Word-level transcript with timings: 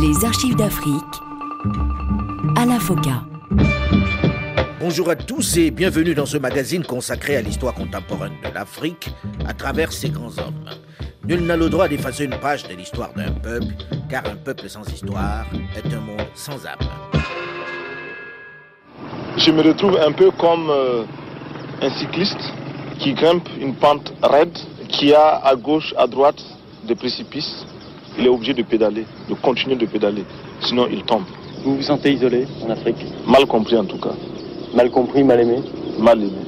Les 0.00 0.24
archives 0.24 0.56
d'Afrique 0.56 0.94
à 2.56 2.64
la 2.64 2.80
FOCA. 2.80 3.24
Bonjour 4.80 5.10
à 5.10 5.16
tous 5.16 5.58
et 5.58 5.70
bienvenue 5.70 6.14
dans 6.14 6.24
ce 6.24 6.38
magazine 6.38 6.84
consacré 6.84 7.36
à 7.36 7.42
l'histoire 7.42 7.74
contemporaine 7.74 8.32
de 8.42 8.54
l'Afrique 8.54 9.10
à 9.46 9.52
travers 9.52 9.92
ses 9.92 10.08
grands 10.08 10.38
hommes. 10.38 10.70
Nul 11.24 11.44
n'a 11.44 11.56
le 11.56 11.68
droit 11.68 11.86
d'effacer 11.86 12.24
une 12.24 12.38
page 12.38 12.66
de 12.66 12.74
l'histoire 12.74 13.12
d'un 13.12 13.32
peuple, 13.32 13.74
car 14.08 14.24
un 14.24 14.36
peuple 14.36 14.70
sans 14.70 14.88
histoire 14.90 15.44
est 15.76 15.92
un 15.92 16.00
monde 16.00 16.26
sans 16.34 16.64
âme. 16.64 16.78
Je 19.36 19.50
me 19.50 19.60
retrouve 19.60 19.98
un 19.98 20.12
peu 20.12 20.30
comme 20.30 20.70
euh, 20.70 21.04
un 21.82 21.90
cycliste 21.90 22.40
qui 22.98 23.12
grimpe 23.12 23.48
une 23.60 23.74
pente 23.74 24.14
raide, 24.22 24.56
qui 24.88 25.12
a 25.12 25.42
à 25.44 25.54
gauche, 25.56 25.92
à 25.98 26.06
droite 26.06 26.42
des 26.86 26.94
précipices. 26.94 27.66
Il 28.18 28.24
est 28.24 28.30
obligé 28.30 28.54
de 28.54 28.62
pédaler, 28.62 29.04
de 29.28 29.34
continuer 29.34 29.76
de 29.76 29.86
pédaler, 29.86 30.24
sinon 30.62 30.86
il 30.90 31.02
tombe. 31.04 31.24
Vous 31.64 31.76
vous 31.76 31.82
sentez 31.82 32.12
isolé 32.12 32.46
en 32.62 32.70
Afrique? 32.70 33.04
Mal 33.26 33.46
compris 33.46 33.76
en 33.76 33.84
tout 33.84 33.98
cas. 33.98 34.14
Mal 34.74 34.90
compris, 34.90 35.22
mal 35.22 35.40
aimé? 35.40 35.62
Mal 35.98 36.22
aimé. 36.22 36.46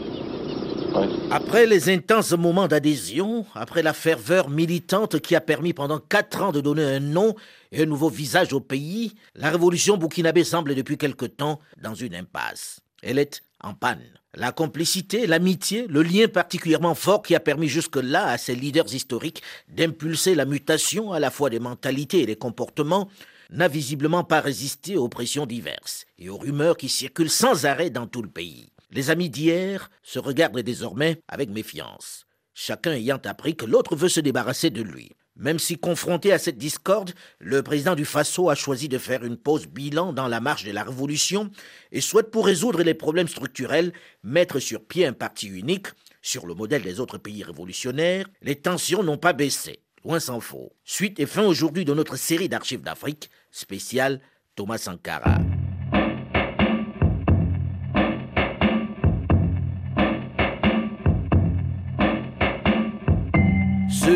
Après 1.31 1.67
les 1.67 1.91
intenses 1.91 2.33
moments 2.33 2.67
d'adhésion, 2.67 3.45
après 3.55 3.83
la 3.83 3.93
ferveur 3.93 4.49
militante 4.49 5.21
qui 5.21 5.37
a 5.37 5.41
permis 5.41 5.73
pendant 5.73 5.99
quatre 5.99 6.43
ans 6.43 6.53
de 6.53 6.61
donner 6.61 6.85
un 6.85 7.01
nom 7.01 7.35
et 7.71 7.83
un 7.83 7.87
nouveau 7.87 8.09
visage 8.09 8.53
au 8.53 8.61
pays, 8.61 9.15
la 9.35 9.51
révolution 9.51 9.97
burkinabé 9.97 10.45
semble 10.45 10.75
depuis 10.75 10.97
quelque 10.97 11.27
temps 11.27 11.61
dans 11.83 11.95
une 11.95 12.15
impasse. 12.15 12.81
Elle 13.03 13.19
est 13.19 13.43
en 13.63 13.75
panne. 13.75 14.18
La 14.35 14.53
complicité, 14.53 15.27
l'amitié, 15.27 15.87
le 15.89 16.03
lien 16.03 16.29
particulièrement 16.29 16.95
fort 16.95 17.23
qui 17.23 17.35
a 17.35 17.41
permis 17.41 17.69
jusque-là 17.69 18.27
à 18.27 18.37
ces 18.37 18.55
leaders 18.55 18.93
historiques 18.93 19.43
d'impulser 19.69 20.35
la 20.35 20.45
mutation 20.45 21.13
à 21.13 21.19
la 21.19 21.31
fois 21.31 21.49
des 21.49 21.61
mentalités 21.61 22.21
et 22.21 22.27
des 22.27 22.37
comportements 22.37 23.09
n'a 23.51 23.69
visiblement 23.69 24.25
pas 24.25 24.43
résisté 24.43 24.99
aux 24.99 25.09
pressions 25.09 25.47
diverses 25.47 26.05
et 26.19 26.29
aux 26.29 26.37
rumeurs 26.37 26.77
qui 26.77 26.91
circulent 26.91 27.31
sans 27.31 27.65
arrêt 27.65 27.89
dans 27.89 28.07
tout 28.07 28.21
le 28.21 28.29
pays. 28.29 28.71
Les 28.91 29.09
amis 29.09 29.31
d'hier 29.31 29.91
se 30.03 30.19
regardent 30.19 30.61
désormais 30.61 31.23
avec 31.27 31.49
méfiance, 31.49 32.27
chacun 32.53 32.93
ayant 32.93 33.21
appris 33.25 33.57
que 33.57 33.65
l'autre 33.65 33.97
veut 33.97 34.11
se 34.11 34.21
débarrasser 34.21 34.69
de 34.69 34.83
lui. 34.83 35.13
Même 35.39 35.61
si 35.61 35.79
confronté 35.79 36.33
à 36.33 36.39
cette 36.39 36.59
discorde, 36.59 37.13
le 37.39 37.63
président 37.63 37.95
du 37.95 38.05
Faso 38.05 38.51
a 38.51 38.57
choisi 38.57 38.89
de 38.89 38.99
faire 38.99 39.25
une 39.25 39.37
pause 39.37 39.69
bilan 39.69 40.13
dans 40.13 40.27
la 40.27 40.41
marche 40.41 40.65
de 40.65 40.73
la 40.73 40.83
révolution 40.83 41.51
et 41.93 42.01
souhaite 42.01 42.33
pour 42.33 42.47
résoudre 42.47 42.83
les 42.83 42.95
problèmes 42.95 43.29
structurels 43.29 43.93
mettre 44.25 44.59
sur 44.59 44.85
pied 44.85 45.07
un 45.07 45.13
parti 45.13 45.47
unique. 45.47 45.87
Sur 46.23 46.47
le 46.47 46.55
modèle 46.55 46.83
des 46.83 46.99
autres 46.99 47.19
pays 47.19 47.45
révolutionnaires, 47.45 48.27
les 48.43 48.57
tensions 48.57 49.05
n'ont 49.05 49.17
pas 49.17 49.33
baissé, 49.33 49.79
loin 50.05 50.19
s'en 50.19 50.41
faut. 50.41 50.73
Suite 50.85 51.21
et 51.21 51.27
fin 51.27 51.45
aujourd'hui 51.45 51.85
de 51.85 51.95
notre 51.95 52.17
série 52.17 52.49
d'archives 52.49 52.83
d'Afrique 52.83 53.31
spéciale 53.53 54.21
Thomas 54.57 54.79
Sankara. 54.79 55.39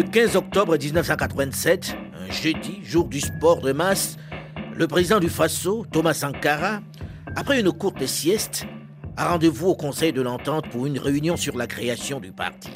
Le 0.03 0.09
15 0.09 0.35
octobre 0.35 0.77
1987, 0.77 1.97
un 2.19 2.33
jeudi, 2.33 2.81
jour 2.83 3.07
du 3.07 3.21
sport 3.21 3.61
de 3.61 3.71
masse, 3.71 4.17
le 4.75 4.89
président 4.89 5.21
du 5.21 5.29
Faso, 5.29 5.87
Thomas 5.93 6.13
Sankara, 6.13 6.81
après 7.37 7.61
une 7.61 7.71
courte 7.71 8.05
sieste, 8.07 8.67
a 9.17 9.29
rendez-vous 9.29 9.69
au 9.69 9.77
Conseil 9.77 10.13
de 10.13 10.21
l'Entente 10.21 10.69
pour 10.71 10.87
une 10.87 10.99
réunion 10.99 11.37
sur 11.37 11.57
la 11.57 11.69
création 11.69 12.19
du 12.19 12.33
parti. 12.33 12.73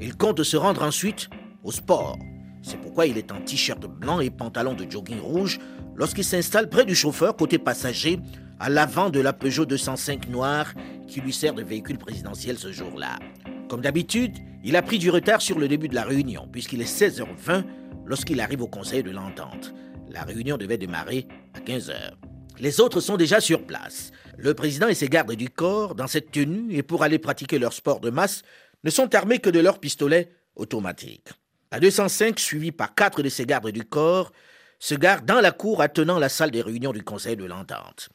Il 0.00 0.16
compte 0.16 0.42
se 0.42 0.56
rendre 0.56 0.82
ensuite 0.82 1.30
au 1.62 1.70
sport. 1.70 2.18
C'est 2.62 2.80
pourquoi 2.80 3.06
il 3.06 3.16
est 3.16 3.30
en 3.30 3.40
t-shirt 3.40 3.86
blanc 3.86 4.18
et 4.18 4.30
pantalon 4.30 4.74
de 4.74 4.90
jogging 4.90 5.20
rouge 5.20 5.60
lorsqu'il 5.94 6.24
s'installe 6.24 6.68
près 6.68 6.84
du 6.84 6.96
chauffeur 6.96 7.36
côté 7.36 7.58
passager 7.58 8.18
à 8.58 8.70
l'avant 8.70 9.08
de 9.08 9.20
la 9.20 9.32
Peugeot 9.32 9.66
205 9.66 10.28
noire 10.30 10.74
qui 11.06 11.20
lui 11.20 11.32
sert 11.32 11.54
de 11.54 11.62
véhicule 11.62 11.98
présidentiel 11.98 12.58
ce 12.58 12.72
jour-là. 12.72 13.20
Comme 13.68 13.80
d'habitude, 13.80 14.36
il 14.62 14.76
a 14.76 14.82
pris 14.82 14.98
du 14.98 15.10
retard 15.10 15.42
sur 15.42 15.58
le 15.58 15.66
début 15.66 15.88
de 15.88 15.94
la 15.94 16.04
réunion, 16.04 16.48
puisqu'il 16.50 16.80
est 16.80 16.84
16h20 16.84 17.64
lorsqu'il 18.04 18.40
arrive 18.40 18.62
au 18.62 18.68
Conseil 18.68 19.02
de 19.02 19.10
l'Entente. 19.10 19.74
La 20.08 20.22
réunion 20.22 20.56
devait 20.56 20.78
démarrer 20.78 21.26
à 21.54 21.60
15h. 21.60 22.12
Les 22.58 22.80
autres 22.80 23.00
sont 23.00 23.16
déjà 23.16 23.40
sur 23.40 23.66
place. 23.66 24.12
Le 24.38 24.54
président 24.54 24.88
et 24.88 24.94
ses 24.94 25.08
gardes 25.08 25.32
du 25.32 25.50
corps, 25.50 25.96
dans 25.96 26.06
cette 26.06 26.30
tenue 26.30 26.74
et 26.74 26.84
pour 26.84 27.02
aller 27.02 27.18
pratiquer 27.18 27.58
leur 27.58 27.72
sport 27.72 28.00
de 28.00 28.10
masse, 28.10 28.42
ne 28.84 28.90
sont 28.90 29.14
armés 29.16 29.40
que 29.40 29.50
de 29.50 29.60
leurs 29.60 29.80
pistolets 29.80 30.30
automatiques. 30.54 31.30
La 31.72 31.80
205, 31.80 32.38
suivi 32.38 32.70
par 32.70 32.94
quatre 32.94 33.22
de 33.22 33.28
ses 33.28 33.46
gardes 33.46 33.70
du 33.70 33.84
corps, 33.84 34.32
se 34.78 34.94
gare 34.94 35.22
dans 35.22 35.40
la 35.40 35.50
cour 35.50 35.82
attenant 35.82 36.20
la 36.20 36.28
salle 36.28 36.52
des 36.52 36.62
réunions 36.62 36.92
du 36.92 37.02
Conseil 37.02 37.36
de 37.36 37.44
l'Entente. 37.44 38.10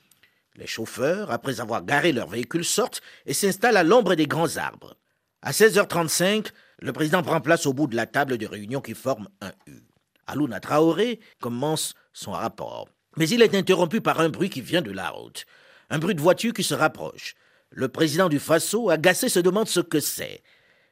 Les 0.56 0.68
chauffeurs, 0.68 1.30
après 1.30 1.60
avoir 1.60 1.84
garé 1.84 2.14
leur 2.14 2.30
véhicule, 2.30 2.64
sortent 2.64 3.02
et 3.26 3.34
s'installent 3.34 3.78
à 3.78 3.84
l'ombre 3.84 4.16
des 4.16 4.28
grands 4.28 4.58
arbres. 4.58 4.96
À 5.44 5.52
16h35, 5.52 6.52
le 6.82 6.94
président 6.94 7.24
prend 7.24 7.42
place 7.42 7.66
au 7.66 7.74
bout 7.74 7.88
de 7.88 7.96
la 7.96 8.06
table 8.06 8.38
de 8.38 8.46
réunion 8.46 8.80
qui 8.80 8.94
forme 8.94 9.28
un 9.42 9.52
U. 9.66 9.82
Alouna 10.28 10.60
Traoré 10.60 11.20
commence 11.40 11.96
son 12.14 12.32
rapport. 12.32 12.90
Mais 13.18 13.28
il 13.28 13.42
est 13.42 13.56
interrompu 13.56 14.02
par 14.02 14.20
un 14.20 14.30
bruit 14.30 14.52
qui 14.52 14.62
vient 14.62 14.84
de 14.84 14.92
la 14.92 15.10
route. 15.10 15.46
Un 15.90 15.98
bruit 15.98 16.14
de 16.14 16.22
voiture 16.22 16.54
qui 16.54 16.64
se 16.64 16.76
rapproche. 16.76 17.34
Le 17.72 17.88
président 17.88 18.30
du 18.30 18.38
Faso, 18.38 18.92
agacé, 18.92 19.30
se 19.30 19.40
demande 19.40 19.68
ce 19.68 19.80
que 19.80 20.00
c'est. 20.00 20.44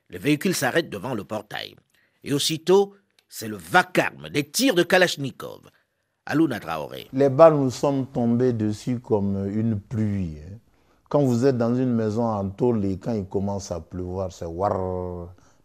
Le 0.09 0.17
véhicule 0.17 0.55
s'arrête 0.55 0.89
devant 0.89 1.13
le 1.13 1.23
portail. 1.23 1.75
Et 2.23 2.33
aussitôt, 2.33 2.95
c'est 3.27 3.47
le 3.47 3.57
vacarme 3.57 4.29
des 4.29 4.49
tirs 4.49 4.73
de 4.73 4.81
Kalachnikov. 4.81 5.69
Alouna 6.25 6.59
Traoré. 6.59 7.07
Les 7.13 7.29
balles 7.29 7.53
nous 7.53 7.69
sont 7.69 8.03
tombées 8.05 8.53
dessus 8.53 8.99
comme 8.99 9.47
une 9.53 9.79
pluie. 9.79 10.37
Quand 11.09 11.23
vous 11.23 11.45
êtes 11.45 11.57
dans 11.57 11.75
une 11.75 11.93
maison 11.93 12.23
en 12.23 12.49
tôle 12.49 12.85
et 12.85 12.97
quand 12.97 13.13
il 13.13 13.25
commence 13.25 13.71
à 13.71 13.79
pleuvoir, 13.79 14.31
c'est. 14.31 14.45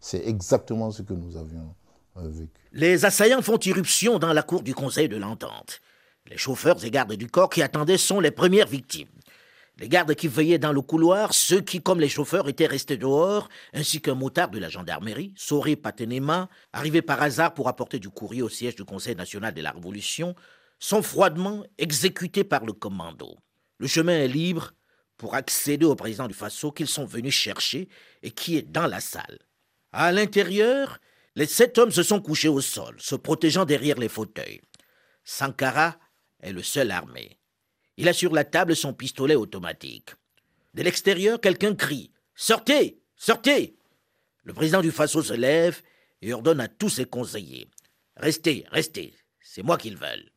C'est 0.04 0.28
exactement 0.28 0.90
ce 0.90 1.00
que 1.00 1.14
nous 1.14 1.34
avions 1.38 1.74
euh, 2.18 2.28
vécu. 2.28 2.60
Les 2.72 3.06
assaillants 3.06 3.40
font 3.40 3.56
irruption 3.56 4.18
dans 4.18 4.34
la 4.34 4.42
cour 4.42 4.62
du 4.62 4.74
Conseil 4.74 5.08
de 5.08 5.16
l'Entente. 5.16 5.80
Les 6.28 6.36
chauffeurs 6.36 6.84
et 6.84 6.90
gardes 6.90 7.14
du 7.14 7.26
corps 7.26 7.48
qui 7.48 7.62
attendaient 7.62 7.96
sont 7.96 8.20
les 8.20 8.30
premières 8.30 8.66
victimes. 8.66 9.08
Les 9.78 9.88
gardes 9.88 10.14
qui 10.14 10.28
veillaient 10.28 10.58
dans 10.58 10.74
le 10.74 10.82
couloir, 10.82 11.32
ceux 11.32 11.62
qui, 11.62 11.80
comme 11.80 12.00
les 12.00 12.10
chauffeurs, 12.10 12.50
étaient 12.50 12.66
restés 12.66 12.98
dehors, 12.98 13.48
ainsi 13.72 14.02
qu'un 14.02 14.14
motard 14.14 14.50
de 14.50 14.58
la 14.58 14.68
gendarmerie, 14.68 15.32
Soré 15.36 15.74
Patenema, 15.74 16.50
arrivé 16.74 17.00
par 17.00 17.22
hasard 17.22 17.54
pour 17.54 17.68
apporter 17.68 17.98
du 17.98 18.10
courrier 18.10 18.42
au 18.42 18.50
siège 18.50 18.76
du 18.76 18.84
Conseil 18.84 19.16
national 19.16 19.54
de 19.54 19.62
la 19.62 19.70
Révolution, 19.70 20.34
sont 20.78 21.00
froidement 21.00 21.64
exécutés 21.78 22.44
par 22.44 22.66
le 22.66 22.74
commando. 22.74 23.38
Le 23.78 23.86
chemin 23.86 24.12
est 24.12 24.28
libre, 24.28 24.72
pour 25.16 25.34
accéder 25.34 25.86
au 25.86 25.94
président 25.94 26.28
du 26.28 26.34
Faso 26.34 26.72
qu'ils 26.72 26.88
sont 26.88 27.04
venus 27.04 27.34
chercher 27.34 27.88
et 28.22 28.30
qui 28.30 28.56
est 28.56 28.62
dans 28.62 28.86
la 28.86 29.00
salle. 29.00 29.38
À 29.92 30.12
l'intérieur, 30.12 30.98
les 31.36 31.46
sept 31.46 31.78
hommes 31.78 31.92
se 31.92 32.02
sont 32.02 32.20
couchés 32.20 32.48
au 32.48 32.60
sol, 32.60 32.96
se 32.98 33.14
protégeant 33.14 33.64
derrière 33.64 33.98
les 33.98 34.08
fauteuils. 34.08 34.60
Sankara 35.24 35.96
est 36.40 36.52
le 36.52 36.62
seul 36.62 36.90
armé. 36.90 37.38
Il 37.96 38.08
a 38.08 38.12
sur 38.12 38.32
la 38.32 38.44
table 38.44 38.74
son 38.74 38.92
pistolet 38.92 39.36
automatique. 39.36 40.10
De 40.74 40.82
l'extérieur, 40.82 41.40
quelqu'un 41.40 41.74
crie 41.74 42.10
Sortez 42.34 43.00
Sortez 43.16 43.76
Le 44.42 44.52
président 44.52 44.82
du 44.82 44.90
Faso 44.90 45.22
se 45.22 45.34
lève 45.34 45.80
et 46.20 46.32
ordonne 46.32 46.60
à 46.60 46.68
tous 46.68 46.90
ses 46.90 47.04
conseillers 47.04 47.68
Restez, 48.16 48.64
restez, 48.70 49.14
c'est 49.40 49.62
moi 49.62 49.76
qu'ils 49.76 49.96
veulent. 49.96 50.30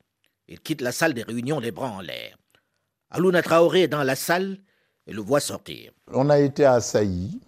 Il 0.48 0.60
quitte 0.60 0.82
la 0.82 0.92
salle 0.92 1.14
des 1.14 1.24
réunions 1.24 1.60
les 1.60 1.72
bras 1.72 1.90
en 1.90 2.02
l'air. 2.02 2.38
Alouna 3.10 3.42
Traoré 3.42 3.84
est 3.84 3.88
dans 3.88 4.04
la 4.04 4.16
salle 4.16 4.60
et 5.08 5.14
le 5.14 5.22
voit 5.22 5.40
sortir. 5.40 5.92
On 6.12 6.30
a 6.30 6.40
été 6.40 6.66
assaillis 6.66 7.40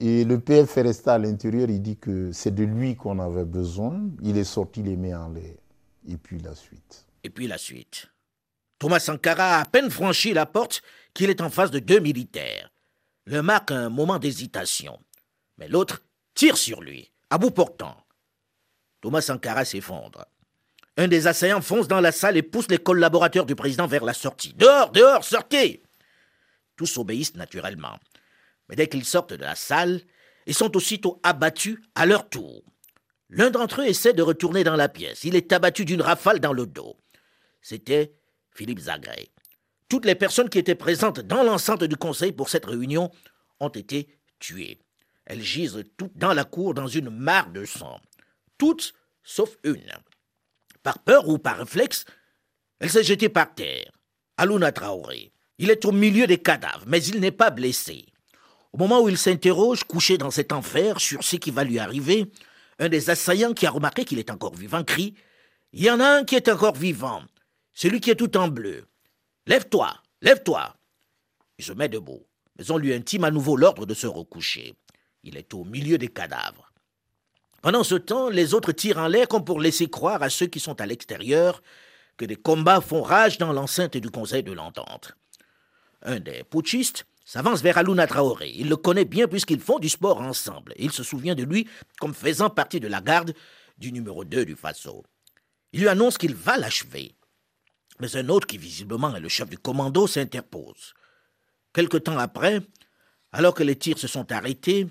et 0.00 0.24
le 0.24 0.40
PF 0.40 0.76
est 0.76 0.82
resté 0.82 1.10
à 1.10 1.18
l'intérieur. 1.18 1.70
Il 1.70 1.80
dit 1.80 1.96
que 1.96 2.32
c'est 2.32 2.54
de 2.54 2.64
lui 2.64 2.96
qu'on 2.96 3.20
avait 3.20 3.44
besoin. 3.44 4.00
Il 4.22 4.36
est 4.36 4.44
sorti 4.44 4.82
les 4.82 4.96
mains 4.96 5.20
en 5.20 5.28
l'air. 5.30 5.54
Et 6.08 6.16
puis 6.16 6.38
la 6.40 6.54
suite. 6.54 7.06
Et 7.22 7.30
puis 7.30 7.46
la 7.46 7.58
suite. 7.58 8.08
Thomas 8.78 9.00
Sankara 9.00 9.56
a 9.56 9.60
à 9.60 9.64
peine 9.64 9.90
franchi 9.90 10.34
la 10.34 10.46
porte 10.46 10.82
qu'il 11.14 11.30
est 11.30 11.40
en 11.40 11.48
face 11.48 11.70
de 11.70 11.78
deux 11.78 12.00
militaires. 12.00 12.70
Le 13.24 13.40
marque 13.40 13.70
un 13.70 13.88
moment 13.88 14.18
d'hésitation. 14.18 14.98
Mais 15.56 15.68
l'autre 15.68 16.02
tire 16.34 16.56
sur 16.56 16.82
lui, 16.82 17.10
à 17.30 17.38
bout 17.38 17.52
portant. 17.52 17.96
Thomas 19.00 19.20
Sankara 19.20 19.64
s'effondre. 19.64 20.26
Un 20.96 21.08
des 21.08 21.26
assaillants 21.26 21.62
fonce 21.62 21.88
dans 21.88 22.00
la 22.00 22.12
salle 22.12 22.36
et 22.36 22.42
pousse 22.42 22.68
les 22.68 22.78
collaborateurs 22.78 23.46
du 23.46 23.54
président 23.54 23.86
vers 23.86 24.04
la 24.04 24.12
sortie. 24.12 24.54
Dehors, 24.54 24.90
dehors, 24.90 25.24
sortez 25.24 25.83
tous 26.76 26.98
obéissent 26.98 27.34
naturellement. 27.34 27.98
Mais 28.68 28.76
dès 28.76 28.88
qu'ils 28.88 29.04
sortent 29.04 29.32
de 29.32 29.44
la 29.44 29.54
salle, 29.54 30.02
ils 30.46 30.54
sont 30.54 30.76
aussitôt 30.76 31.20
abattus 31.22 31.78
à 31.94 32.06
leur 32.06 32.28
tour. 32.28 32.62
L'un 33.30 33.50
d'entre 33.50 33.82
eux 33.82 33.86
essaie 33.86 34.12
de 34.12 34.22
retourner 34.22 34.64
dans 34.64 34.76
la 34.76 34.88
pièce. 34.88 35.24
Il 35.24 35.36
est 35.36 35.52
abattu 35.52 35.84
d'une 35.84 36.02
rafale 36.02 36.40
dans 36.40 36.52
le 36.52 36.66
dos. 36.66 36.96
C'était 37.62 38.14
Philippe 38.54 38.80
Zagré. 38.80 39.30
Toutes 39.88 40.06
les 40.06 40.14
personnes 40.14 40.48
qui 40.48 40.58
étaient 40.58 40.74
présentes 40.74 41.20
dans 41.20 41.42
l'enceinte 41.42 41.84
du 41.84 41.96
conseil 41.96 42.32
pour 42.32 42.48
cette 42.48 42.66
réunion 42.66 43.10
ont 43.60 43.68
été 43.68 44.08
tuées. 44.38 44.78
Elles 45.26 45.42
gisent 45.42 45.82
toutes 45.96 46.16
dans 46.16 46.34
la 46.34 46.44
cour 46.44 46.74
dans 46.74 46.86
une 46.86 47.10
mare 47.10 47.50
de 47.50 47.64
sang. 47.64 48.00
Toutes 48.58 48.94
sauf 49.22 49.56
une. 49.64 49.92
Par 50.82 50.98
peur 50.98 51.28
ou 51.28 51.38
par 51.38 51.58
réflexe, 51.58 52.04
elle 52.78 52.90
s'est 52.90 53.04
jetée 53.04 53.28
par 53.28 53.54
terre. 53.54 53.90
Aluna 54.36 54.72
Traoré. 54.72 55.33
Il 55.58 55.70
est 55.70 55.84
au 55.84 55.92
milieu 55.92 56.26
des 56.26 56.38
cadavres, 56.38 56.84
mais 56.86 57.02
il 57.04 57.20
n'est 57.20 57.30
pas 57.30 57.50
blessé. 57.50 58.06
Au 58.72 58.78
moment 58.78 59.00
où 59.00 59.08
il 59.08 59.18
s'interroge, 59.18 59.84
couché 59.84 60.18
dans 60.18 60.32
cet 60.32 60.52
enfer, 60.52 61.00
sur 61.00 61.22
ce 61.22 61.36
qui 61.36 61.52
va 61.52 61.62
lui 61.62 61.78
arriver, 61.78 62.30
un 62.80 62.88
des 62.88 63.08
assaillants 63.10 63.54
qui 63.54 63.66
a 63.66 63.70
remarqué 63.70 64.04
qu'il 64.04 64.18
est 64.18 64.30
encore 64.30 64.54
vivant 64.54 64.82
crie 64.82 65.14
Il 65.72 65.84
y 65.84 65.90
en 65.90 66.00
a 66.00 66.08
un 66.08 66.24
qui 66.24 66.34
est 66.34 66.48
encore 66.48 66.74
vivant, 66.74 67.22
celui 67.72 68.00
qui 68.00 68.10
est 68.10 68.16
tout 68.16 68.36
en 68.36 68.48
bleu. 68.48 68.86
Lève-toi, 69.46 69.94
lève-toi. 70.22 70.74
Il 71.58 71.64
se 71.64 71.72
met 71.72 71.88
debout, 71.88 72.26
mais 72.58 72.70
on 72.72 72.78
lui 72.78 72.92
intime 72.92 73.22
à 73.24 73.30
nouveau 73.30 73.56
l'ordre 73.56 73.86
de 73.86 73.94
se 73.94 74.08
recoucher. 74.08 74.74
Il 75.22 75.36
est 75.36 75.54
au 75.54 75.64
milieu 75.64 75.96
des 75.96 76.08
cadavres. 76.08 76.72
Pendant 77.62 77.84
ce 77.84 77.94
temps, 77.94 78.28
les 78.28 78.54
autres 78.54 78.72
tirent 78.72 78.98
en 78.98 79.08
l'air 79.08 79.28
comme 79.28 79.44
pour 79.44 79.60
laisser 79.60 79.88
croire 79.88 80.22
à 80.22 80.30
ceux 80.30 80.46
qui 80.46 80.60
sont 80.60 80.80
à 80.80 80.86
l'extérieur 80.86 81.62
que 82.16 82.24
des 82.24 82.36
combats 82.36 82.80
font 82.80 83.02
rage 83.02 83.38
dans 83.38 83.52
l'enceinte 83.52 83.96
du 83.96 84.10
Conseil 84.10 84.42
de 84.42 84.52
l'Entente. 84.52 85.14
Un 86.04 86.20
des 86.20 86.44
putschistes 86.44 87.06
s'avance 87.24 87.62
vers 87.62 87.78
Aluna 87.78 88.06
Traoré. 88.06 88.52
Il 88.54 88.68
le 88.68 88.76
connaît 88.76 89.06
bien 89.06 89.26
puisqu'ils 89.26 89.60
font 89.60 89.78
du 89.78 89.88
sport 89.88 90.20
ensemble. 90.20 90.74
il 90.76 90.92
se 90.92 91.02
souvient 91.02 91.34
de 91.34 91.42
lui 91.42 91.66
comme 91.98 92.14
faisant 92.14 92.50
partie 92.50 92.80
de 92.80 92.88
la 92.88 93.00
garde 93.00 93.34
du 93.78 93.90
numéro 93.90 94.24
2 94.24 94.44
du 94.44 94.54
Faso. 94.54 95.04
Il 95.72 95.80
lui 95.80 95.88
annonce 95.88 96.18
qu'il 96.18 96.34
va 96.34 96.58
l'achever. 96.58 97.14
Mais 98.00 98.16
un 98.16 98.28
autre, 98.28 98.46
qui 98.46 98.58
visiblement 98.58 99.16
est 99.16 99.20
le 99.20 99.28
chef 99.28 99.48
du 99.48 99.58
commando, 99.58 100.06
s'interpose. 100.06 100.94
Quelque 101.72 101.96
temps 101.96 102.18
après, 102.18 102.60
alors 103.32 103.54
que 103.54 103.62
les 103.62 103.76
tirs 103.76 103.98
se 103.98 104.06
sont 104.06 104.30
arrêtés, 104.30 104.86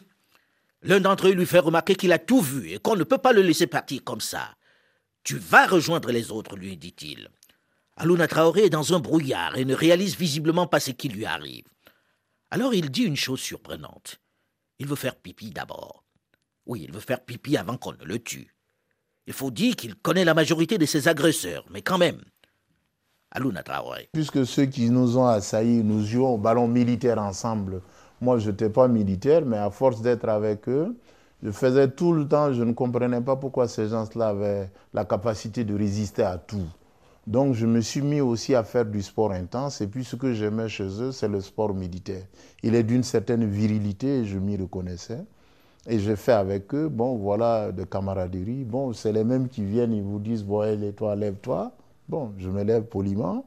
l'un 0.82 1.00
d'entre 1.00 1.28
eux 1.28 1.34
lui 1.34 1.46
fait 1.46 1.60
remarquer 1.60 1.96
qu'il 1.96 2.12
a 2.12 2.20
tout 2.20 2.42
vu 2.42 2.72
et 2.72 2.80
qu'on 2.80 2.96
ne 2.96 3.04
peut 3.04 3.18
pas 3.18 3.34
le 3.34 3.42
laisser 3.42 3.68
partir 3.68 4.04
comme 4.04 4.22
ça. 4.22 4.56
Tu 5.24 5.38
vas 5.38 5.68
rejoindre 5.68 6.12
les 6.12 6.32
autres, 6.32 6.56
lui 6.56 6.76
dit-il. 6.76 7.30
Aluna 7.96 8.28
Traoré 8.28 8.66
est 8.66 8.70
dans 8.72 8.94
un 8.94 9.00
brouillard 9.00 9.56
et 9.56 9.66
ne 9.66 9.76
réalise 9.76 10.18
visiblement 10.18 10.66
pas 10.66 10.80
ce 10.80 10.90
qui 10.90 11.10
lui 11.10 11.26
arrive. 11.26 11.66
Alors 12.50 12.74
il 12.74 12.90
dit 12.90 13.04
une 13.04 13.16
chose 13.16 13.40
surprenante. 13.40 14.20
Il 14.80 14.88
veut 14.88 14.96
faire 14.96 15.16
pipi 15.16 15.52
d'abord. 15.52 16.04
Oui, 16.66 16.82
il 16.84 16.92
veut 16.92 17.00
faire 17.00 17.24
pipi 17.24 17.56
avant 17.56 17.78
qu'on 17.78 17.92
ne 17.94 18.04
le 18.04 18.18
tue. 18.18 18.56
Il 19.28 19.34
faut 19.34 19.52
dire 19.52 19.76
qu'il 19.76 19.96
connaît 19.96 20.26
la 20.26 20.34
majorité 20.34 20.80
de 20.80 20.86
ses 20.86 21.08
agresseurs, 21.08 21.66
mais 21.70 21.84
quand 21.84 22.00
même. 22.00 22.22
Aluna 23.32 23.62
Traoré. 23.62 24.10
Puisque 24.12 24.46
ceux 24.46 24.66
qui 24.66 24.90
nous 24.90 25.18
ont 25.18 25.28
assaillis, 25.28 25.84
nous 25.84 26.04
jouons 26.04 26.34
au 26.34 26.38
ballon 26.38 26.68
militaire 26.68 27.20
ensemble. 27.20 27.82
Moi, 28.22 28.40
je 28.40 28.50
n'étais 28.50 28.70
pas 28.70 28.88
militaire, 28.88 29.46
mais 29.46 29.58
à 29.58 29.70
force 29.70 30.02
d'être 30.02 30.28
avec 30.30 30.68
eux, 30.68 30.98
je 31.44 31.52
faisais 31.52 31.90
tout 31.90 32.14
le 32.14 32.28
temps, 32.28 32.54
je 32.54 32.64
ne 32.64 32.74
comprenais 32.74 33.22
pas 33.22 33.36
pourquoi 33.36 33.68
ces 33.68 33.90
gens-là 33.90 34.30
avaient 34.30 34.72
la 34.94 35.06
capacité 35.06 35.64
de 35.64 35.76
résister 35.76 36.24
à 36.24 36.38
tout. 36.38 36.68
Donc 37.26 37.54
je 37.54 37.66
me 37.66 37.82
suis 37.82 38.02
mis 38.02 38.22
aussi 38.22 38.54
à 38.54 38.64
faire 38.64 38.86
du 38.86 39.02
sport 39.02 39.32
intense 39.32 39.82
et 39.82 39.88
puis 39.88 40.04
ce 40.04 40.16
que 40.16 40.34
j'aimais 40.34 40.68
chez 40.68 40.88
eux, 41.02 41.12
c'est 41.12 41.30
le 41.30 41.42
sport 41.42 41.74
militaire. 41.74 42.24
Il 42.64 42.76
est 42.76 42.84
d'une 42.84 43.04
certaine 43.04 43.46
virilité 43.46 44.26
je 44.26 44.38
m'y 44.38 44.58
reconnaissais. 44.58 45.24
Et 45.88 46.00
j'ai 46.00 46.16
fait 46.16 46.32
avec 46.32 46.74
eux, 46.74 46.88
bon 46.88 47.18
voilà, 47.18 47.72
de 47.72 47.84
camaraderie. 47.84 48.64
Bon, 48.64 48.94
c'est 48.94 49.12
les 49.12 49.24
mêmes 49.26 49.50
qui 49.50 49.66
viennent, 49.66 49.94
ils 49.94 50.02
vous 50.02 50.20
disent, 50.20 50.44
bon, 50.44 50.62
lève-toi, 50.62 51.16
lève-toi. 51.16 51.74
Bon, 52.08 52.32
je 52.38 52.50
me 52.50 52.64
lève 52.64 52.84
poliment. 52.84 53.46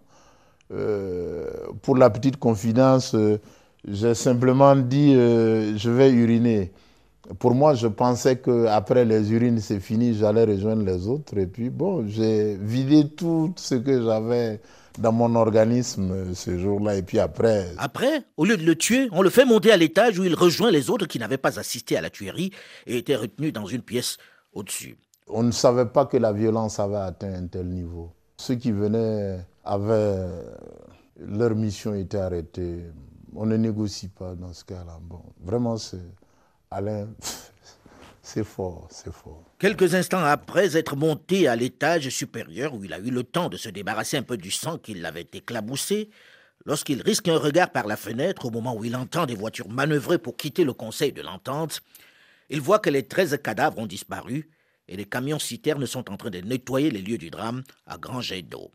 Euh, 0.73 1.50
pour 1.82 1.96
la 1.96 2.11
petite 2.11 2.37
confidence, 2.38 3.14
euh, 3.14 3.38
j'ai 3.88 4.14
simplement 4.14 4.76
dit, 4.76 5.14
euh, 5.14 5.76
je 5.78 5.90
vais 5.90 6.11
uriner. 6.11 6.73
Pour 7.38 7.55
moi, 7.55 7.75
je 7.75 7.88
pensais 7.88 8.38
qu'après 8.38 9.05
les 9.05 9.32
urines, 9.32 9.61
c'est 9.61 9.81
fini, 9.81 10.14
j'allais 10.14 10.44
rejoindre 10.44 10.84
les 10.84 11.08
autres. 11.08 11.37
Et 11.38 11.46
puis, 11.46 11.70
bon, 11.70 12.06
j'ai 12.06 12.56
vidé 12.56 13.08
tout 13.08 13.52
ce 13.56 13.75
que 13.75 14.02
j'avais 14.02 14.61
dans 14.99 15.12
mon 15.12 15.34
organisme 15.34 16.34
ce 16.34 16.58
jour-là. 16.58 16.96
Et 16.96 17.02
puis 17.02 17.19
après. 17.19 17.67
Après, 17.78 18.23
au 18.37 18.44
lieu 18.44 18.56
de 18.56 18.64
le 18.64 18.76
tuer, 18.76 19.08
on 19.12 19.23
le 19.23 19.31
fait 19.31 19.44
monter 19.44 19.73
à 19.73 19.76
l'étage 19.76 20.19
où 20.19 20.25
il 20.25 20.34
rejoint 20.34 20.70
les 20.70 20.90
autres 20.90 21.06
qui 21.06 21.19
n'avaient 21.19 21.37
pas 21.38 21.58
assisté 21.58 21.96
à 21.96 22.00
la 22.00 22.11
tuerie 22.11 22.52
et 22.87 22.99
étaient 22.99 23.17
retenus 23.17 23.52
dans 23.52 23.67
une 23.67 23.82
pièce 23.82 24.19
au-dessus. 24.52 24.96
On 25.28 25.43
ne 25.43 25.50
savait 25.50 25.87
pas 25.87 26.06
que 26.06 26.17
la 26.17 26.32
violence 26.32 26.78
avait 26.78 26.96
atteint 26.96 27.34
un 27.34 27.46
tel 27.49 27.67
niveau. 27.67 28.12
Ceux 28.37 28.55
qui 28.55 28.73
venaient 28.73 29.40
avaient. 29.64 30.28
Leur 31.19 31.55
mission 31.55 31.94
était 31.94 32.19
arrêtée. 32.19 32.84
On 33.34 33.46
ne 33.46 33.56
négocie 33.56 34.08
pas 34.08 34.34
dans 34.34 34.52
ce 34.52 34.64
cas-là. 34.64 34.99
Bon, 35.02 35.23
vraiment, 35.43 35.76
c'est. 35.76 35.99
Alain, 36.76 37.08
c'est 38.23 38.44
fort, 38.44 38.87
c'est 38.90 39.11
fort. 39.11 39.43
Quelques 39.58 39.94
instants 39.94 40.23
après 40.23 40.76
être 40.76 40.94
monté 40.94 41.49
à 41.49 41.56
l'étage 41.56 42.11
supérieur 42.11 42.75
où 42.75 42.84
il 42.84 42.93
a 42.93 42.99
eu 42.99 43.11
le 43.11 43.25
temps 43.25 43.49
de 43.49 43.56
se 43.56 43.70
débarrasser 43.70 44.19
un 44.19 44.23
peu 44.23 44.37
du 44.37 44.50
sang 44.50 44.76
qui 44.76 44.93
l'avait 44.93 45.26
éclaboussé, 45.32 46.11
lorsqu'il 46.67 47.00
risque 47.00 47.28
un 47.28 47.38
regard 47.38 47.70
par 47.70 47.87
la 47.87 47.96
fenêtre 47.96 48.44
au 48.44 48.50
moment 48.50 48.76
où 48.76 48.84
il 48.84 48.94
entend 48.94 49.25
des 49.25 49.34
voitures 49.34 49.70
manœuvrer 49.70 50.19
pour 50.19 50.37
quitter 50.37 50.64
le 50.64 50.75
Conseil 50.75 51.14
de 51.14 51.23
l'Entente, 51.23 51.81
il 52.50 52.61
voit 52.61 52.78
que 52.78 52.90
les 52.90 53.05
treize 53.08 53.38
cadavres 53.43 53.78
ont 53.78 53.87
disparu 53.87 54.50
et 54.87 54.99
les 54.99 55.06
camions 55.06 55.38
citernes 55.38 55.87
sont 55.87 56.12
en 56.12 56.19
train 56.19 56.28
de 56.28 56.40
nettoyer 56.40 56.90
les 56.90 57.00
lieux 57.00 57.17
du 57.17 57.31
drame 57.31 57.62
à 57.87 57.96
grand 57.96 58.20
jet 58.20 58.43
d'eau. 58.43 58.70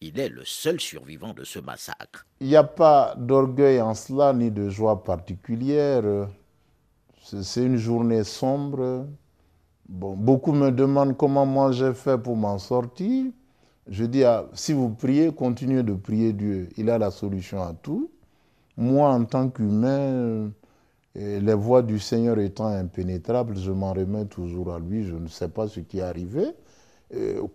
Il 0.00 0.18
est 0.18 0.30
le 0.30 0.46
seul 0.46 0.80
survivant 0.80 1.34
de 1.34 1.44
ce 1.44 1.58
massacre. 1.58 2.26
Il 2.40 2.46
n'y 2.46 2.56
a 2.56 2.64
pas 2.64 3.14
d'orgueil 3.18 3.78
en 3.82 3.92
cela 3.92 4.32
ni 4.32 4.50
de 4.50 4.70
joie 4.70 5.04
particulière. 5.04 6.28
C'est 7.28 7.64
une 7.64 7.76
journée 7.76 8.22
sombre. 8.22 9.04
Bon, 9.88 10.14
beaucoup 10.14 10.52
me 10.52 10.70
demandent 10.70 11.16
comment 11.16 11.44
moi 11.44 11.72
j'ai 11.72 11.92
fait 11.92 12.16
pour 12.16 12.36
m'en 12.36 12.58
sortir. 12.58 13.32
Je 13.88 14.04
dis, 14.04 14.22
ah, 14.22 14.46
si 14.52 14.72
vous 14.72 14.90
priez, 14.90 15.32
continuez 15.32 15.82
de 15.82 15.94
prier 15.94 16.32
Dieu. 16.32 16.68
Il 16.76 16.88
a 16.88 16.98
la 16.98 17.10
solution 17.10 17.60
à 17.60 17.72
tout. 17.72 18.10
Moi, 18.76 19.08
en 19.08 19.24
tant 19.24 19.48
qu'humain, 19.48 20.52
les 21.16 21.54
voies 21.54 21.82
du 21.82 21.98
Seigneur 21.98 22.38
étant 22.38 22.66
impénétrables, 22.66 23.56
je 23.58 23.72
m'en 23.72 23.92
remets 23.92 24.26
toujours 24.26 24.72
à 24.72 24.78
lui. 24.78 25.04
Je 25.04 25.16
ne 25.16 25.26
sais 25.26 25.48
pas 25.48 25.66
ce 25.66 25.80
qui 25.80 25.98
est 25.98 26.02
arrivé. 26.02 26.44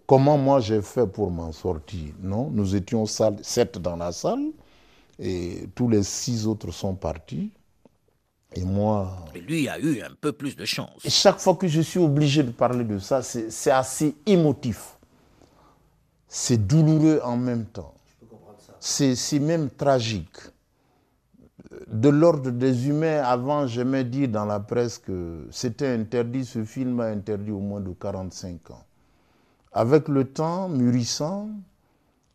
comment 0.06 0.38
moi 0.38 0.60
j'ai 0.60 0.82
fait 0.82 1.08
pour 1.08 1.32
m'en 1.32 1.54
sortir? 1.54 2.14
Non, 2.22 2.50
nous 2.52 2.76
étions 2.76 3.06
sept 3.06 3.78
dans 3.78 3.96
la 3.96 4.12
salle 4.12 4.52
et 5.20 5.70
tous 5.76 5.88
les 5.88 6.04
six 6.04 6.46
autres 6.48 6.72
sont 6.72 6.96
partis. 6.96 7.52
Et 8.54 8.64
moi. 8.64 9.26
lui 9.34 9.70
a 9.70 9.80
eu 9.80 10.02
un 10.02 10.14
peu 10.20 10.34
plus 10.34 10.56
de 10.56 10.66
chance. 10.66 11.06
Et 11.06 11.10
chaque 11.10 11.40
fois 11.40 11.56
que 11.56 11.68
je 11.68 11.82
suis 11.82 12.00
obligé 12.00 12.44
de 12.44 12.52
parler 12.52 12.84
de 12.84 13.00
ça, 13.00 13.22
c'est 13.22 13.72
assez 13.72 14.16
émotif. 14.26 14.98
C'est 16.28 16.58
douloureux 16.58 17.22
en 17.24 17.38
même 17.38 17.66
temps. 17.66 17.94
C'est 18.80 19.40
même 19.40 19.70
tragique. 19.70 20.38
De 21.88 22.10
l'ordre 22.10 22.52
des 22.52 22.88
humains, 22.88 23.22
avant, 23.24 23.68
j'aimais 23.68 24.04
dire 24.04 24.28
dans 24.28 24.46
la 24.46 24.60
presse 24.60 24.98
que 24.98 25.48
c'était 25.52 25.88
interdit, 25.88 26.44
ce 26.44 26.66
film 26.66 27.00
a 27.00 27.06
interdit 27.06 27.52
au 27.52 27.60
moins 27.60 27.80
de 27.80 27.92
45 27.92 28.72
ans. 28.72 28.84
Avec 29.72 30.10
le 30.10 30.26
temps 30.26 30.68
mûrissant, 30.68 31.50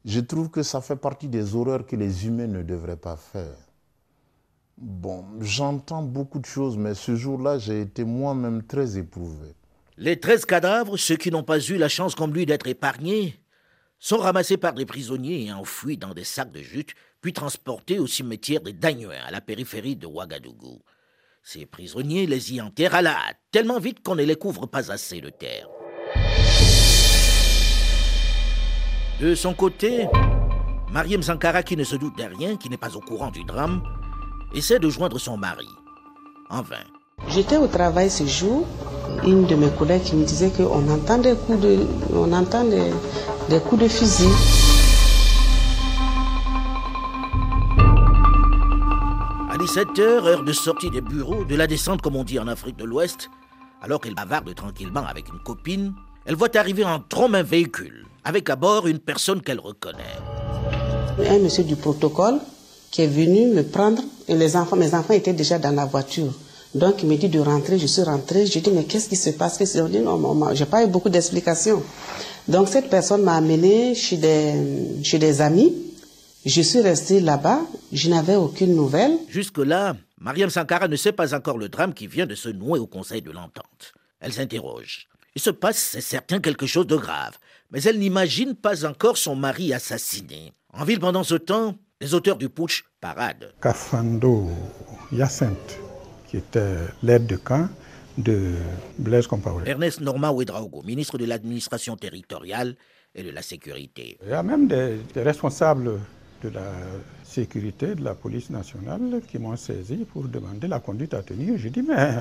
je 0.05 0.21
trouve 0.21 0.49
que 0.51 0.63
ça 0.63 0.81
fait 0.81 0.97
partie 0.97 1.29
des 1.29 1.55
horreurs 1.55 1.85
que 1.87 1.97
les 1.97 2.27
humains 2.27 2.47
ne 2.47 2.63
devraient 2.63 2.97
pas 2.97 3.17
faire. 3.17 3.57
Bon, 4.79 5.25
j'entends 5.41 6.03
beaucoup 6.03 6.39
de 6.39 6.45
choses, 6.45 6.77
mais 6.77 6.95
ce 6.95 7.17
jour-là, 7.17 7.59
j'ai 7.59 7.81
été 7.81 8.05
moi-même 8.05 8.63
très 8.63 8.99
éprouvé. 8.99 9.55
Les 9.97 10.21
treize 10.21 10.45
cadavres, 10.45 10.99
ceux 10.99 11.17
qui 11.17 11.31
n'ont 11.31 11.43
pas 11.43 11.59
eu 11.59 11.79
la 11.79 11.89
chance 11.89 12.15
comme 12.15 12.35
lui 12.35 12.45
d'être 12.45 12.67
épargnés, 12.67 13.41
sont 13.99 14.19
ramassés 14.19 14.59
par 14.59 14.75
des 14.75 14.85
prisonniers 14.85 15.47
et 15.47 15.53
enfouis 15.53 15.97
dans 15.97 16.13
des 16.13 16.25
sacs 16.25 16.53
de 16.53 16.61
jute, 16.61 16.95
puis 17.23 17.33
transportés 17.33 17.99
au 17.99 18.07
cimetière 18.07 18.61
des 18.61 18.75
Dagnoins, 18.75 19.25
à 19.27 19.31
la 19.31 19.41
périphérie 19.41 19.97
de 19.97 20.07
Ouagadougou. 20.07 20.83
Ces 21.43 21.65
prisonniers 21.65 22.27
les 22.27 22.53
y 22.53 22.61
enterrent 22.61 22.97
à 22.97 23.03
la 23.03 23.13
hâte, 23.13 23.39
tellement 23.53 23.79
vite 23.79 24.03
qu'on 24.03 24.15
ne 24.15 24.25
les 24.25 24.37
couvre 24.37 24.67
pas 24.67 24.93
assez 24.93 25.23
de 25.23 25.31
terre. 25.31 25.71
De 29.23 29.35
son 29.35 29.55
côté, 29.55 30.07
Mariam 30.93 31.23
Sankara, 31.23 31.63
qui 31.63 31.79
ne 31.79 31.85
se 31.85 31.97
doute 31.97 32.19
de 32.19 32.25
rien, 32.25 32.59
qui 32.59 32.69
n'est 32.69 32.77
pas 32.77 32.95
au 32.95 33.01
courant 33.01 33.31
du 33.31 33.43
drame, 33.45 33.83
essaie 34.55 34.79
de 34.79 34.89
joindre 34.89 35.19
son 35.19 35.37
mari. 35.37 35.69
En 36.51 36.63
vain. 36.63 36.85
J'étais 37.29 37.57
au 37.57 37.67
travail 37.67 38.11
ce 38.11 38.25
jour. 38.25 38.67
Une 39.27 39.47
de 39.47 39.55
mes 39.55 39.71
collègues 39.71 40.03
qui 40.03 40.15
me 40.17 40.25
disait 40.25 40.51
qu'on 40.51 40.89
entend 40.89 41.19
des 41.19 41.35
coups 41.35 41.61
de, 41.61 41.79
on 42.15 42.33
entend 42.33 42.65
des, 42.65 42.91
des 43.49 43.61
coups 43.61 43.83
de 43.83 43.89
fusil. 43.89 44.29
À 49.51 49.57
17h, 49.59 50.01
heure 50.01 50.45
de 50.45 50.53
sortie 50.53 50.91
des 50.91 51.01
bureaux, 51.01 51.45
de 51.45 51.57
la 51.57 51.67
descente 51.67 52.03
comme 52.03 52.17
on 52.17 52.25
dit 52.25 52.39
en 52.39 52.47
Afrique 52.47 52.77
de 52.77 52.85
l'Ouest, 52.85 53.31
alors 53.83 54.01
qu'elle 54.01 54.15
bavarde 54.15 54.55
tranquillement 54.55 55.05
avec 55.07 55.29
une 55.29 55.39
copine, 55.41 55.95
elle 56.25 56.35
voit 56.35 56.55
arriver 56.57 56.85
en 56.85 57.01
trombe 57.01 57.35
un 57.35 57.43
véhicule, 57.43 58.05
avec 58.25 58.51
à 58.51 58.57
bord 58.57 58.87
une 58.87 58.99
personne 58.99 59.41
qu'elle 59.41 59.61
reconnaît. 59.61 60.19
Un 61.29 61.39
monsieur 61.39 61.65
du 61.65 61.77
protocole 61.77 62.39
qui 62.91 63.03
est 63.03 63.07
venu 63.07 63.55
me 63.55 63.63
prendre 63.63 64.03
et 64.29 64.35
mes 64.35 64.57
enfants 64.57 65.13
étaient 65.13 65.33
déjà 65.33 65.59
dans 65.59 65.73
la 65.73 65.85
voiture. 65.85 66.33
Donc 66.75 67.03
il 67.03 67.09
me 67.09 67.17
dit 67.17 67.29
de 67.29 67.41
rentrer, 67.41 67.79
je 67.79 67.87
suis 67.87 68.03
rentrée, 68.03 68.47
je 68.47 68.59
dis 68.59 68.71
mais 68.71 68.85
qu'est-ce 68.85 69.09
qui 69.09 69.17
se 69.17 69.31
passe? 69.31 69.59
On 69.77 69.89
dit 69.89 70.01
non, 70.01 70.55
j'ai 70.55 70.67
pas 70.67 70.85
eu 70.85 70.89
beaucoup 70.89 71.09
d'explications. 71.09 71.83
Donc 72.49 72.69
cette 72.69 72.91
personne 72.91 73.23
m'a 73.23 73.37
amené 73.37 73.95
chez 73.95 74.17
des, 74.17 75.03
chez 75.03 75.19
des 75.19 75.41
amis. 75.41 75.73
Je 76.45 76.61
suis 76.63 76.81
restée 76.81 77.21
là-bas, 77.21 77.61
je 77.93 78.09
n'avais 78.09 78.37
aucune 78.37 78.75
nouvelle. 78.77 79.19
Jusque-là, 79.29 79.97
Mariam 80.21 80.51
Sankara 80.51 80.87
ne 80.87 80.97
sait 80.97 81.13
pas 81.13 81.35
encore 81.35 81.59
le 81.59 81.69
drame 81.69 81.93
qui 81.93 82.07
vient 82.07 82.27
de 82.27 82.35
se 82.35 82.49
nouer 82.49 82.79
au 82.79 82.87
Conseil 82.87 83.21
de 83.21 83.31
l'Entente. 83.31 83.95
Elle 84.21 84.33
s'interroge. 84.33 85.09
Il 85.35 85.43
se 85.43 85.51
passe, 85.51 85.77
c'est 85.77 86.01
certain, 86.01 86.41
quelque 86.41 86.67
chose 86.67 86.87
de 86.87 86.97
grave, 86.97 87.37
mais 87.71 87.83
elle 87.83 87.99
n'imagine 87.99 88.55
pas 88.55 88.87
encore 88.87 89.19
son 89.19 89.35
mari 89.35 89.75
assassiné. 89.75 90.53
En 90.73 90.85
ville 90.85 91.01
pendant 91.01 91.25
ce 91.25 91.35
temps, 91.35 91.75
les 92.01 92.13
auteurs 92.13 92.37
du 92.37 92.49
putsch 92.49 92.85
paradent. 93.01 93.53
Kafando 93.61 94.51
Yacinthe, 95.13 95.79
qui 96.29 96.37
était 96.37 96.77
l'aide 97.03 97.27
de 97.27 97.37
camp 97.37 97.69
de 98.19 98.53
Blaise 98.99 99.27
Compaoré. 99.27 99.69
Ernest 99.69 100.01
Normand 100.01 100.33
Ouedraogo, 100.33 100.83
ministre 100.83 101.17
de 101.19 101.25
l'administration 101.25 101.97
territoriale 101.97 102.77
et 103.15 103.23
de 103.23 103.31
la 103.31 103.43
sécurité. 103.43 104.19
Il 104.23 104.31
y 104.31 104.33
a 104.33 104.43
même 104.43 104.69
des, 104.69 104.99
responsables 105.17 105.99
de 106.43 106.49
la 106.51 106.71
sécurité 107.25 107.95
de 107.95 108.05
la 108.05 108.15
police 108.15 108.51
nationale 108.51 109.23
qui 109.27 109.39
m'ont 109.39 109.57
saisi 109.57 110.07
pour 110.13 110.25
demander 110.25 110.69
la 110.69 110.81
conduite 110.81 111.15
à 111.15 111.23
tenir. 111.23 111.57
J'ai 111.57 111.71
dit, 111.71 111.83
mais 111.83 112.15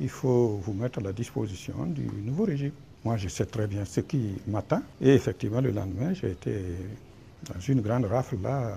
il 0.00 0.08
faut 0.08 0.60
vous 0.64 0.72
mettre 0.72 0.98
à 0.98 1.02
la 1.02 1.12
disposition 1.12 1.84
du 1.86 2.08
nouveau 2.24 2.44
régime. 2.44 2.72
Moi, 3.04 3.18
je 3.18 3.28
sais 3.28 3.46
très 3.46 3.66
bien 3.66 3.84
ce 3.84 4.00
qui 4.00 4.34
m'attend. 4.46 4.82
Et 5.00 5.10
effectivement, 5.14 5.60
le 5.60 5.70
lendemain, 5.70 6.12
j'ai 6.14 6.30
été 6.30 6.62
dans 7.52 7.60
une 7.60 7.80
grande 7.80 8.04
rafle 8.06 8.36
là, 8.42 8.74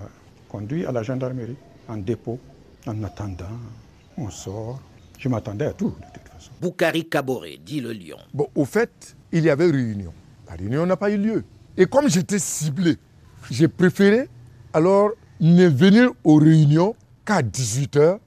conduit 0.54 0.86
à 0.86 0.92
la 0.92 1.02
gendarmerie, 1.02 1.56
en 1.88 1.96
dépôt, 1.96 2.38
en 2.86 3.02
attendant. 3.02 3.58
On 4.16 4.30
sort. 4.30 4.80
Je 5.18 5.28
m'attendais 5.28 5.64
à 5.66 5.72
tout, 5.72 5.88
de 5.88 6.06
toute 6.14 6.28
façon. 6.32 6.52
Boukari 6.60 7.08
Kaboré, 7.08 7.58
dit 7.60 7.80
le 7.80 7.92
lion. 7.92 8.18
Bon, 8.32 8.46
au 8.54 8.64
fait, 8.64 9.16
il 9.32 9.42
y 9.42 9.50
avait 9.50 9.68
réunion. 9.68 10.12
La 10.46 10.54
réunion 10.54 10.86
n'a 10.86 10.96
pas 10.96 11.10
eu 11.10 11.16
lieu. 11.16 11.42
Et 11.76 11.86
comme 11.86 12.08
j'étais 12.08 12.38
ciblé, 12.38 12.98
j'ai 13.50 13.66
préféré 13.66 14.28
alors 14.72 15.10
ne 15.40 15.66
venir 15.66 16.10
aux 16.22 16.36
réunions 16.36 16.94
qu'à 17.24 17.42
18h 17.42 18.18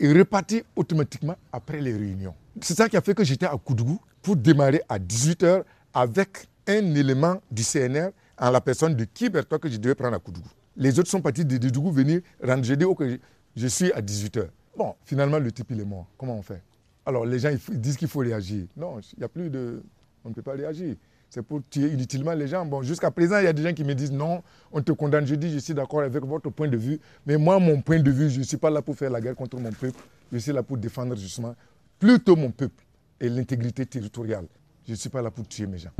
et 0.00 0.12
repartir 0.14 0.62
automatiquement 0.76 1.36
après 1.52 1.82
les 1.82 1.92
réunions. 1.92 2.34
C'est 2.62 2.78
ça 2.78 2.88
qui 2.88 2.96
a 2.96 3.02
fait 3.02 3.14
que 3.14 3.24
j'étais 3.24 3.44
à 3.46 3.58
Koudougou 3.62 4.00
pour 4.22 4.36
démarrer 4.36 4.80
à 4.88 4.98
18h 4.98 5.62
avec 5.92 6.48
un 6.66 6.94
élément 6.94 7.36
du 7.50 7.62
CNR 7.62 8.08
en 8.38 8.50
la 8.50 8.62
personne 8.62 8.94
de 8.94 9.04
Kiberto 9.04 9.58
que 9.58 9.68
je 9.68 9.76
devais 9.76 9.94
prendre 9.94 10.16
à 10.16 10.18
Koudougou. 10.18 10.48
Les 10.76 10.98
autres 10.98 11.10
sont 11.10 11.20
partis 11.20 11.44
de 11.44 11.56
Koudougou 11.56 11.90
venir 11.90 12.20
rendre. 12.42 12.64
J'ai 12.64 12.76
dit, 12.76 12.84
que 12.96 13.18
je 13.56 13.66
suis 13.66 13.92
à 13.92 14.00
18h. 14.00 14.48
Bon, 14.76 14.94
finalement, 15.04 15.38
le 15.38 15.52
type, 15.52 15.70
il 15.70 15.80
est 15.80 15.84
mort. 15.84 16.06
Comment 16.18 16.36
on 16.36 16.42
fait? 16.42 16.62
Alors, 17.06 17.24
les 17.26 17.38
gens 17.38 17.50
ils 17.50 17.80
disent 17.80 17.96
qu'il 17.96 18.08
faut 18.08 18.20
réagir. 18.20 18.66
Non, 18.76 18.98
il 18.98 19.18
n'y 19.18 19.24
a 19.24 19.28
plus 19.28 19.50
de... 19.50 19.82
On 20.24 20.30
ne 20.30 20.34
peut 20.34 20.42
pas 20.42 20.52
réagir. 20.52 20.96
C'est 21.28 21.42
pour 21.42 21.60
tuer 21.68 21.88
inutilement 21.88 22.32
les 22.32 22.48
gens. 22.48 22.64
Bon, 22.64 22.82
jusqu'à 22.82 23.10
présent, 23.10 23.38
il 23.38 23.44
y 23.44 23.48
a 23.48 23.52
des 23.52 23.62
gens 23.62 23.72
qui 23.72 23.84
me 23.84 23.94
disent 23.94 24.12
non, 24.12 24.42
on 24.72 24.80
te 24.80 24.92
condamne. 24.92 25.26
Je 25.26 25.34
dis, 25.34 25.52
je 25.52 25.58
suis 25.58 25.74
d'accord 25.74 26.00
avec 26.00 26.24
votre 26.24 26.48
point 26.50 26.68
de 26.68 26.76
vue. 26.76 26.98
Mais 27.26 27.36
moi, 27.36 27.58
mon 27.58 27.82
point 27.82 28.00
de 28.00 28.10
vue, 28.10 28.30
je 28.30 28.38
ne 28.38 28.44
suis 28.44 28.56
pas 28.56 28.70
là 28.70 28.82
pour 28.82 28.96
faire 28.96 29.10
la 29.10 29.20
guerre 29.20 29.34
contre 29.34 29.58
mon 29.58 29.70
peuple. 29.70 29.98
Je 30.32 30.38
suis 30.38 30.52
là 30.52 30.62
pour 30.62 30.78
défendre 30.78 31.16
justement 31.16 31.54
plutôt 31.98 32.36
mon 32.36 32.50
peuple 32.50 32.84
et 33.20 33.28
l'intégrité 33.28 33.84
territoriale. 33.84 34.46
Je 34.86 34.92
ne 34.92 34.96
suis 34.96 35.10
pas 35.10 35.22
là 35.22 35.30
pour 35.30 35.46
tuer 35.46 35.66
mes 35.66 35.78
gens. 35.78 35.90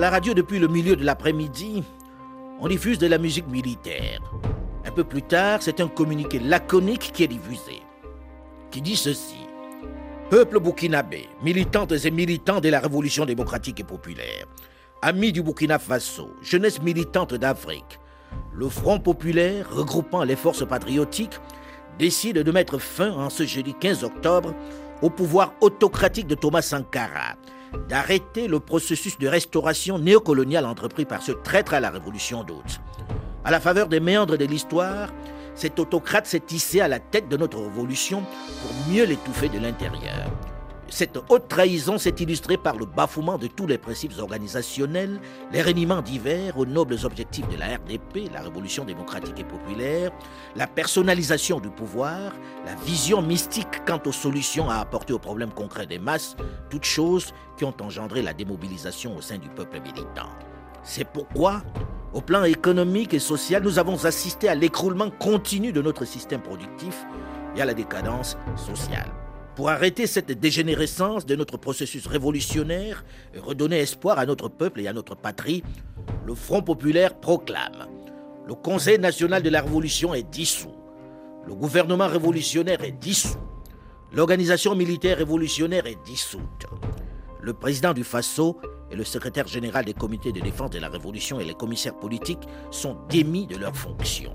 La 0.00 0.10
radio 0.10 0.34
depuis 0.34 0.58
le 0.58 0.68
milieu 0.68 0.96
de 0.96 1.04
l'après-midi, 1.04 1.84
on 2.58 2.68
diffuse 2.68 2.98
de 2.98 3.06
la 3.06 3.18
musique 3.18 3.46
militaire. 3.46 4.20
Un 4.84 4.90
peu 4.90 5.04
plus 5.04 5.22
tard, 5.22 5.62
c'est 5.62 5.80
un 5.80 5.88
communiqué 5.88 6.38
laconique 6.38 7.12
qui 7.12 7.24
est 7.24 7.28
diffusé 7.28 7.82
qui 8.70 8.80
dit 8.80 8.96
ceci. 8.96 9.46
Peuple 10.30 10.60
burkinabé, 10.60 11.28
militantes 11.42 11.92
et 12.04 12.10
militants 12.10 12.60
de 12.60 12.68
la 12.68 12.78
révolution 12.78 13.24
démocratique 13.24 13.80
et 13.80 13.84
populaire, 13.84 14.46
amis 15.02 15.32
du 15.32 15.42
Burkina 15.42 15.78
Faso, 15.78 16.30
jeunesse 16.40 16.80
militante 16.80 17.34
d'Afrique, 17.34 17.98
le 18.54 18.68
Front 18.68 19.00
populaire, 19.00 19.68
regroupant 19.74 20.22
les 20.22 20.36
forces 20.36 20.66
patriotiques, 20.66 21.40
décide 21.98 22.38
de 22.38 22.52
mettre 22.52 22.78
fin 22.78 23.10
en 23.10 23.28
ce 23.28 23.44
jeudi 23.44 23.74
15 23.74 24.04
octobre 24.04 24.54
au 25.02 25.10
pouvoir 25.10 25.52
autocratique 25.60 26.28
de 26.28 26.36
Thomas 26.36 26.62
Sankara, 26.62 27.34
d'arrêter 27.88 28.48
le 28.48 28.60
processus 28.60 29.18
de 29.18 29.28
restauration 29.28 29.98
néocoloniale 29.98 30.66
entrepris 30.66 31.04
par 31.04 31.22
ce 31.22 31.32
traître 31.32 31.74
à 31.74 31.80
la 31.80 31.90
révolution 31.90 32.44
d'août. 32.44 32.80
À 33.44 33.50
la 33.50 33.60
faveur 33.60 33.88
des 33.88 34.00
méandres 34.00 34.36
de 34.36 34.44
l'histoire, 34.44 35.08
cet 35.54 35.78
autocrate 35.78 36.26
s'est 36.26 36.40
tissé 36.40 36.80
à 36.80 36.88
la 36.88 37.00
tête 37.00 37.28
de 37.28 37.36
notre 37.36 37.58
révolution 37.58 38.22
pour 38.62 38.92
mieux 38.92 39.04
l'étouffer 39.04 39.48
de 39.48 39.58
l'intérieur. 39.58 40.30
Cette 40.90 41.16
haute 41.28 41.46
trahison 41.46 41.98
s'est 41.98 42.16
illustrée 42.18 42.56
par 42.56 42.76
le 42.76 42.84
bafouement 42.84 43.38
de 43.38 43.46
tous 43.46 43.68
les 43.68 43.78
principes 43.78 44.14
organisationnels, 44.18 45.20
les 45.52 45.62
reniements 45.62 46.02
divers 46.02 46.58
aux 46.58 46.66
nobles 46.66 46.96
objectifs 47.04 47.48
de 47.48 47.56
la 47.56 47.76
RDP, 47.76 48.28
la 48.32 48.40
révolution 48.40 48.84
démocratique 48.84 49.38
et 49.38 49.44
populaire, 49.44 50.10
la 50.56 50.66
personnalisation 50.66 51.60
du 51.60 51.70
pouvoir, 51.70 52.32
la 52.66 52.74
vision 52.74 53.22
mystique 53.22 53.84
quant 53.86 54.00
aux 54.04 54.12
solutions 54.12 54.68
à 54.68 54.78
apporter 54.78 55.12
aux 55.12 55.20
problèmes 55.20 55.52
concrets 55.52 55.86
des 55.86 56.00
masses, 56.00 56.36
toutes 56.70 56.84
choses 56.84 57.32
qui 57.56 57.64
ont 57.64 57.74
engendré 57.80 58.20
la 58.20 58.34
démobilisation 58.34 59.16
au 59.16 59.20
sein 59.20 59.38
du 59.38 59.48
peuple 59.48 59.80
militant. 59.80 60.30
C'est 60.82 61.06
pourquoi 61.06 61.62
au 62.12 62.20
plan 62.20 62.42
économique 62.42 63.14
et 63.14 63.20
social, 63.20 63.62
nous 63.62 63.78
avons 63.78 64.04
assisté 64.04 64.48
à 64.48 64.56
l'écroulement 64.56 65.10
continu 65.10 65.70
de 65.70 65.80
notre 65.80 66.04
système 66.04 66.42
productif 66.42 67.06
et 67.56 67.62
à 67.62 67.64
la 67.64 67.74
décadence 67.74 68.36
sociale. 68.56 69.19
Pour 69.60 69.68
arrêter 69.68 70.06
cette 70.06 70.32
dégénérescence 70.32 71.26
de 71.26 71.36
notre 71.36 71.58
processus 71.58 72.06
révolutionnaire 72.06 73.04
et 73.34 73.38
redonner 73.38 73.80
espoir 73.80 74.18
à 74.18 74.24
notre 74.24 74.48
peuple 74.48 74.80
et 74.80 74.88
à 74.88 74.94
notre 74.94 75.14
patrie, 75.14 75.62
le 76.24 76.34
Front 76.34 76.62
populaire 76.62 77.20
proclame. 77.20 77.86
Le 78.48 78.54
Conseil 78.54 78.98
national 78.98 79.42
de 79.42 79.50
la 79.50 79.60
Révolution 79.60 80.14
est 80.14 80.22
dissous, 80.22 80.72
le 81.46 81.54
gouvernement 81.54 82.08
révolutionnaire 82.08 82.82
est 82.82 82.98
dissous, 82.98 83.36
l'organisation 84.14 84.74
militaire 84.74 85.18
révolutionnaire 85.18 85.84
est 85.86 86.02
dissoute, 86.06 86.64
le 87.42 87.52
président 87.52 87.92
du 87.92 88.02
Faso 88.02 88.58
et 88.90 88.96
le 88.96 89.04
secrétaire 89.04 89.46
général 89.46 89.84
des 89.84 89.92
comités 89.92 90.32
de 90.32 90.40
défense 90.40 90.70
de 90.70 90.78
la 90.78 90.88
Révolution 90.88 91.38
et 91.38 91.44
les 91.44 91.52
commissaires 91.52 91.98
politiques 91.98 92.48
sont 92.70 92.96
démis 93.10 93.46
de 93.46 93.58
leurs 93.58 93.76
fonctions. 93.76 94.32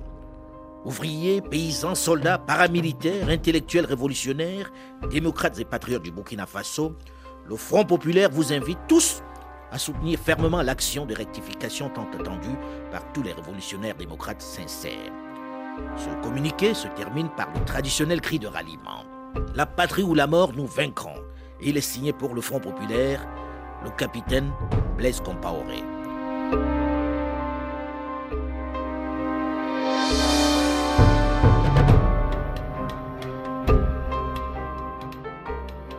Ouvriers, 0.86 1.42
paysans, 1.42 1.96
soldats, 1.96 2.38
paramilitaires, 2.38 3.27
intellectuels 3.30 3.86
révolutionnaires, 3.86 4.72
démocrates 5.10 5.60
et 5.60 5.65
patriotes 5.65 6.04
du 6.04 6.12
Burkina 6.12 6.46
Faso, 6.46 6.96
le 7.48 7.56
Front 7.56 7.86
populaire 7.86 8.30
vous 8.32 8.54
invite 8.54 8.77
tous 8.88 9.24
à 9.72 9.80
soutenir 9.80 10.20
fermement 10.20 10.62
l'action 10.62 11.08
de 11.08 11.15
rectification 11.15 11.89
tant 11.89 12.08
attendue 12.13 12.56
par 12.92 13.01
tous 13.13 13.24
les 13.24 13.34
révolutionnaires 13.34 13.96
démocrates 13.96 14.44
sincères. 14.44 15.12
Ce 15.98 16.24
communiqué 16.24 16.75
se 16.75 16.88
termine 16.89 17.30
par 17.30 17.51
le 17.54 17.65
traditionnel 17.65 18.22
cri 18.22 18.38
de 18.38 18.48
ralliement. 18.48 19.06
La 19.56 19.65
patrie 19.65 20.04
ou 20.04 20.13
la 20.13 20.27
mort, 20.27 20.54
nous 20.56 20.68
vaincrons. 20.68 21.20
Il 21.62 21.77
est 21.77 21.82
signé 21.82 22.13
pour 22.13 22.36
le 22.36 22.42
Front 22.42 22.60
populaire 22.60 23.25
le 23.84 23.89
capitaine 23.89 24.51
Blaise 24.98 25.20
Compaoré. 25.20 25.84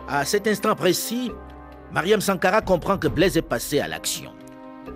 À 0.09 0.23
cet 0.23 0.47
instant 0.47 0.73
précis, 0.73 1.31
Mariam 1.91 2.21
Sankara 2.21 2.61
comprend 2.61 2.97
que 2.97 3.09
Blaise 3.09 3.35
est 3.35 3.41
passé 3.41 3.81
à 3.81 3.89
l'action. 3.89 4.31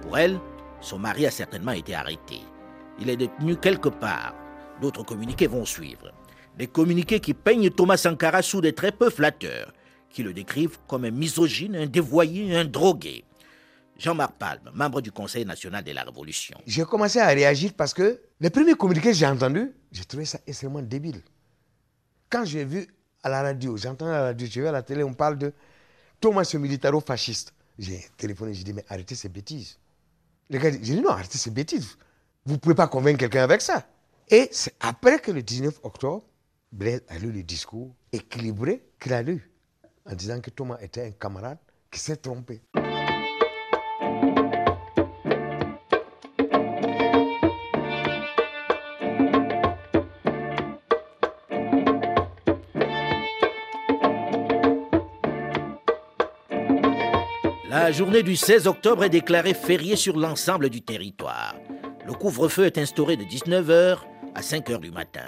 Pour 0.02 0.18
elle, 0.18 0.40
son 0.80 1.00
mari 1.00 1.26
a 1.26 1.32
certainement 1.32 1.74
été 1.74 1.94
arrêté. 1.94 2.40
Il 2.98 3.10
est 3.10 3.18
détenu 3.18 3.58
quelque 3.58 3.90
part. 3.90 4.34
D'autres 4.82 5.04
communiqués 5.04 5.48
vont 5.48 5.66
suivre. 5.66 6.14
Des 6.58 6.68
communiqués 6.68 7.20
qui 7.20 7.34
peignent 7.34 7.70
Thomas 7.70 7.98
Sankara 7.98 8.42
sous 8.42 8.62
des 8.62 8.72
traits 8.72 8.98
peu 8.98 9.10
flatteurs 9.10 9.74
qui 10.10 10.24
le 10.24 10.32
décrivent 10.32 10.78
comme 10.88 11.04
un 11.04 11.12
misogyne, 11.12 11.76
un 11.76 11.88
dévoyé, 11.88 12.56
un 12.56 12.64
drogué. 12.64 13.26
Jean-Marc 13.98 14.36
Palme, 14.40 14.72
membre 14.74 15.02
du 15.02 15.12
Conseil 15.12 15.46
national 15.46 15.84
de 15.84 15.92
la 15.92 16.04
Révolution. 16.04 16.58
J'ai 16.66 16.86
commencé 16.86 17.20
à 17.20 17.28
réagir 17.28 17.72
parce 17.76 17.94
que 17.94 18.22
les 18.40 18.50
premiers 18.50 18.76
communiqués 18.76 19.10
que 19.10 19.16
j'ai 19.18 19.28
entendus, 19.28 19.74
j'ai 19.92 20.06
trouvé 20.06 20.24
ça 20.24 20.40
extrêmement 20.48 20.82
débile. 20.82 21.22
Quand 22.30 22.46
j'ai 22.46 22.64
vu 22.64 22.88
à 23.24 23.30
la 23.30 23.42
radio, 23.42 23.78
j'entends 23.78 24.08
à 24.08 24.12
la 24.12 24.22
radio, 24.24 24.48
j'ai 24.50 24.62
vu 24.62 24.68
à 24.68 24.72
la 24.72 24.82
télé, 24.82 25.04
on 25.04 25.14
parle 25.14 25.38
de 25.38 25.54
Thomas 26.20 26.44
ce 26.44 26.58
militaro-fasciste. 26.58 27.54
J'ai 27.78 28.06
téléphoné, 28.18 28.54
j'ai 28.54 28.64
dit, 28.64 28.74
mais 28.74 28.86
arrêtez 28.90 29.16
ces 29.16 29.30
bêtises. 29.30 29.78
Les 30.50 30.60
gars, 30.60 30.72
j'ai 30.72 30.78
dit, 30.78 31.02
non, 31.02 31.10
arrêtez 31.10 31.38
ces 31.38 31.52
bêtises. 31.52 31.98
Vous 32.46 32.54
ne 32.54 32.60
pouvez 32.60 32.76
pas 32.76 32.88
convaincre 32.88 33.20
quelqu'un 33.20 33.44
avec 33.44 33.62
ça. 33.62 33.86
Et 34.30 34.50
c'est 34.52 34.76
après 34.80 35.20
que 35.20 35.32
le 35.32 35.42
19 35.42 35.80
octobre, 35.84 36.24
Blaise 36.72 37.04
a 37.10 37.18
lu 37.18 37.32
le 37.32 37.44
discours 37.44 37.94
équilibré 38.12 38.84
qu'il 39.00 39.14
a 39.14 39.22
lu, 39.22 39.52
en 40.06 40.16
disant 40.16 40.40
que 40.40 40.50
Thomas 40.50 40.78
était 40.82 41.06
un 41.06 41.12
camarade 41.12 41.58
qui 41.90 42.00
s'est 42.00 42.18
trompé. 42.18 42.62
La 57.72 57.90
journée 57.90 58.22
du 58.22 58.36
16 58.36 58.68
octobre 58.68 59.06
est 59.06 59.10
déclarée 59.10 59.54
fériée 59.54 59.96
sur 59.96 60.18
l'ensemble 60.18 60.70
du 60.70 60.82
territoire. 60.82 61.56
Le 62.06 62.12
couvre-feu 62.12 62.66
est 62.66 62.78
instauré 62.78 63.16
de 63.16 63.24
19h 63.24 64.00
à 64.36 64.42
5h 64.42 64.82
du 64.82 64.92
matin. 64.92 65.24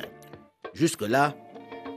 Jusque-là, 0.74 1.34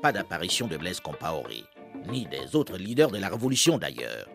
pas 0.01 0.13
d'apparition 0.13 0.69
de 0.69 0.77
Blaise 0.77 1.01
Compaoré, 1.01 1.65
ni 2.13 2.27
des 2.27 2.55
autres 2.55 2.77
leaders 2.77 3.11
de 3.11 3.19
la 3.19 3.29
révolution 3.29 3.77
d'ailleurs. 3.77 4.29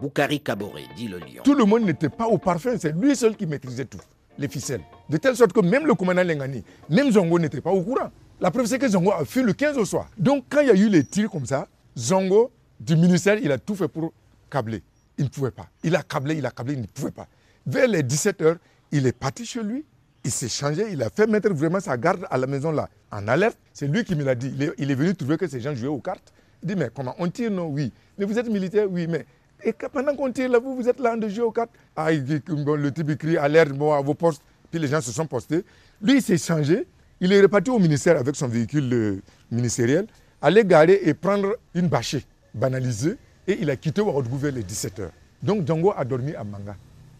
Boukari 0.00 0.40
Kaboré, 0.40 0.84
dit 0.94 1.08
le 1.08 1.18
lion. 1.18 1.42
Tout 1.42 1.56
le 1.56 1.64
monde 1.64 1.82
n'était 1.82 2.10
pas 2.10 2.28
au 2.28 2.38
parfum, 2.38 2.76
c'est 2.78 2.94
lui 2.94 3.16
seul 3.16 3.34
qui 3.34 3.46
maîtrisait 3.46 3.86
tout, 3.86 3.98
les 4.38 4.46
ficelles. 4.46 4.84
De 5.08 5.16
telle 5.16 5.34
sorte 5.34 5.52
que 5.52 5.62
même 5.62 5.84
le 5.84 5.94
commandant 5.94 6.22
Lengani, 6.22 6.62
même 6.88 7.10
Zongo 7.10 7.40
n'était 7.40 7.60
pas 7.60 7.72
au 7.72 7.82
courant. 7.82 8.12
La 8.40 8.52
preuve, 8.52 8.66
c'est 8.66 8.78
que 8.78 8.88
Zongo 8.88 9.10
a 9.10 9.24
fui 9.24 9.42
le 9.42 9.52
15 9.52 9.78
au 9.78 9.84
soir. 9.84 10.10
Donc, 10.16 10.44
quand 10.48 10.60
il 10.60 10.68
y 10.68 10.70
a 10.70 10.74
eu 10.74 10.88
les 10.88 11.02
tirs 11.02 11.28
comme 11.28 11.44
ça, 11.44 11.66
Zongo, 11.98 12.52
du 12.78 12.94
ministère, 12.94 13.36
il 13.42 13.50
a 13.50 13.58
tout 13.58 13.74
fait 13.74 13.88
pour 13.88 14.12
câbler. 14.48 14.84
Il 15.20 15.24
ne 15.24 15.28
pouvait 15.28 15.50
pas. 15.50 15.68
Il 15.84 15.94
a 15.94 16.02
câblé, 16.02 16.36
il 16.36 16.46
a 16.46 16.50
câblé, 16.50 16.74
il 16.74 16.80
ne 16.80 16.86
pouvait 16.86 17.10
pas. 17.10 17.28
Vers 17.66 17.86
les 17.86 18.02
17 18.02 18.40
heures, 18.40 18.56
il 18.90 19.06
est 19.06 19.12
parti 19.12 19.44
chez 19.44 19.62
lui, 19.62 19.84
il 20.24 20.30
s'est 20.30 20.48
changé, 20.48 20.86
il 20.90 21.02
a 21.02 21.10
fait 21.10 21.26
mettre 21.26 21.52
vraiment 21.52 21.78
sa 21.78 21.96
garde 21.98 22.26
à 22.30 22.38
la 22.38 22.46
maison 22.46 22.72
là, 22.72 22.88
en 23.12 23.28
alerte. 23.28 23.58
C'est 23.74 23.86
lui 23.86 24.02
qui 24.02 24.14
me 24.14 24.24
l'a 24.24 24.34
dit. 24.34 24.50
Il 24.78 24.90
est, 24.90 24.94
venu 24.94 25.14
trouver 25.14 25.36
que 25.36 25.46
ces 25.46 25.60
gens 25.60 25.74
jouaient 25.74 25.88
aux 25.88 26.00
cartes. 26.00 26.32
Il 26.62 26.68
dit, 26.68 26.74
mais 26.74 26.88
comment 26.94 27.14
on 27.18 27.28
tire 27.28 27.50
Non, 27.50 27.66
oui. 27.66 27.92
Mais 28.16 28.24
vous 28.24 28.38
êtes 28.38 28.48
militaire? 28.48 28.86
Oui, 28.90 29.06
mais 29.06 29.26
et 29.62 29.74
pendant 29.92 30.16
qu'on 30.16 30.32
tire 30.32 30.48
là, 30.48 30.58
vous, 30.58 30.74
vous 30.74 30.88
êtes 30.88 30.98
là 30.98 31.12
en 31.12 31.16
de 31.18 31.28
jouer 31.28 31.44
aux 31.44 31.52
cartes? 31.52 31.70
Ah, 31.94 32.10
le 32.10 32.90
type 32.90 33.10
écrit 33.10 33.36
alerte 33.36 33.72
bon, 33.72 33.92
à 33.92 34.00
vos 34.00 34.14
postes. 34.14 34.42
Puis 34.70 34.80
les 34.80 34.88
gens 34.88 35.02
se 35.02 35.12
sont 35.12 35.26
postés. 35.26 35.64
Lui, 36.00 36.16
il 36.16 36.22
s'est 36.22 36.38
changé. 36.38 36.86
Il 37.20 37.30
est 37.30 37.42
reparti 37.42 37.70
au 37.70 37.78
ministère 37.78 38.16
avec 38.16 38.36
son 38.36 38.48
véhicule 38.48 38.90
euh, 38.90 39.20
ministériel, 39.50 40.06
aller 40.40 40.64
garer 40.64 41.00
et 41.04 41.12
prendre 41.12 41.58
une 41.74 41.88
bâchée 41.88 42.24
banalisée. 42.54 43.16
Et 43.50 43.58
il 43.62 43.68
a 43.68 43.74
quitté 43.74 44.00
Ouagadougou 44.00 44.36
vers 44.36 44.52
les 44.52 44.62
17h. 44.62 45.10
Donc 45.42 45.66
Django 45.66 45.92
a 45.96 46.04
dormi 46.04 46.36
à 46.36 46.44
Manga 46.44 46.76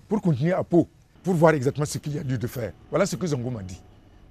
pour 0.09 0.23
continuer 0.23 0.53
à 0.53 0.63
Pau, 0.63 0.89
pour 1.25 1.35
voir 1.35 1.55
exactement 1.55 1.85
ce 1.85 1.99
qu'il 1.99 2.17
a 2.17 2.23
lieu 2.23 2.39
de 2.39 2.47
faire. 2.47 2.73
Voilà 2.89 3.05
ce 3.05 3.17
que 3.17 3.27
Django 3.27 3.51
m'a 3.51 3.65
dit. 3.65 3.83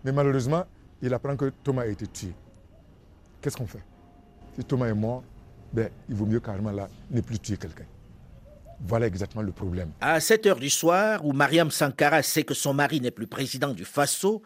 Mais 0.05 0.13
malheureusement, 0.13 0.63
il 1.01 1.13
apprend 1.13 1.35
que 1.35 1.51
Thomas 1.61 1.81
a 1.81 1.87
été 1.87 2.07
tué. 2.07 2.31
Qu'est-ce 3.41 3.57
qu'on 3.57 3.67
fait? 3.67 3.83
Si 4.57 4.63
Thomas 4.63 4.87
est 4.87 4.93
mort, 4.93 5.25
ben, 5.73 5.89
il 6.07 6.15
vaut 6.15 6.25
mieux 6.25 6.39
carrément 6.39 6.71
là 6.71 6.87
ne 7.11 7.19
plus 7.19 7.37
tuer 7.37 7.57
quelqu'un. 7.57 7.83
Voilà 8.79 9.05
exactement 9.05 9.41
le 9.41 9.51
problème. 9.51 9.91
À 9.99 10.21
7 10.21 10.45
heures 10.45 10.59
du 10.59 10.69
soir, 10.69 11.25
où 11.25 11.33
Mariam 11.33 11.69
Sankara 11.69 12.23
sait 12.23 12.43
que 12.43 12.53
son 12.53 12.73
mari 12.73 13.01
n'est 13.01 13.11
plus 13.11 13.27
président 13.27 13.73
du 13.73 13.83
Faso, 13.83 14.41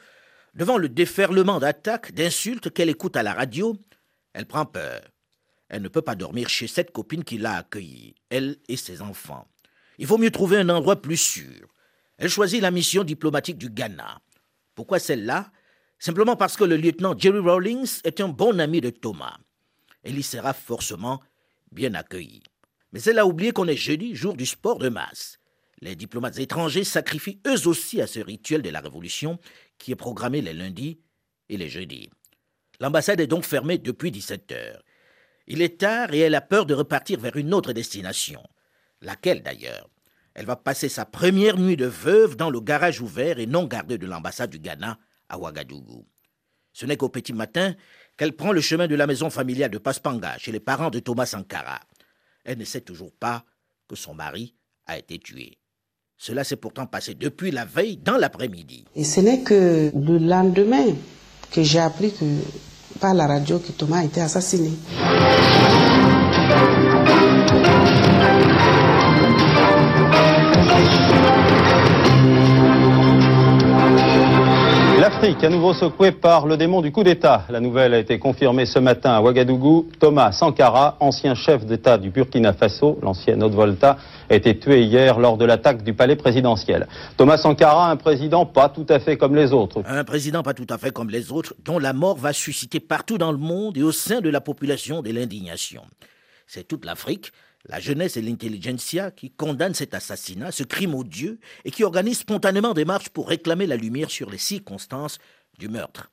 devant 0.55 0.79
le 0.79 0.89
déferlement 0.89 1.59
d'attaques, 1.59 2.13
d'insultes 2.13 2.73
qu'elle 2.73 2.89
écoute 2.89 3.15
à 3.15 3.21
la 3.21 3.35
radio, 3.35 3.77
elle 4.33 4.47
prend 4.47 4.65
peur. 4.65 5.12
Elle 5.73 5.81
ne 5.81 5.87
peut 5.87 6.03
pas 6.03 6.13
dormir 6.13 6.49
chez 6.49 6.67
cette 6.67 6.91
copine 6.91 7.23
qui 7.23 7.39
l'a 7.39 7.55
accueillie, 7.55 8.13
elle 8.29 8.57
et 8.67 8.77
ses 8.77 9.01
enfants. 9.01 9.47
Il 9.97 10.05
vaut 10.05 10.19
mieux 10.19 10.29
trouver 10.29 10.57
un 10.57 10.69
endroit 10.69 11.01
plus 11.01 11.17
sûr. 11.17 11.67
Elle 12.19 12.29
choisit 12.29 12.61
la 12.61 12.69
mission 12.69 13.03
diplomatique 13.03 13.57
du 13.57 13.71
Ghana. 13.71 14.21
Pourquoi 14.75 14.99
celle-là? 14.99 15.51
Simplement 15.97 16.35
parce 16.35 16.57
que 16.57 16.63
le 16.63 16.77
lieutenant 16.77 17.17
Jerry 17.17 17.39
Rawlings 17.39 18.01
est 18.03 18.21
un 18.21 18.27
bon 18.27 18.59
ami 18.59 18.81
de 18.81 18.91
Thomas. 18.91 19.35
Elle 20.03 20.19
y 20.19 20.21
sera 20.21 20.53
forcément 20.53 21.19
bien 21.71 21.95
accueillie. 21.95 22.43
Mais 22.91 23.01
elle 23.01 23.17
a 23.17 23.25
oublié 23.25 23.51
qu'on 23.51 23.67
est 23.67 23.75
jeudi, 23.75 24.13
jour 24.13 24.35
du 24.35 24.45
sport 24.45 24.77
de 24.77 24.89
masse. 24.89 25.39
Les 25.81 25.95
diplomates 25.95 26.37
étrangers 26.37 26.83
sacrifient 26.83 27.41
eux 27.47 27.67
aussi 27.67 27.99
à 27.99 28.05
ce 28.05 28.19
rituel 28.19 28.61
de 28.61 28.69
la 28.69 28.79
Révolution 28.79 29.39
qui 29.79 29.91
est 29.91 29.95
programmé 29.95 30.41
les 30.41 30.53
lundis 30.53 30.99
et 31.49 31.57
les 31.57 31.69
jeudis. 31.69 32.11
L'ambassade 32.79 33.21
est 33.21 33.27
donc 33.27 33.43
fermée 33.43 33.79
depuis 33.79 34.11
17 34.11 34.51
heures. 34.51 34.83
Il 35.47 35.61
est 35.61 35.79
tard 35.79 36.13
et 36.13 36.19
elle 36.19 36.35
a 36.35 36.41
peur 36.41 36.65
de 36.65 36.73
repartir 36.73 37.19
vers 37.19 37.35
une 37.35 37.53
autre 37.53 37.73
destination. 37.73 38.41
Laquelle 39.01 39.43
d'ailleurs? 39.43 39.89
Elle 40.35 40.45
va 40.45 40.55
passer 40.55 40.89
sa 40.89 41.05
première 41.05 41.57
nuit 41.57 41.77
de 41.77 41.85
veuve 41.85 42.35
dans 42.35 42.49
le 42.49 42.59
garage 42.59 43.01
ouvert 43.01 43.37
et 43.39 43.45
non 43.45 43.65
gardé 43.65 43.97
de 43.97 44.07
l'ambassade 44.07 44.49
du 44.49 44.59
Ghana 44.59 44.97
à 45.29 45.37
Ouagadougou. 45.37 46.07
Ce 46.71 46.87
n'est 46.87 46.97
qu'au 46.97 47.09
petit 47.09 47.33
matin 47.33 47.75
qu'elle 48.17 48.35
prend 48.35 48.51
le 48.51 48.61
chemin 48.61 48.87
de 48.87 48.95
la 48.95 49.05
maison 49.05 49.29
familiale 49.29 49.69
de 49.69 49.77
Paspanga 49.77 50.37
chez 50.39 50.51
les 50.51 50.59
parents 50.59 50.89
de 50.89 50.99
Thomas 50.99 51.27
Sankara. 51.27 51.79
Elle 52.45 52.57
ne 52.57 52.65
sait 52.65 52.81
toujours 52.81 53.13
pas 53.13 53.45
que 53.87 53.95
son 53.95 54.15
mari 54.15 54.55
a 54.87 54.97
été 54.97 55.19
tué. 55.19 55.59
Cela 56.17 56.43
s'est 56.43 56.55
pourtant 56.55 56.87
passé 56.87 57.15
depuis 57.15 57.51
la 57.51 57.65
veille 57.65 57.97
dans 57.97 58.17
l'après-midi. 58.17 58.85
Et 58.95 59.03
ce 59.03 59.19
n'est 59.19 59.43
que 59.43 59.91
le 59.93 60.17
lendemain 60.17 60.95
que 61.51 61.63
j'ai 61.63 61.79
appris 61.79 62.13
que 62.13 62.25
par 63.03 63.13
la 63.13 63.27
radio 63.27 63.59
que 63.59 63.73
Thomas 63.73 63.99
a 63.99 64.03
été 64.05 64.21
assassiné. 64.21 64.71
L'Afrique, 75.03 75.43
à 75.43 75.49
nouveau 75.49 75.73
secouée 75.73 76.13
par 76.13 76.47
le 76.47 76.55
démon 76.55 76.79
du 76.79 76.93
coup 76.93 77.03
d'État. 77.03 77.45
La 77.49 77.59
nouvelle 77.59 77.93
a 77.93 77.99
été 77.99 78.19
confirmée 78.19 78.65
ce 78.65 78.79
matin 78.79 79.11
à 79.11 79.21
Ouagadougou. 79.21 79.89
Thomas 79.99 80.31
Sankara, 80.31 80.95
ancien 81.01 81.35
chef 81.35 81.65
d'État 81.65 81.97
du 81.97 82.09
Burkina 82.09 82.53
Faso, 82.53 82.97
l'ancienne 83.01 83.43
Haute-Volta, 83.43 83.97
a 84.29 84.33
été 84.33 84.57
tué 84.57 84.83
hier 84.83 85.19
lors 85.19 85.35
de 85.35 85.43
l'attaque 85.43 85.83
du 85.83 85.93
palais 85.93 86.15
présidentiel. 86.15 86.87
Thomas 87.17 87.35
Sankara, 87.35 87.91
un 87.91 87.97
président 87.97 88.45
pas 88.45 88.69
tout 88.69 88.85
à 88.87 89.01
fait 89.01 89.17
comme 89.17 89.35
les 89.35 89.51
autres. 89.51 89.81
Un 89.85 90.05
président 90.05 90.41
pas 90.41 90.53
tout 90.53 90.67
à 90.69 90.77
fait 90.77 90.91
comme 90.91 91.09
les 91.09 91.33
autres, 91.33 91.53
dont 91.65 91.79
la 91.79 91.91
mort 91.91 92.15
va 92.15 92.31
susciter 92.31 92.79
partout 92.79 93.17
dans 93.17 93.33
le 93.33 93.37
monde 93.37 93.77
et 93.77 93.83
au 93.83 93.91
sein 93.91 94.21
de 94.21 94.29
la 94.29 94.39
population 94.39 95.01
de 95.01 95.11
l'indignation. 95.11 95.81
C'est 96.47 96.65
toute 96.65 96.85
l'Afrique 96.85 97.33
la 97.65 97.79
jeunesse 97.79 98.17
et 98.17 98.21
l'intelligentsia 98.21 99.11
qui 99.11 99.31
condamnent 99.31 99.73
cet 99.73 99.93
assassinat, 99.93 100.51
ce 100.51 100.63
crime 100.63 100.95
odieux, 100.95 101.39
et 101.65 101.71
qui 101.71 101.83
organisent 101.83 102.19
spontanément 102.19 102.73
des 102.73 102.85
marches 102.85 103.09
pour 103.09 103.29
réclamer 103.29 103.67
la 103.67 103.77
lumière 103.77 104.09
sur 104.09 104.29
les 104.29 104.37
circonstances 104.37 105.17
du 105.57 105.69
meurtre. 105.69 106.11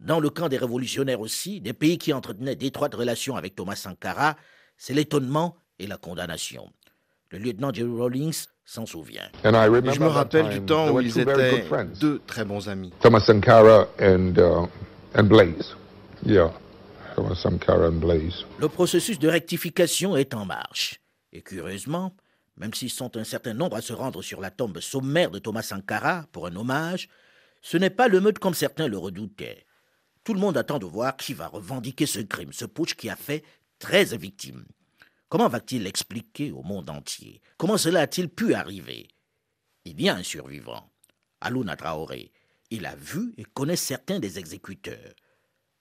Dans 0.00 0.20
le 0.20 0.30
camp 0.30 0.48
des 0.48 0.56
révolutionnaires 0.56 1.20
aussi, 1.20 1.60
des 1.60 1.74
pays 1.74 1.98
qui 1.98 2.12
entretenaient 2.14 2.56
d'étroites 2.56 2.94
relations 2.94 3.36
avec 3.36 3.54
Thomas 3.54 3.76
Sankara, 3.76 4.36
c'est 4.78 4.94
l'étonnement 4.94 5.56
et 5.78 5.86
la 5.86 5.98
condamnation. 5.98 6.70
Le 7.30 7.38
lieutenant 7.38 7.72
Jerry 7.72 7.90
Rawlings 7.94 8.46
s'en 8.64 8.86
souvient. 8.86 9.28
je 9.44 10.00
me 10.00 10.06
rappelle 10.06 10.48
du 10.48 10.62
temps 10.62 10.90
où 10.90 11.00
ils 11.00 11.18
étaient 11.18 11.64
deux 12.00 12.20
très 12.26 12.44
bons 12.46 12.68
amis. 12.68 12.92
Thomas 13.00 13.20
Sankara 13.20 13.88
and, 14.00 14.34
uh, 14.38 14.66
and 15.18 15.24
Blaze. 15.24 15.76
Yeah. 16.24 16.50
Le 18.58 18.68
processus 18.68 19.18
de 19.18 19.28
rectification 19.28 20.16
est 20.16 20.34
en 20.34 20.44
marche. 20.44 21.00
Et 21.32 21.42
curieusement, 21.42 22.14
même 22.56 22.74
s'ils 22.74 22.90
sont 22.90 23.16
un 23.16 23.24
certain 23.24 23.54
nombre 23.54 23.76
à 23.76 23.80
se 23.80 23.92
rendre 23.92 24.22
sur 24.22 24.40
la 24.40 24.50
tombe 24.50 24.80
sommaire 24.80 25.30
de 25.30 25.38
Thomas 25.38 25.62
Sankara 25.62 26.26
pour 26.32 26.46
un 26.46 26.56
hommage, 26.56 27.08
ce 27.62 27.76
n'est 27.76 27.90
pas 27.90 28.08
le 28.08 28.20
meute 28.20 28.38
comme 28.38 28.54
certains 28.54 28.88
le 28.88 28.98
redoutaient. 28.98 29.64
Tout 30.24 30.34
le 30.34 30.40
monde 30.40 30.56
attend 30.56 30.78
de 30.78 30.86
voir 30.86 31.16
qui 31.16 31.34
va 31.34 31.48
revendiquer 31.48 32.06
ce 32.06 32.20
crime, 32.20 32.52
ce 32.52 32.64
putsch 32.64 32.94
qui 32.94 33.08
a 33.08 33.16
fait 33.16 33.44
13 33.78 34.14
victimes. 34.16 34.66
Comment 35.28 35.48
va-t-il 35.48 35.84
l'expliquer 35.84 36.50
au 36.50 36.62
monde 36.62 36.90
entier? 36.90 37.40
Comment 37.56 37.78
cela 37.78 38.00
a-t-il 38.00 38.28
pu 38.28 38.52
arriver? 38.54 39.08
Il 39.84 40.00
y 40.00 40.08
a 40.08 40.16
un 40.16 40.22
survivant, 40.22 40.90
Alouna 41.40 41.76
Traoré. 41.76 42.32
Il 42.70 42.84
a 42.84 42.94
vu 42.94 43.32
et 43.38 43.44
connaît 43.44 43.76
certains 43.76 44.20
des 44.20 44.38
exécuteurs. 44.38 45.14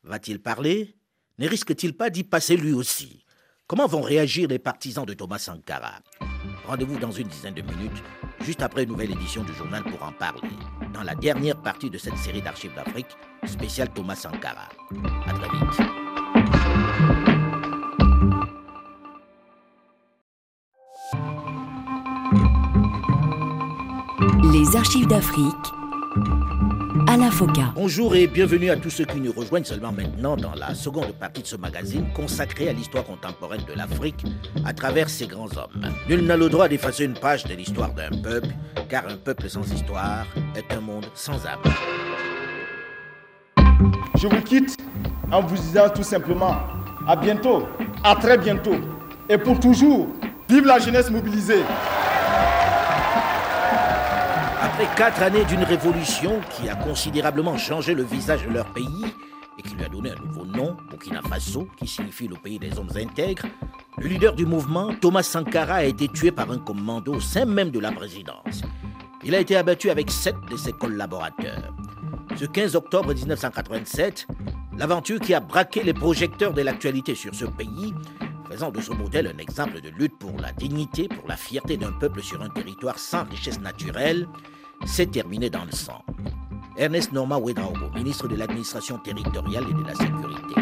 Va-t-il 0.04 0.40
parler? 0.40 0.96
Ne 1.40 1.48
risque-t-il 1.48 1.96
pas 1.96 2.10
d'y 2.10 2.26
passer 2.26 2.58
lui 2.58 2.74
aussi? 2.74 3.24
Comment 3.66 3.88
vont 3.88 4.02
réagir 4.02 4.50
les 4.50 4.60
partisans 4.60 5.06
de 5.06 5.14
Thomas 5.14 5.40
Sankara? 5.40 6.02
Rendez-vous 6.68 7.00
dans 7.00 7.12
une 7.12 7.30
dizaine 7.30 7.54
de 7.54 7.62
minutes, 7.62 8.04
juste 8.42 8.62
après 8.62 8.84
une 8.84 8.90
nouvelle 8.90 9.12
édition 9.12 9.44
du 9.44 9.54
journal 9.54 9.84
pour 9.84 10.04
en 10.04 10.12
parler, 10.12 10.50
dans 10.94 11.04
la 11.04 11.16
dernière 11.16 11.62
partie 11.62 11.90
de 11.90 11.98
cette 11.98 12.18
série 12.18 12.42
d'archives 12.42 12.76
d'Afrique, 12.76 13.16
spéciale 13.46 13.88
Thomas 13.94 14.16
Sankara. 14.16 14.68
À 15.26 15.34
très 15.34 15.50
vite. 15.50 15.80
Les 24.52 24.76
archives 24.76 25.08
d'Afrique 25.08 25.74
Bonjour 27.74 28.16
et 28.16 28.28
bienvenue 28.28 28.70
à 28.70 28.76
tous 28.76 28.92
ceux 28.92 29.06
qui 29.06 29.20
nous 29.20 29.32
rejoignent 29.32 29.64
seulement 29.64 29.92
maintenant 29.92 30.38
dans 30.38 30.54
la 30.54 30.76
seconde 30.76 31.12
partie 31.14 31.42
de 31.42 31.48
ce 31.48 31.56
magazine 31.56 32.06
consacré 32.14 32.70
à 32.70 32.74
l'histoire 32.74 33.04
contemporaine 33.04 33.64
de 33.68 33.74
l'Afrique 33.74 34.24
à 34.64 34.74
travers 34.74 35.10
ses 35.10 35.26
grands 35.26 35.50
hommes. 35.58 35.92
Nul 36.08 36.24
n'a 36.26 36.38
le 36.38 36.50
droit 36.50 36.68
d'effacer 36.68 37.06
une 37.06 37.16
page 37.16 37.46
de 37.46 37.56
l'histoire 37.56 37.92
d'un 37.96 38.12
peuple, 38.22 38.50
car 38.90 39.08
un 39.08 39.16
peuple 39.16 39.50
sans 39.50 39.68
histoire 39.74 40.28
est 40.56 40.72
un 40.72 40.82
monde 40.82 41.08
sans 41.16 41.44
âme. 41.48 41.64
Je 44.16 44.28
vous 44.28 44.42
quitte 44.44 44.78
en 45.32 45.42
vous 45.42 45.56
disant 45.56 45.90
tout 45.90 46.04
simplement 46.04 46.58
à 47.08 47.16
bientôt, 47.16 47.68
à 48.04 48.18
très 48.18 48.38
bientôt, 48.38 48.76
et 49.28 49.40
pour 49.40 49.60
toujours, 49.60 50.10
vive 50.48 50.66
la 50.66 50.78
jeunesse 50.78 51.10
mobilisée. 51.10 51.64
Après 54.80 54.96
quatre 54.96 55.22
années 55.24 55.44
d'une 55.44 55.64
révolution 55.64 56.40
qui 56.56 56.70
a 56.70 56.76
considérablement 56.76 57.58
changé 57.58 57.94
le 57.94 58.04
visage 58.04 58.46
de 58.46 58.50
leur 58.50 58.72
pays 58.72 59.08
et 59.58 59.62
qui 59.62 59.76
lui 59.76 59.84
a 59.84 59.90
donné 59.90 60.12
un 60.12 60.16
nouveau 60.16 60.46
nom, 60.46 60.78
Burkina 60.90 61.22
Faso, 61.22 61.68
qui 61.76 61.86
signifie 61.86 62.30
le 62.30 62.38
pays 62.38 62.60
des 62.60 62.80
hommes 62.80 62.92
intègres, 62.96 63.44
le 63.98 64.08
leader 64.08 64.34
du 64.34 64.46
mouvement, 64.46 64.94
Thomas 65.02 65.24
Sankara, 65.24 65.74
a 65.74 65.84
été 65.84 66.08
tué 66.08 66.32
par 66.32 66.50
un 66.50 66.60
commando 66.60 67.16
au 67.16 67.20
sein 67.20 67.44
même 67.44 67.72
de 67.72 67.80
la 67.80 67.92
présidence. 67.92 68.62
Il 69.26 69.36
a 69.36 69.42
été 69.42 69.58
abattu 69.58 69.90
avec 69.90 70.10
sept 70.10 70.38
de 70.50 70.56
ses 70.56 70.72
collaborateurs. 70.72 71.74
Ce 72.38 72.46
15 72.46 72.78
octobre 72.78 73.14
1987, 73.14 74.28
l'aventure 74.78 75.20
qui 75.20 75.34
a 75.34 75.42
braqué 75.42 75.84
les 75.84 75.94
projecteurs 75.94 76.54
de 76.54 76.62
l'actualité 76.62 77.16
sur 77.16 77.36
ce 77.36 77.44
pays, 77.44 77.94
faisant 78.50 78.72
de 78.72 78.80
ce 78.80 78.94
modèle 78.94 79.28
un 79.28 79.40
exemple 79.40 79.82
de 79.82 79.90
lutte 79.90 80.18
pour 80.18 80.40
la 80.40 80.54
dignité, 80.54 81.10
pour 81.10 81.28
la 81.28 81.36
fierté 81.36 81.76
d'un 81.76 81.92
peuple 81.92 82.24
sur 82.24 82.42
un 82.42 82.50
territoire 82.50 82.98
sans 82.98 83.26
richesse 83.26 83.60
naturelle, 83.60 84.26
s'est 84.86 85.08
terminée 85.08 85.50
dans 85.50 85.66
le 85.66 85.72
sang. 85.72 86.04
Ernest 86.78 87.12
Norma 87.12 87.38
Ouedraogo, 87.38 87.90
ministre 87.94 88.28
de 88.28 88.36
l'administration 88.36 88.98
territoriale 89.00 89.66
et 89.70 89.74
de 89.74 89.84
la 89.88 89.96
sécurité. 89.96 90.62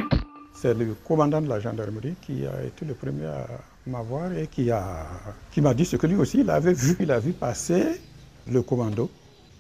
C'est 0.54 0.74
le 0.74 0.96
commandant 1.08 1.42
de 1.42 1.48
la 1.48 1.60
gendarmerie 1.60 2.16
qui 2.22 2.46
a 2.48 2.64
été 2.64 2.86
le 2.86 2.96
premier 2.96 3.26
à 3.26 3.46
m'avoir 3.86 4.34
et 4.34 4.48
qui 4.48 4.66
m'a 4.70 5.06
qui 5.52 5.62
dit 5.76 5.86
ce 5.86 5.96
que 5.98 6.08
lui 6.08 6.16
aussi 6.16 6.40
il 6.40 6.50
avait 6.50 6.74
vu. 6.74 6.96
Il 7.00 7.12
a 7.12 7.20
vu 7.20 7.34
passer 7.34 8.02
le 8.52 8.62
commando, 8.64 9.10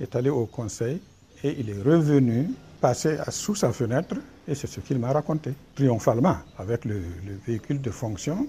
est 0.01 0.15
allé 0.15 0.29
au 0.29 0.45
conseil 0.47 0.99
et 1.43 1.55
il 1.59 1.69
est 1.69 1.81
revenu 1.81 2.49
passer 2.81 3.17
sous 3.29 3.55
sa 3.55 3.71
fenêtre 3.71 4.15
et 4.47 4.55
c'est 4.55 4.67
ce 4.67 4.79
qu'il 4.79 4.97
m'a 4.97 5.11
raconté, 5.11 5.53
triomphalement, 5.75 6.37
avec 6.57 6.85
le, 6.85 7.01
véhicule 7.45 7.81
de 7.81 7.91
fonction 7.91 8.47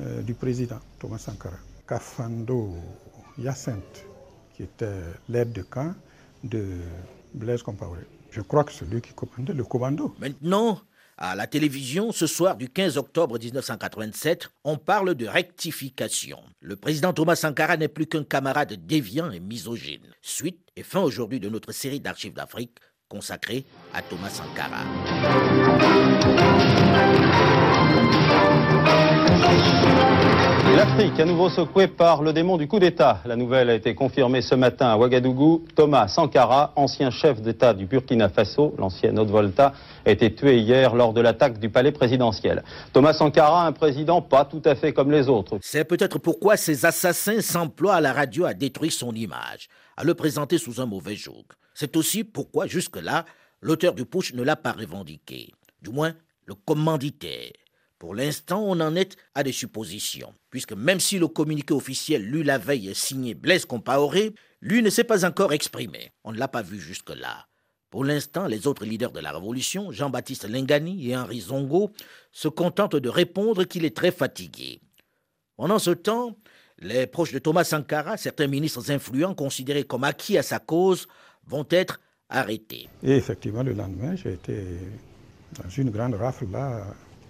euh, 0.00 0.20
du 0.22 0.34
président 0.34 0.78
Thomas 0.98 1.18
Sankara. 1.18 1.56
Kafando 1.88 2.74
Yacinthe, 3.38 4.04
qui 4.56 4.62
était 4.62 5.02
l'aide 5.28 5.52
de 5.52 5.62
camp 5.62 5.94
de 6.42 6.64
Blaise 7.34 7.62
Compaoré. 7.62 8.00
Je 8.30 8.40
crois 8.40 8.64
que 8.64 8.72
c'est 8.72 8.88
lui 8.88 9.02
qui 9.02 9.12
commandait 9.12 9.52
le 9.52 9.64
commando. 9.64 10.14
Maintenant, 10.18 10.80
à 11.18 11.34
la 11.34 11.46
télévision, 11.46 12.10
ce 12.10 12.26
soir 12.26 12.56
du 12.56 12.70
15 12.70 12.96
octobre 12.96 13.38
1987, 13.38 14.48
on 14.64 14.78
parle 14.78 15.14
de 15.14 15.26
rectification. 15.26 16.38
Le 16.60 16.76
président 16.76 17.12
Thomas 17.12 17.36
Sankara 17.36 17.76
n'est 17.76 17.88
plus 17.88 18.06
qu'un 18.06 18.24
camarade 18.24 18.74
déviant 18.86 19.30
et 19.30 19.40
misogyne. 19.40 20.06
Suite 20.22 20.60
et 20.74 20.82
fin 20.82 21.00
aujourd'hui 21.00 21.40
de 21.40 21.48
notre 21.48 21.72
série 21.72 22.00
d'archives 22.00 22.34
d'Afrique 22.34 22.78
consacrée 23.08 23.64
à 23.94 24.02
Thomas 24.02 24.30
Sankara. 24.30 24.84
L'Afrique, 30.76 31.18
à 31.18 31.24
nouveau 31.24 31.48
secouée 31.48 31.86
par 31.86 32.22
le 32.22 32.34
démon 32.34 32.58
du 32.58 32.68
coup 32.68 32.78
d'État. 32.78 33.22
La 33.24 33.34
nouvelle 33.34 33.70
a 33.70 33.74
été 33.74 33.94
confirmée 33.94 34.42
ce 34.42 34.54
matin 34.54 34.88
à 34.88 34.98
Ouagadougou. 34.98 35.64
Thomas 35.74 36.06
Sankara, 36.06 36.74
ancien 36.76 37.10
chef 37.10 37.40
d'État 37.40 37.72
du 37.72 37.86
Burkina 37.86 38.28
Faso, 38.28 38.74
l'ancienne 38.76 39.18
Haute-Volta, 39.18 39.72
a 40.04 40.10
été 40.10 40.34
tué 40.34 40.58
hier 40.58 40.94
lors 40.94 41.14
de 41.14 41.22
l'attaque 41.22 41.58
du 41.58 41.70
palais 41.70 41.92
présidentiel. 41.92 42.62
Thomas 42.92 43.14
Sankara, 43.14 43.66
un 43.66 43.72
président 43.72 44.20
pas 44.20 44.44
tout 44.44 44.60
à 44.66 44.74
fait 44.74 44.92
comme 44.92 45.10
les 45.10 45.30
autres. 45.30 45.56
C'est 45.62 45.86
peut-être 45.86 46.18
pourquoi 46.18 46.58
ces 46.58 46.84
assassins 46.84 47.40
s'emploient 47.40 47.94
à 47.94 48.02
la 48.02 48.12
radio 48.12 48.44
à 48.44 48.52
détruire 48.52 48.92
son 48.92 49.14
image, 49.14 49.68
à 49.96 50.04
le 50.04 50.12
présenter 50.12 50.58
sous 50.58 50.82
un 50.82 50.86
mauvais 50.86 51.16
joug. 51.16 51.46
C'est 51.72 51.96
aussi 51.96 52.22
pourquoi, 52.22 52.66
jusque-là, 52.66 53.24
l'auteur 53.62 53.94
du 53.94 54.04
push 54.04 54.34
ne 54.34 54.42
l'a 54.42 54.56
pas 54.56 54.72
revendiqué. 54.72 55.54
Du 55.80 55.88
moins, 55.88 56.12
le 56.44 56.54
commanditaire. 56.54 57.52
Pour 58.06 58.14
l'instant, 58.14 58.62
on 58.64 58.78
en 58.78 58.94
est 58.94 59.16
à 59.34 59.42
des 59.42 59.50
suppositions, 59.50 60.32
puisque 60.48 60.74
même 60.74 61.00
si 61.00 61.18
le 61.18 61.26
communiqué 61.26 61.74
officiel 61.74 62.22
lu 62.22 62.44
la 62.44 62.56
veille 62.56 62.90
est 62.90 62.94
signé 62.94 63.34
Blaise 63.34 63.64
Compaoré, 63.64 64.32
lui 64.60 64.80
ne 64.80 64.90
s'est 64.90 65.02
pas 65.02 65.24
encore 65.24 65.52
exprimé. 65.52 66.12
On 66.22 66.30
ne 66.30 66.38
l'a 66.38 66.46
pas 66.46 66.62
vu 66.62 66.78
jusque-là. 66.78 67.48
Pour 67.90 68.04
l'instant, 68.04 68.46
les 68.46 68.68
autres 68.68 68.84
leaders 68.84 69.10
de 69.10 69.18
la 69.18 69.32
révolution, 69.32 69.90
Jean-Baptiste 69.90 70.48
Lengani 70.48 71.10
et 71.10 71.16
Henri 71.16 71.40
Zongo, 71.40 71.90
se 72.30 72.46
contentent 72.46 72.94
de 72.94 73.08
répondre 73.08 73.64
qu'il 73.64 73.84
est 73.84 73.96
très 73.96 74.12
fatigué. 74.12 74.78
Pendant 75.56 75.80
ce 75.80 75.90
temps, 75.90 76.36
les 76.78 77.08
proches 77.08 77.32
de 77.32 77.40
Thomas 77.40 77.64
Sankara, 77.64 78.16
certains 78.16 78.46
ministres 78.46 78.92
influents 78.92 79.34
considérés 79.34 79.82
comme 79.82 80.04
acquis 80.04 80.38
à 80.38 80.44
sa 80.44 80.60
cause, 80.60 81.08
vont 81.44 81.66
être 81.70 82.00
arrêtés. 82.28 82.88
Et 83.02 83.16
effectivement, 83.16 83.64
le 83.64 83.72
lendemain, 83.72 84.14
j'ai 84.14 84.34
été 84.34 84.62
dans 85.60 85.68
une 85.70 85.90
grande 85.90 86.14
rafle 86.14 86.46
là 86.52 86.86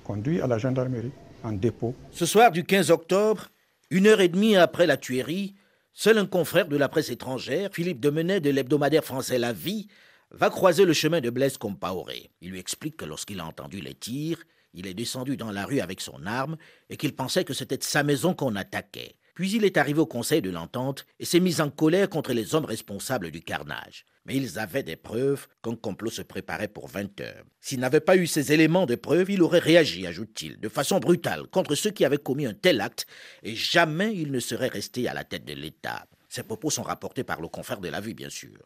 conduit 0.07 0.41
à 0.41 0.47
la 0.47 0.57
gendarmerie, 0.57 1.11
en 1.43 1.53
dépôt. 1.53 1.95
Ce 2.13 2.27
soir 2.27 2.53
du 2.53 2.65
15 2.65 2.93
octobre, 2.93 3.49
une 3.91 4.07
heure 4.07 4.21
et 4.21 4.29
demie 4.29 4.57
après 4.57 4.87
la 4.87 4.97
tuerie, 4.97 5.57
seul 5.93 6.19
un 6.19 6.27
confrère 6.27 6.69
de 6.69 6.77
la 6.77 6.89
presse 6.89 7.11
étrangère, 7.11 7.71
Philippe 7.73 7.99
Demenet 7.99 8.41
de 8.41 8.51
l'hebdomadaire 8.51 9.05
français 9.05 9.39
La 9.39 9.53
Vie, 9.53 9.89
va 10.31 10.49
croiser 10.49 10.85
le 10.85 10.93
chemin 10.93 11.21
de 11.21 11.31
Blaise 11.31 11.59
Compaoré. 11.59 12.31
Il 12.41 12.51
lui 12.51 12.61
explique 12.61 12.97
que 12.97 13.05
lorsqu'il 13.05 13.41
a 13.41 13.47
entendu 13.47 13.81
les 13.81 13.95
tirs, 13.95 14.45
il 14.75 14.87
est 14.87 14.95
descendu 14.95 15.37
dans 15.37 15.51
la 15.51 15.65
rue 15.65 15.81
avec 15.81 16.01
son 16.01 16.25
arme 16.25 16.57
et 16.89 16.97
qu'il 16.97 17.15
pensait 17.17 17.45
que 17.45 17.55
c'était 17.55 17.79
sa 17.81 18.05
maison 18.05 18.33
qu'on 18.33 18.55
attaquait. 18.55 19.17
Puis 19.35 19.53
il 19.53 19.65
est 19.65 19.77
arrivé 19.77 19.99
au 19.99 20.07
Conseil 20.07 20.41
de 20.41 20.51
l'Entente 20.51 21.05
et 21.19 21.25
s'est 21.25 21.41
mis 21.41 21.61
en 21.61 21.71
colère 21.71 22.09
contre 22.09 22.33
les 22.33 22.55
hommes 22.55 22.65
responsables 22.65 23.31
du 23.31 23.41
carnage. 23.41 24.05
Mais 24.27 24.37
ils 24.37 24.59
avaient 24.59 24.83
des 24.83 24.97
preuves 24.97 25.47
qu'un 25.63 25.77
complot 25.77 26.11
se 26.11 26.23
préparait 26.23 26.69
pour 26.69 26.89
20 26.89 27.21
heures. 27.21 27.45
S'il 27.61 27.81
n'avait 27.81 28.01
pas 28.01 28.17
eu 28.17 28.27
ces 28.27 28.53
éléments 28.53 28.87
de 28.87 28.97
preuve, 28.97 29.31
il 29.31 29.43
aurait 29.43 29.61
réagi, 29.61 30.07
ajoute-t-il, 30.07 30.59
de 30.59 30.69
façon 30.69 30.99
brutale 30.99 31.47
contre 31.47 31.75
ceux 31.75 31.91
qui 31.91 32.05
avaient 32.05 32.19
commis 32.19 32.47
un 32.47 32.55
tel 32.55 32.81
acte 32.81 33.07
et 33.43 33.55
jamais 33.55 34.15
il 34.15 34.33
ne 34.33 34.41
serait 34.41 34.69
resté 34.69 35.09
à 35.09 35.15
la 35.15 35.25
tête 35.25 35.45
de 35.45 35.55
l'État. 35.55 36.07
Ces 36.29 36.43
propos 36.43 36.71
sont 36.71 36.83
rapportés 36.83 37.25
par 37.25 37.41
le 37.41 37.49
confrère 37.49 37.81
de 37.81 37.89
la 37.89 38.01
vie, 38.01 38.15
bien 38.15 38.31
sûr. 38.31 38.59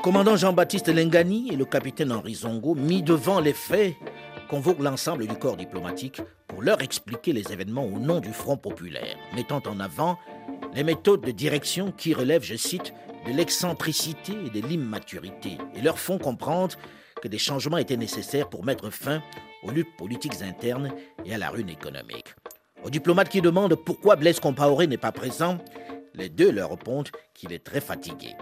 commandant 0.00 0.36
Jean-Baptiste 0.36 0.88
Lengani 0.88 1.50
et 1.52 1.56
le 1.56 1.66
capitaine 1.66 2.10
Henri 2.10 2.34
Zongo, 2.34 2.74
mis 2.74 3.02
devant 3.02 3.38
les 3.38 3.52
faits, 3.52 3.94
convoquent 4.50 4.82
l'ensemble 4.82 5.28
du 5.28 5.36
corps 5.36 5.56
diplomatique 5.56 6.20
pour 6.48 6.60
leur 6.60 6.82
expliquer 6.82 7.32
les 7.32 7.52
événements 7.52 7.84
au 7.84 8.00
nom 8.00 8.18
du 8.18 8.32
Front 8.32 8.56
populaire, 8.56 9.16
mettant 9.32 9.62
en 9.64 9.78
avant 9.78 10.18
les 10.74 10.82
méthodes 10.82 11.20
de 11.20 11.30
direction 11.30 11.92
qui 11.92 12.14
relèvent, 12.14 12.42
je 12.42 12.56
cite, 12.56 12.92
de 13.28 13.32
l'excentricité 13.32 14.32
et 14.32 14.50
de 14.50 14.66
l'immaturité, 14.66 15.56
et 15.76 15.80
leur 15.80 16.00
font 16.00 16.18
comprendre 16.18 16.74
que 17.22 17.28
des 17.28 17.38
changements 17.38 17.76
étaient 17.76 17.96
nécessaires 17.96 18.48
pour 18.48 18.64
mettre 18.64 18.90
fin 18.90 19.22
aux 19.62 19.70
luttes 19.70 19.96
politiques 19.96 20.42
internes 20.42 20.90
et 21.24 21.32
à 21.32 21.38
la 21.38 21.50
ruine 21.50 21.68
économique. 21.68 22.34
Aux 22.82 22.90
diplomates 22.90 23.28
qui 23.28 23.42
demandent 23.42 23.76
pourquoi 23.76 24.16
Blaise 24.16 24.40
Compaoré 24.40 24.88
n'est 24.88 24.96
pas 24.96 25.12
présent, 25.12 25.58
les 26.14 26.28
deux 26.28 26.50
leur 26.50 26.70
répondent 26.70 27.10
qu'il 27.34 27.52
est 27.52 27.64
très 27.64 27.80
fatigué. 27.80 28.34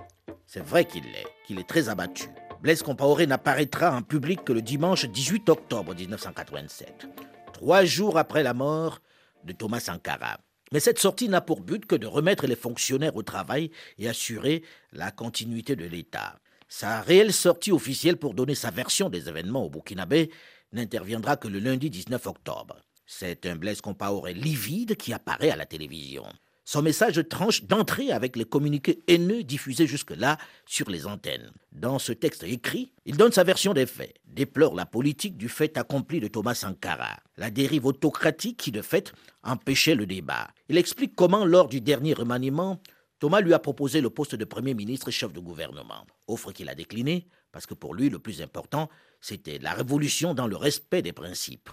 C'est 0.46 0.64
vrai 0.64 0.86
qu'il 0.86 1.02
l'est, 1.02 1.26
qu'il 1.46 1.58
est 1.58 1.68
très 1.68 1.90
abattu. 1.90 2.28
Blaise 2.60 2.82
Compaoré 2.82 3.28
n'apparaîtra 3.28 3.96
en 3.96 4.02
public 4.02 4.42
que 4.44 4.52
le 4.52 4.62
dimanche 4.62 5.06
18 5.06 5.48
octobre 5.48 5.94
1987, 5.94 7.06
trois 7.52 7.84
jours 7.84 8.18
après 8.18 8.42
la 8.42 8.52
mort 8.52 9.00
de 9.44 9.52
Thomas 9.52 9.78
Sankara. 9.78 10.40
Mais 10.72 10.80
cette 10.80 10.98
sortie 10.98 11.28
n'a 11.28 11.40
pour 11.40 11.60
but 11.60 11.86
que 11.86 11.94
de 11.94 12.08
remettre 12.08 12.48
les 12.48 12.56
fonctionnaires 12.56 13.14
au 13.14 13.22
travail 13.22 13.70
et 13.96 14.08
assurer 14.08 14.64
la 14.92 15.12
continuité 15.12 15.76
de 15.76 15.84
l'État. 15.84 16.40
Sa 16.68 17.00
réelle 17.00 17.32
sortie 17.32 17.70
officielle 17.70 18.16
pour 18.16 18.34
donner 18.34 18.56
sa 18.56 18.72
version 18.72 19.08
des 19.08 19.28
événements 19.28 19.64
au 19.64 19.70
Burkinabé 19.70 20.32
n'interviendra 20.72 21.36
que 21.36 21.46
le 21.46 21.60
lundi 21.60 21.90
19 21.90 22.26
octobre. 22.26 22.76
C'est 23.06 23.46
un 23.46 23.54
Blaise 23.54 23.80
Compaoré 23.80 24.34
livide 24.34 24.96
qui 24.96 25.12
apparaît 25.12 25.50
à 25.50 25.56
la 25.56 25.64
télévision. 25.64 26.24
Son 26.70 26.82
message 26.82 27.26
tranche 27.30 27.64
d'entrée 27.64 28.12
avec 28.12 28.36
les 28.36 28.44
communiqués 28.44 29.02
haineux 29.06 29.42
diffusés 29.42 29.86
jusque-là 29.86 30.36
sur 30.66 30.90
les 30.90 31.06
antennes. 31.06 31.50
Dans 31.72 31.98
ce 31.98 32.12
texte 32.12 32.42
écrit, 32.42 32.92
il 33.06 33.16
donne 33.16 33.32
sa 33.32 33.42
version 33.42 33.72
des 33.72 33.86
faits, 33.86 34.12
déplore 34.26 34.74
la 34.74 34.84
politique 34.84 35.38
du 35.38 35.48
fait 35.48 35.78
accompli 35.78 36.20
de 36.20 36.28
Thomas 36.28 36.52
Sankara, 36.52 37.20
la 37.38 37.50
dérive 37.50 37.86
autocratique 37.86 38.58
qui 38.58 38.70
de 38.70 38.82
fait 38.82 39.14
empêchait 39.42 39.94
le 39.94 40.04
débat. 40.04 40.48
Il 40.68 40.76
explique 40.76 41.14
comment, 41.16 41.46
lors 41.46 41.68
du 41.68 41.80
dernier 41.80 42.12
remaniement, 42.12 42.82
Thomas 43.18 43.40
lui 43.40 43.54
a 43.54 43.58
proposé 43.58 44.02
le 44.02 44.10
poste 44.10 44.34
de 44.34 44.44
Premier 44.44 44.74
ministre 44.74 45.08
et 45.08 45.12
chef 45.12 45.32
de 45.32 45.40
gouvernement, 45.40 46.06
offre 46.26 46.52
qu'il 46.52 46.68
a 46.68 46.74
déclinée 46.74 47.28
parce 47.50 47.64
que 47.64 47.72
pour 47.72 47.94
lui 47.94 48.10
le 48.10 48.18
plus 48.18 48.42
important, 48.42 48.90
c'était 49.22 49.58
la 49.58 49.72
révolution 49.72 50.34
dans 50.34 50.46
le 50.46 50.56
respect 50.56 51.00
des 51.00 51.14
principes. 51.14 51.70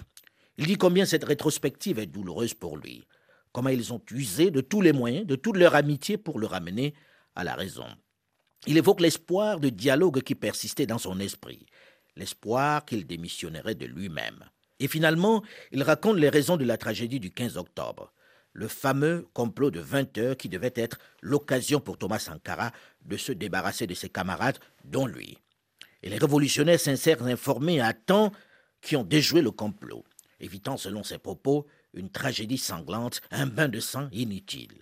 Il 0.58 0.68
dit 0.68 0.78
combien 0.78 1.06
cette 1.06 1.26
rétrospective 1.26 2.00
est 2.00 2.06
douloureuse 2.06 2.54
pour 2.54 2.78
lui 2.78 3.06
comment 3.56 3.70
ils 3.70 3.94
ont 3.94 4.02
usé 4.12 4.52
de 4.52 4.60
tous 4.60 4.82
les 4.82 4.92
moyens, 4.92 5.26
de 5.26 5.38
toute 5.38 5.56
leur 5.56 5.76
amitié 5.76 6.18
pour 6.18 6.40
le 6.40 6.46
ramener 6.46 6.94
à 7.36 7.46
la 7.46 7.56
raison. 7.56 7.88
Il 8.68 8.76
évoque 8.76 9.00
l'espoir 9.00 9.62
de 9.62 9.70
dialogue 9.70 10.24
qui 10.24 10.36
persistait 10.36 10.86
dans 10.86 10.98
son 10.98 11.22
esprit, 11.22 11.66
l'espoir 12.18 12.84
qu'il 12.84 13.08
démissionnerait 13.08 13.76
de 13.76 13.86
lui-même. 13.86 14.44
Et 14.82 14.90
finalement, 14.90 15.42
il 15.72 15.84
raconte 15.84 16.18
les 16.18 16.28
raisons 16.28 16.58
de 16.58 16.66
la 16.66 16.78
tragédie 16.78 17.22
du 17.22 17.32
15 17.32 17.56
octobre. 17.56 18.12
le 18.52 18.70
fameux 18.70 19.28
complot 19.34 19.70
de 19.70 19.82
20 19.82 20.18
heures 20.18 20.38
qui 20.38 20.48
devait 20.48 20.72
être 20.76 20.98
l'occasion 21.22 21.82
pour 21.82 21.98
Thomas 21.98 22.20
Sankara 22.20 22.72
de 23.04 23.18
se 23.18 23.34
débarrasser 23.34 23.86
de 23.86 23.94
ses 23.94 24.08
camarades, 24.08 24.60
dont 24.86 25.08
lui. 25.08 25.38
Et 26.04 26.10
les 26.10 26.18
révolutionnaires 26.18 26.80
sincères 26.80 27.24
informés 27.24 27.82
à 27.82 27.92
temps 27.94 28.32
qui 28.82 28.96
ont 28.96 29.04
déjoué 29.04 29.42
le 29.42 29.52
complot, 29.52 30.06
évitant 30.40 30.78
selon 30.78 31.04
ses 31.04 31.18
propos 31.18 31.68
une 31.96 32.10
tragédie 32.10 32.58
sanglante, 32.58 33.22
un 33.32 33.48
bain 33.48 33.68
de 33.68 33.80
sang 33.80 34.08
inutile. 34.12 34.82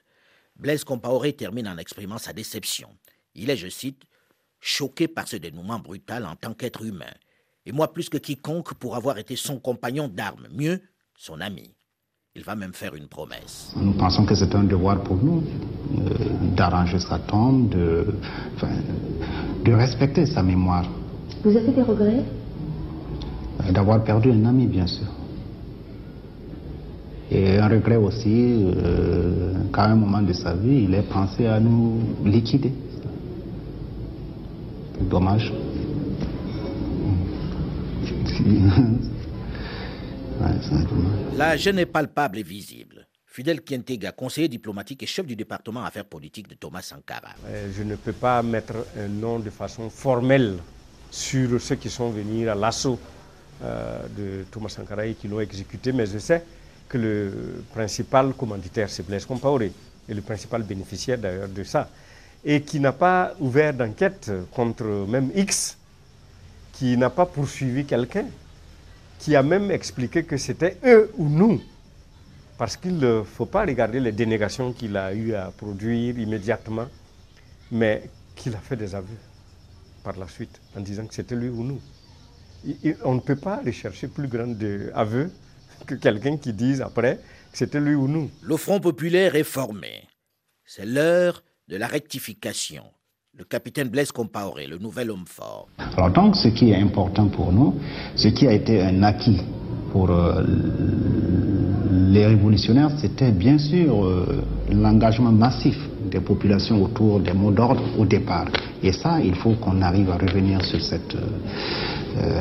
Blaise 0.56 0.84
Compaoré 0.84 1.34
termine 1.34 1.67
en 1.67 1.78
exprimant 1.78 2.17
sa 2.17 2.34
déception. 2.34 2.89
Il 3.36 3.49
est, 3.49 3.58
je 3.58 3.69
cite, 3.69 4.04
choqué 4.60 5.08
par 5.08 5.28
ce 5.28 5.36
dénouement 5.38 5.80
brutal 5.80 6.26
en 6.26 6.36
tant 6.36 6.54
qu'être 6.54 6.84
humain, 6.84 7.13
et 7.65 7.71
moi 7.71 7.91
plus 7.91 8.10
que 8.10 8.17
quiconque 8.17 8.73
pour 8.76 8.95
avoir 8.95 9.17
été 9.17 9.36
son 9.36 9.60
compagnon 9.60 10.08
d'armes, 10.08 10.47
mieux, 10.52 10.82
son 11.17 11.41
ami. 11.41 11.73
Il 12.36 12.43
va 12.43 12.56
même 12.56 12.73
faire 12.73 12.95
une 12.95 13.08
promesse. 13.08 13.71
Nous 13.76 13.93
pensons 13.93 14.26
que 14.26 14.34
c'est 14.34 14.56
un 14.56 14.63
devoir 14.63 15.04
pour 15.04 15.17
nous 15.17 15.43
euh, 15.99 16.56
d'arranger 16.56 16.99
sa 16.99 17.19
tombe, 17.19 17.69
de, 17.69 18.08
de 19.63 19.71
respecter 19.73 20.26
sa 20.26 20.41
mémoire. 20.41 20.89
Vous 21.43 21.56
avez 21.56 21.71
des 21.71 21.84
regrets? 21.84 22.23
Euh, 23.62 23.71
D'avoir 23.71 24.04
perdu 24.04 24.32
un 24.32 24.45
ami, 24.45 24.65
bien 24.65 24.88
sûr. 24.88 25.06
Et 27.34 27.58
un 27.58 27.67
regret 27.67 27.96
aussi 27.96 28.63
euh, 28.78 29.54
qu'à 29.74 29.86
un 29.86 29.96
moment 29.96 30.22
de 30.22 30.34
sa 30.34 30.54
vie, 30.54 30.84
il 30.84 30.93
ait 30.93 31.02
pensé 31.02 31.48
à 31.48 31.60
nous 31.60 32.00
liquider. 32.24 32.72
Dommage. 35.02 35.52
La 41.36 41.58
gêne 41.58 41.80
est 41.80 41.88
palpable 41.88 42.38
et 42.38 42.43
visible. 42.43 43.08
Fidel 43.26 43.62
Kientega, 43.62 44.12
conseiller 44.12 44.48
diplomatique 44.48 45.02
et 45.02 45.08
chef 45.08 45.26
du 45.26 45.36
département 45.36 45.84
affaires 45.84 46.06
politiques 46.06 46.48
de 46.48 46.54
Thomas 46.54 46.84
Sankara. 46.84 47.30
Euh, 47.48 47.72
je 47.76 47.82
ne 47.82 47.96
peux 47.96 48.13
pas 48.13 48.43
mettre 48.43 48.76
un 48.96 49.08
nom 49.08 49.39
de 49.39 49.50
façon 49.50 49.89
formelle 49.89 50.58
sur 51.10 51.60
ceux 51.60 51.78
qui 51.78 51.89
sont 51.89 52.12
venus 52.12 52.48
à 52.48 52.54
l'assaut 52.54 53.00
euh, 53.63 54.04
de 54.15 54.43
Thomas 54.52 54.69
Sankara 54.69 55.08
et 55.08 55.15
qui 55.15 55.28
l'ont 55.28 55.39
exécuté, 55.39 55.91
mais 55.91 56.06
je 56.06 56.19
sais 56.19 56.43
que 56.93 56.97
le 56.99 57.63
principal 57.73 58.34
commanditaire, 58.34 58.88
c'est 58.88 59.03
Blaise 59.03 59.25
Compaoré, 59.25 59.71
et 60.08 60.13
le 60.13 60.21
principal 60.21 60.62
bénéficiaire 60.62 61.17
d'ailleurs 61.17 61.49
de 61.49 61.63
ça, 61.63 61.89
et 62.45 62.62
qui 62.62 62.79
n'a 62.79 62.91
pas 62.91 63.34
ouvert 63.39 63.73
d'enquête 63.73 64.32
contre 64.51 64.86
même 65.10 65.32
X, 65.34 65.75
qui 66.71 66.95
n'a 66.95 67.10
pas 67.10 67.25
poursuivi 67.25 67.86
quelqu'un 67.86 68.25
qui 69.17 69.36
a 69.36 69.41
même 69.41 69.71
expliqué 69.71 70.23
que 70.23 70.38
c'était 70.38 70.77
eux 70.86 71.12
ou 71.17 71.29
nous. 71.29 71.60
Parce 72.60 72.77
qu'il 72.77 72.97
ne 72.97 73.23
faut 73.23 73.47
pas 73.47 73.62
regarder 73.62 73.99
les 73.99 74.12
dénégations 74.12 74.71
qu'il 74.71 74.95
a 74.95 75.15
eu 75.15 75.34
à 75.34 75.49
produire 75.49 76.19
immédiatement, 76.19 76.86
mais 77.71 78.03
qu'il 78.36 78.53
a 78.53 78.60
fait 78.60 78.75
des 78.75 78.93
aveux 78.93 79.17
par 80.03 80.15
la 80.17 80.27
suite 80.27 80.62
en 80.77 80.82
disant 80.82 81.08
que 81.08 81.15
c'était 81.15 81.36
lui 81.36 81.49
ou 81.49 81.63
nous. 81.63 81.82
on 83.03 83.15
ne 83.15 83.19
peut 83.19 83.36
pas 83.36 83.62
rechercher 83.65 84.08
plus 84.10 84.27
grand 84.27 84.53
aveux 84.93 85.32
que 85.86 85.96
quelqu'un 85.96 86.38
qui 86.38 86.54
dise 86.54 86.82
après 86.82 87.19
que 87.52 87.58
c'était 87.58 87.80
lui 87.80 87.96
ou 87.96 88.08
nous. 88.08 88.30
Le 88.41 88.58
Front 88.58 88.80
populaire 88.80 89.36
est 89.36 89.43
formé. 89.43 90.08
C'est 90.65 90.86
l'heure 90.86 91.43
de 91.67 91.78
la 91.78 91.88
rectification 91.88 92.84
le 93.36 93.46
capitaine 93.46 93.89
Blaise 93.89 94.12
Compaoré, 94.12 94.67
le 94.67 94.78
nouvel 94.78 95.10
homme 95.10 95.26
fort. 95.26 95.67
Alors 95.98 96.12
donc, 96.12 96.36
ce 96.36 96.50
qui 96.50 96.69
est 96.69 96.76
important 96.76 97.28
pour 97.30 97.52
nous, 97.52 97.74
ce 98.15 98.28
qui 98.28 98.46
a 98.48 98.54
été 98.54 98.80
un 98.80 99.02
acquis 99.02 99.41
pour 99.91 100.12
euh, 100.12 100.43
les 101.91 102.28
révolutionnaires, 102.28 102.91
c'était 103.00 103.32
bien 103.32 103.58
sûr 103.58 104.06
euh, 104.06 104.43
l'engagement 104.72 105.32
massif 105.32 105.76
des 106.12 106.19
populations 106.19 106.84
autour 106.84 107.22
des 107.22 107.34
mots 107.34 107.52
d'ordre 107.52 107.84
au 107.98 108.06
départ. 108.06 108.50
Et 108.84 108.91
ça, 108.91 109.19
il 109.19 109.34
faut 109.34 109.54
qu'on 109.56 109.82
arrive 109.82 110.12
à 110.12 110.17
revenir 110.17 110.63
sur 110.63 110.80
cette 110.82 111.15
euh, 111.15 111.28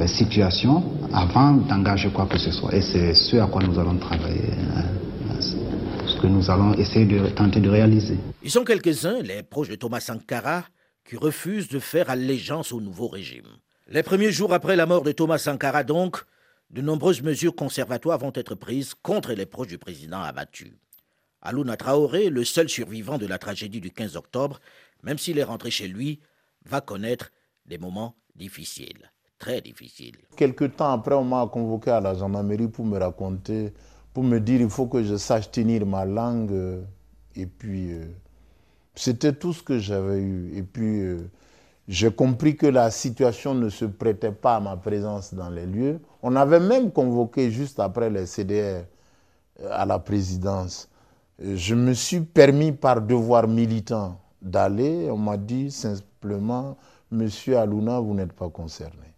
situation 0.06 0.82
avant 1.12 1.52
d'engager 1.52 2.10
quoi 2.10 2.26
que 2.26 2.38
ce 2.38 2.50
soit. 2.50 2.74
Et 2.74 2.82
c'est 2.82 3.14
ce 3.14 3.36
à 3.36 3.46
quoi 3.46 3.62
nous 3.62 3.78
allons 3.78 3.96
travailler. 3.96 4.50
Hein, 4.76 4.84
ce 5.40 6.20
que 6.20 6.26
nous 6.26 6.50
allons 6.50 6.74
essayer 6.74 7.06
de 7.06 7.28
tenter 7.28 7.60
de 7.60 7.70
réaliser. 7.70 8.16
Ils 8.42 8.50
sont 8.50 8.64
quelques-uns, 8.64 9.22
les 9.22 9.42
proches 9.42 9.68
de 9.68 9.76
Thomas 9.76 10.00
Sankara, 10.00 10.64
qui 11.04 11.16
refuse 11.16 11.68
de 11.68 11.78
faire 11.78 12.10
allégeance 12.10 12.72
au 12.72 12.80
nouveau 12.80 13.08
régime. 13.08 13.46
Les 13.88 14.02
premiers 14.02 14.32
jours 14.32 14.52
après 14.54 14.76
la 14.76 14.86
mort 14.86 15.02
de 15.02 15.12
Thomas 15.12 15.38
Sankara, 15.38 15.84
donc, 15.84 16.22
de 16.70 16.80
nombreuses 16.80 17.22
mesures 17.22 17.54
conservatoires 17.54 18.18
vont 18.18 18.32
être 18.34 18.54
prises 18.54 18.94
contre 18.94 19.32
les 19.32 19.46
proches 19.46 19.68
du 19.68 19.78
président 19.78 20.22
abattu. 20.22 20.78
Alouna 21.42 21.76
Traoré, 21.76 22.30
le 22.30 22.44
seul 22.44 22.68
survivant 22.68 23.18
de 23.18 23.26
la 23.26 23.38
tragédie 23.38 23.80
du 23.80 23.90
15 23.90 24.16
octobre, 24.16 24.60
même 25.02 25.18
s'il 25.18 25.38
est 25.38 25.44
rentré 25.44 25.70
chez 25.70 25.88
lui, 25.88 26.20
va 26.64 26.80
connaître 26.80 27.30
des 27.66 27.78
moments 27.78 28.16
difficiles, 28.36 29.11
très 29.42 29.60
difficiles. 29.60 30.16
Quelque 30.36 30.64
temps 30.66 30.92
après, 30.92 31.16
on 31.16 31.24
m'a 31.24 31.46
convoqué 31.48 31.90
à 31.90 32.00
la 32.00 32.14
gendarmerie 32.14 32.68
pour 32.68 32.84
me 32.84 32.96
raconter, 32.96 33.72
pour 34.14 34.22
me 34.22 34.38
dire 34.38 34.60
il 34.60 34.70
faut 34.70 34.86
que 34.86 35.02
je 35.02 35.16
sache 35.16 35.50
tenir 35.50 35.84
ma 35.84 36.04
langue 36.04 36.84
et 37.34 37.46
puis 37.46 37.90
euh, 37.92 38.04
c'était 38.94 39.32
tout 39.32 39.52
ce 39.52 39.62
que 39.64 39.78
j'avais 39.80 40.20
eu. 40.20 40.52
Et 40.56 40.62
puis, 40.62 41.00
euh, 41.00 41.28
j'ai 41.88 42.12
compris 42.12 42.56
que 42.56 42.66
la 42.66 42.90
situation 42.92 43.52
ne 43.54 43.68
se 43.68 43.84
prêtait 43.84 44.30
pas 44.30 44.56
à 44.56 44.60
ma 44.60 44.76
présence 44.76 45.34
dans 45.34 45.50
les 45.50 45.66
lieux. 45.66 45.98
On 46.22 46.36
avait 46.36 46.60
même 46.60 46.92
convoqué 46.92 47.50
juste 47.50 47.80
après 47.80 48.10
les 48.10 48.26
CDR 48.26 48.84
euh, 49.60 49.68
à 49.72 49.84
la 49.84 49.98
présidence. 49.98 50.88
Je 51.42 51.74
me 51.74 51.94
suis 51.94 52.20
permis 52.20 52.70
par 52.70 53.02
devoir 53.02 53.48
militant 53.48 54.20
d'aller. 54.40 55.10
On 55.10 55.16
m'a 55.16 55.36
dit 55.36 55.72
simplement, 55.72 56.76
Monsieur 57.10 57.58
Aluna, 57.58 57.98
vous 57.98 58.14
n'êtes 58.14 58.32
pas 58.34 58.48
concerné. 58.48 59.11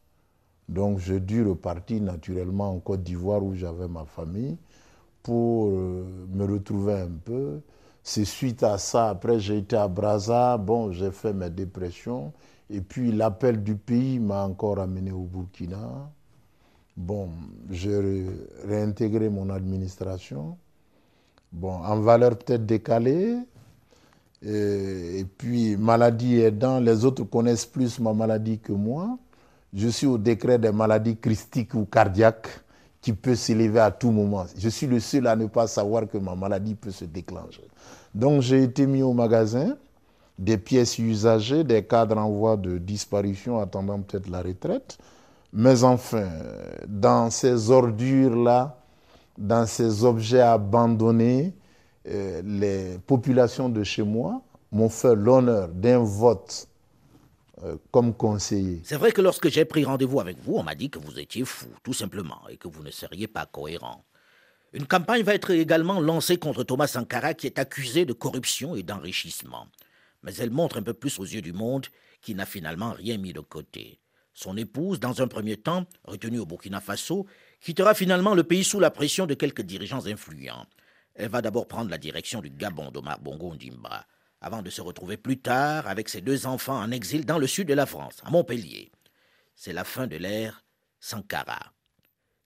Donc 0.68 0.98
j'ai 0.98 1.20
dû 1.20 1.44
repartir 1.44 2.02
naturellement 2.02 2.70
en 2.70 2.78
Côte 2.78 3.02
d'Ivoire 3.02 3.42
où 3.42 3.54
j'avais 3.54 3.88
ma 3.88 4.04
famille 4.04 4.56
pour 5.22 5.68
me 5.70 6.44
retrouver 6.44 6.94
un 6.94 7.10
peu. 7.24 7.60
C'est 8.02 8.24
suite 8.24 8.62
à 8.62 8.78
ça, 8.78 9.10
après 9.10 9.40
j'ai 9.40 9.58
été 9.58 9.76
à 9.76 9.88
Brazza, 9.88 10.58
bon, 10.58 10.92
j'ai 10.92 11.10
fait 11.10 11.32
mes 11.32 11.50
dépressions. 11.50 12.32
Et 12.70 12.80
puis 12.80 13.12
l'appel 13.12 13.62
du 13.62 13.76
pays 13.76 14.18
m'a 14.18 14.44
encore 14.44 14.78
amené 14.78 15.12
au 15.12 15.24
Burkina. 15.24 16.10
Bon, 16.96 17.28
j'ai 17.70 18.26
réintégré 18.66 19.28
mon 19.28 19.50
administration. 19.50 20.56
Bon, 21.52 21.72
en 21.72 22.00
valeur 22.00 22.36
peut-être 22.38 22.66
décalée. 22.66 23.36
Et, 24.42 25.24
puis, 25.38 25.76
maladie 25.76 26.40
aidant, 26.40 26.78
les 26.80 27.04
autres 27.04 27.24
connaissent 27.24 27.64
plus 27.66 27.98
ma 27.98 28.12
maladie 28.12 28.58
que 28.58 28.72
moi. 28.72 29.18
Je 29.74 29.88
suis 29.88 30.06
au 30.06 30.18
décret 30.18 30.58
des 30.58 30.70
maladies 30.70 31.16
christiques 31.16 31.74
ou 31.74 31.84
cardiaques 31.84 32.60
qui 33.00 33.12
peut 33.12 33.34
s'élever 33.34 33.80
à 33.80 33.90
tout 33.90 34.10
moment. 34.12 34.46
Je 34.56 34.68
suis 34.68 34.86
le 34.86 35.00
seul 35.00 35.26
à 35.26 35.34
ne 35.34 35.46
pas 35.46 35.66
savoir 35.66 36.08
que 36.08 36.16
ma 36.16 36.34
maladie 36.34 36.74
peut 36.74 36.92
se 36.92 37.04
déclencher. 37.04 37.68
Donc 38.14 38.40
j'ai 38.40 38.62
été 38.62 38.86
mis 38.86 39.02
au 39.02 39.12
magasin, 39.12 39.76
des 40.38 40.58
pièces 40.58 40.98
usagées, 40.98 41.64
des 41.64 41.84
cadres 41.84 42.18
en 42.18 42.30
voie 42.30 42.56
de 42.56 42.78
disparition 42.78 43.60
attendant 43.60 44.00
peut-être 44.00 44.30
la 44.30 44.42
retraite. 44.42 44.96
Mais 45.52 45.84
enfin, 45.84 46.28
dans 46.86 47.30
ces 47.30 47.70
ordures-là, 47.70 48.78
dans 49.36 49.66
ces 49.66 50.04
objets 50.04 50.40
abandonnés, 50.40 51.52
euh, 52.08 52.42
les 52.44 52.98
populations 53.06 53.68
de 53.68 53.82
chez 53.82 54.02
moi 54.02 54.40
m'ont 54.70 54.88
fait 54.88 55.14
l'honneur 55.14 55.68
d'un 55.68 55.98
vote 55.98 56.68
euh, 57.64 57.76
comme 57.90 58.14
conseiller. 58.14 58.82
C'est 58.84 58.96
vrai 58.96 59.12
que 59.12 59.22
lorsque 59.22 59.48
j'ai 59.48 59.64
pris 59.64 59.84
rendez-vous 59.84 60.20
avec 60.20 60.38
vous, 60.38 60.56
on 60.56 60.62
m'a 60.62 60.74
dit 60.74 60.90
que 60.90 60.98
vous 60.98 61.18
étiez 61.18 61.44
fou, 61.44 61.68
tout 61.82 61.94
simplement, 61.94 62.40
et 62.50 62.58
que 62.58 62.68
vous 62.68 62.82
ne 62.82 62.90
seriez 62.90 63.26
pas 63.26 63.46
cohérent. 63.46 64.04
Une 64.74 64.86
campagne 64.86 65.22
va 65.22 65.34
être 65.34 65.50
également 65.50 66.00
lancée 66.00 66.36
contre 66.36 66.62
Thomas 66.64 66.88
Sankara, 66.88 67.32
qui 67.32 67.46
est 67.46 67.58
accusé 67.58 68.04
de 68.04 68.12
corruption 68.12 68.74
et 68.74 68.82
d'enrichissement. 68.82 69.66
Mais 70.22 70.34
elle 70.34 70.50
montre 70.50 70.76
un 70.76 70.82
peu 70.82 70.92
plus 70.92 71.18
aux 71.18 71.24
yeux 71.24 71.40
du 71.40 71.52
monde 71.52 71.86
qu'il 72.20 72.36
n'a 72.36 72.44
finalement 72.44 72.92
rien 72.92 73.16
mis 73.16 73.32
de 73.32 73.40
côté. 73.40 73.98
Son 74.34 74.56
épouse, 74.56 75.00
dans 75.00 75.22
un 75.22 75.28
premier 75.28 75.56
temps, 75.56 75.86
retenue 76.04 76.40
au 76.40 76.46
Burkina 76.46 76.80
Faso, 76.80 77.24
quittera 77.60 77.94
finalement 77.94 78.34
le 78.34 78.44
pays 78.44 78.64
sous 78.64 78.80
la 78.80 78.90
pression 78.90 79.26
de 79.26 79.34
quelques 79.34 79.62
dirigeants 79.62 80.06
influents. 80.06 80.66
Elle 81.14 81.30
va 81.30 81.40
d'abord 81.40 81.68
prendre 81.68 81.88
la 81.88 81.98
direction 81.98 82.40
du 82.40 82.50
Gabon 82.50 82.90
d'Omar 82.90 83.20
Bongo 83.20 83.54
Ndimba 83.54 84.04
avant 84.44 84.60
de 84.60 84.68
se 84.68 84.82
retrouver 84.82 85.16
plus 85.16 85.38
tard 85.38 85.88
avec 85.88 86.10
ses 86.10 86.20
deux 86.20 86.46
enfants 86.46 86.78
en 86.78 86.90
exil 86.90 87.24
dans 87.24 87.38
le 87.38 87.46
sud 87.46 87.66
de 87.66 87.74
la 87.74 87.86
France, 87.86 88.16
à 88.24 88.30
Montpellier. 88.30 88.92
C'est 89.54 89.72
la 89.72 89.84
fin 89.84 90.06
de 90.06 90.16
l'ère 90.16 90.64
Sankara. 91.00 91.72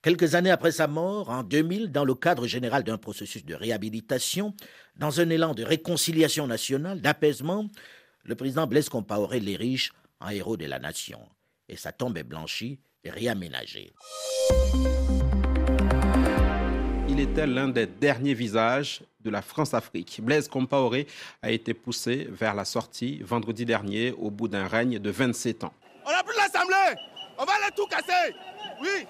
Quelques 0.00 0.36
années 0.36 0.52
après 0.52 0.70
sa 0.70 0.86
mort, 0.86 1.28
en 1.28 1.42
2000, 1.42 1.90
dans 1.90 2.04
le 2.04 2.14
cadre 2.14 2.46
général 2.46 2.84
d'un 2.84 2.98
processus 2.98 3.44
de 3.44 3.54
réhabilitation, 3.54 4.54
dans 4.94 5.20
un 5.20 5.28
élan 5.28 5.54
de 5.54 5.64
réconciliation 5.64 6.46
nationale, 6.46 7.00
d'apaisement, 7.00 7.68
le 8.22 8.36
président 8.36 8.68
Blaise 8.68 8.88
Compaoré 8.88 9.40
l'érige 9.40 9.92
en 10.20 10.28
héros 10.28 10.56
de 10.56 10.66
la 10.66 10.78
nation. 10.78 11.20
Et 11.68 11.76
sa 11.76 11.90
tombe 11.90 12.16
est 12.16 12.22
blanchie 12.22 12.78
et 13.02 13.10
réaménagée. 13.10 13.92
Il 17.18 17.24
était 17.24 17.48
l'un 17.48 17.66
des 17.66 17.86
derniers 17.86 18.34
visages 18.34 19.02
de 19.24 19.30
la 19.30 19.42
France-Afrique. 19.42 20.20
Blaise 20.22 20.46
Compaoré 20.46 21.08
a 21.42 21.50
été 21.50 21.74
poussé 21.74 22.28
vers 22.30 22.54
la 22.54 22.64
sortie 22.64 23.20
vendredi 23.24 23.64
dernier 23.64 24.12
au 24.12 24.30
bout 24.30 24.46
d'un 24.46 24.68
règne 24.68 25.00
de 25.00 25.10
27 25.10 25.64
ans. 25.64 25.72
On 26.06 26.12
n'a 26.12 26.22
plus 26.22 26.36
l'Assemblée 26.36 27.00
On 27.36 27.44
va 27.44 27.52
aller 27.54 27.74
tout 27.76 27.86
casser 27.86 28.36
Oui 28.80 29.04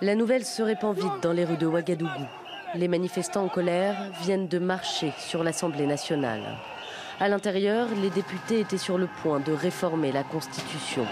La 0.00 0.16
nouvelle 0.16 0.44
se 0.44 0.60
répand 0.60 0.96
vite 0.96 1.22
dans 1.22 1.32
les 1.32 1.44
rues 1.44 1.56
de 1.56 1.66
Ouagadougou. 1.68 2.26
Les 2.74 2.88
manifestants 2.88 3.44
en 3.44 3.48
colère 3.48 4.10
viennent 4.22 4.48
de 4.48 4.58
marcher 4.58 5.12
sur 5.18 5.44
l'Assemblée 5.44 5.86
nationale. 5.86 6.58
À 7.20 7.28
l'intérieur, 7.28 7.86
les 8.02 8.10
députés 8.10 8.58
étaient 8.58 8.76
sur 8.76 8.98
le 8.98 9.08
point 9.22 9.38
de 9.38 9.52
réformer 9.52 10.10
la 10.10 10.24
Constitution. 10.24 11.06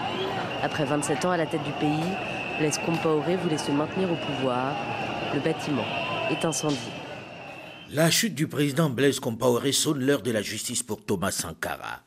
Après 0.61 0.83
27 0.83 1.23
ans 1.23 1.31
à 1.31 1.37
la 1.37 1.45
tête 1.45 1.63
du 1.63 1.71
pays, 1.73 2.11
Blaise 2.59 2.79
Compaoré 2.79 3.37
voulait 3.37 3.57
se 3.57 3.71
maintenir 3.71 4.11
au 4.11 4.15
pouvoir. 4.15 4.75
Le 5.33 5.39
bâtiment 5.39 5.85
est. 6.31 7.93
La 7.93 8.09
chute 8.09 8.35
du 8.35 8.47
président 8.47 8.89
Blaise 8.89 9.19
Compaoré 9.19 9.71
sonne 9.71 9.99
l'heure 9.99 10.21
de 10.21 10.31
la 10.31 10.41
justice 10.41 10.83
pour 10.83 11.03
Thomas 11.03 11.31
Sankara. 11.31 12.03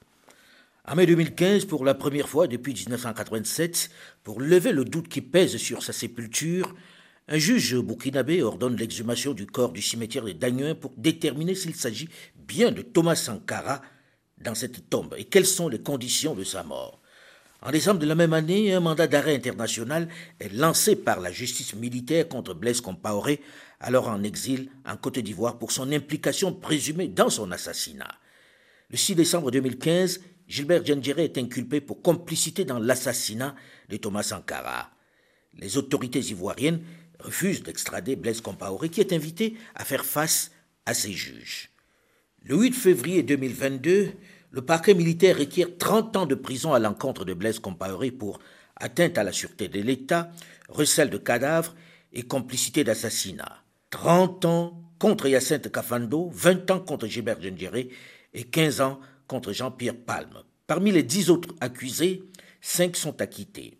En 0.86 0.94
mai 0.96 1.06
2015, 1.06 1.66
pour 1.66 1.84
la 1.84 1.94
première 1.94 2.28
fois 2.28 2.46
depuis 2.46 2.74
1987, 2.74 3.90
pour 4.22 4.40
lever 4.40 4.72
le 4.72 4.84
doute 4.84 5.08
qui 5.08 5.20
pèse 5.20 5.56
sur 5.56 5.82
sa 5.82 5.92
sépulture, 5.92 6.74
un 7.28 7.38
juge 7.38 7.76
burkinabé 7.78 8.42
ordonne 8.42 8.76
l'exhumation 8.76 9.32
du 9.32 9.46
corps 9.46 9.72
du 9.72 9.80
cimetière 9.82 10.24
de 10.24 10.32
Dagnuin 10.32 10.74
pour 10.74 10.92
déterminer 10.96 11.54
s'il 11.54 11.74
s'agit 11.74 12.08
bien 12.36 12.70
de 12.70 12.82
Thomas 12.82 13.16
Sankara 13.16 13.80
dans 14.38 14.54
cette 14.54 14.90
tombe 14.90 15.14
et 15.16 15.24
quelles 15.24 15.46
sont 15.46 15.68
les 15.68 15.80
conditions 15.80 16.34
de 16.34 16.44
sa 16.44 16.62
mort. 16.62 17.00
En 17.62 17.70
décembre 17.70 18.00
de 18.00 18.06
la 18.06 18.14
même 18.14 18.34
année, 18.34 18.74
un 18.74 18.80
mandat 18.80 19.06
d'arrêt 19.06 19.34
international 19.34 20.08
est 20.38 20.52
lancé 20.52 20.96
par 20.96 21.20
la 21.20 21.32
justice 21.32 21.74
militaire 21.74 22.28
contre 22.28 22.52
Blaise 22.52 22.82
Compaoré, 22.82 23.40
alors 23.80 24.08
en 24.08 24.22
exil 24.22 24.70
en 24.86 24.96
Côte 24.96 25.18
d'Ivoire 25.18 25.58
pour 25.58 25.72
son 25.72 25.92
implication 25.92 26.52
présumée 26.52 27.08
dans 27.08 27.30
son 27.30 27.50
assassinat. 27.52 28.18
Le 28.90 28.96
6 28.96 29.14
décembre 29.14 29.50
2015, 29.50 30.20
Gilbert 30.46 30.84
Djendjere 30.84 31.20
est 31.20 31.38
inculpé 31.38 31.80
pour 31.80 32.02
complicité 32.02 32.64
dans 32.64 32.78
l'assassinat 32.78 33.54
de 33.88 33.96
Thomas 33.96 34.22
Sankara. 34.22 34.90
Les 35.58 35.76
autorités 35.76 36.20
ivoiriennes 36.20 36.82
refuse 37.18 37.62
d'extrader 37.62 38.16
Blaise 38.16 38.40
Compaoré, 38.40 38.88
qui 38.88 39.00
est 39.00 39.12
invité 39.12 39.56
à 39.74 39.84
faire 39.84 40.04
face 40.04 40.50
à 40.86 40.94
ses 40.94 41.12
juges. 41.12 41.70
Le 42.42 42.56
8 42.56 42.72
février 42.72 43.22
2022, 43.22 44.12
le 44.50 44.62
parquet 44.62 44.94
militaire 44.94 45.38
requiert 45.38 45.78
30 45.78 46.16
ans 46.16 46.26
de 46.26 46.34
prison 46.34 46.74
à 46.74 46.78
l'encontre 46.78 47.24
de 47.24 47.34
Blaise 47.34 47.58
Compaoré 47.58 48.10
pour 48.10 48.38
atteinte 48.76 49.16
à 49.16 49.24
la 49.24 49.32
sûreté 49.32 49.68
de 49.68 49.80
l'État, 49.80 50.30
recel 50.68 51.08
de 51.10 51.18
cadavres 51.18 51.74
et 52.12 52.22
complicité 52.22 52.84
d'assassinat. 52.84 53.63
30 53.94 54.44
ans 54.46 54.82
contre 54.98 55.28
Yacinthe 55.28 55.70
Kafando, 55.70 56.28
20 56.34 56.68
ans 56.72 56.80
contre 56.80 57.06
Gilbert 57.06 57.40
Djendjere 57.40 57.86
et 58.32 58.42
15 58.42 58.80
ans 58.80 58.98
contre 59.28 59.52
Jean-Pierre 59.52 59.94
Palme. 59.96 60.42
Parmi 60.66 60.90
les 60.90 61.04
10 61.04 61.30
autres 61.30 61.54
accusés, 61.60 62.24
5 62.60 62.96
sont 62.96 63.22
acquittés. 63.22 63.78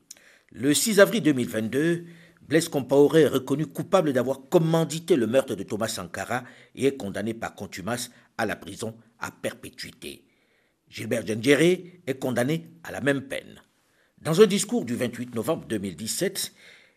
Le 0.53 0.72
6 0.72 1.00
avril 1.00 1.20
2022, 1.20 2.05
Blaise 2.42 2.68
Compaoré 2.68 3.22
est 3.22 3.27
reconnu 3.27 3.66
coupable 3.66 4.12
d'avoir 4.12 4.48
commandité 4.48 5.16
le 5.16 5.27
meurtre 5.27 5.57
de 5.57 5.64
Thomas 5.64 5.88
Sankara 5.88 6.44
et 6.77 6.87
est 6.87 6.96
condamné 6.96 7.35
par 7.35 7.57
contumace 7.57 8.12
à 8.38 8.46
la 8.46 8.55
prison 8.55 8.94
à 9.18 9.33
perpétuité. 9.33 10.24
Gilbert 10.88 11.27
Djendjere 11.27 11.81
est 12.07 12.20
condamné 12.20 12.70
à 12.85 12.92
la 12.92 13.00
même 13.00 13.22
peine. 13.22 13.61
Dans 14.22 14.40
un 14.40 14.46
discours 14.46 14.85
du 14.85 14.94
28 14.94 15.35
novembre 15.35 15.66
2017, 15.66 16.53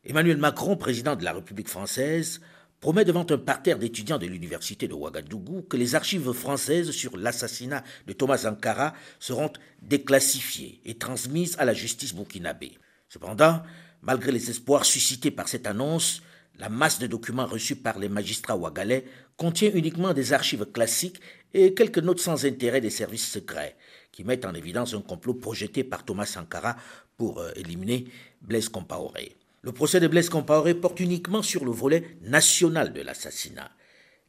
Emmanuel 0.05 0.37
Macron, 0.37 0.77
président 0.77 1.15
de 1.15 1.23
la 1.23 1.33
République 1.33 1.67
française, 1.67 2.41
promet 2.79 3.05
devant 3.05 3.25
un 3.29 3.37
parterre 3.37 3.79
d'étudiants 3.79 4.19
de 4.19 4.27
l'université 4.27 4.87
de 4.87 4.93
Ouagadougou 4.93 5.63
que 5.63 5.77
les 5.77 5.95
archives 5.95 6.31
françaises 6.31 6.91
sur 6.91 7.17
l'assassinat 7.17 7.83
de 8.05 8.13
Thomas 8.13 8.37
Sankara 8.37 8.93
seront 9.19 9.51
déclassifiées 9.81 10.81
et 10.85 10.97
transmises 10.97 11.55
à 11.59 11.65
la 11.65 11.73
justice 11.73 12.13
burkinabé. 12.13 12.77
Cependant, 13.09 13.61
Malgré 14.01 14.31
les 14.31 14.49
espoirs 14.49 14.85
suscités 14.85 15.31
par 15.31 15.47
cette 15.47 15.67
annonce, 15.67 16.21
la 16.59 16.69
masse 16.69 16.99
de 16.99 17.07
documents 17.07 17.45
reçus 17.45 17.75
par 17.75 17.99
les 17.99 18.09
magistrats 18.09 18.57
ouagalais 18.57 19.05
contient 19.35 19.71
uniquement 19.73 20.13
des 20.13 20.33
archives 20.33 20.65
classiques 20.65 21.19
et 21.53 21.73
quelques 21.73 21.99
notes 21.99 22.19
sans 22.19 22.45
intérêt 22.45 22.81
des 22.81 22.89
services 22.89 23.27
secrets, 23.27 23.75
qui 24.11 24.23
mettent 24.23 24.45
en 24.45 24.53
évidence 24.53 24.93
un 24.93 25.01
complot 25.01 25.35
projeté 25.35 25.83
par 25.83 26.05
Thomas 26.05 26.25
Sankara 26.25 26.75
pour 27.17 27.39
euh, 27.39 27.51
éliminer 27.55 28.05
Blaise 28.41 28.69
Compaoré. 28.69 29.36
Le 29.61 29.71
procès 29.71 29.99
de 29.99 30.07
Blaise 30.07 30.29
Compaoré 30.29 30.75
porte 30.75 30.99
uniquement 30.99 31.41
sur 31.41 31.65
le 31.65 31.71
volet 31.71 32.17
national 32.21 32.93
de 32.93 33.01
l'assassinat, 33.01 33.71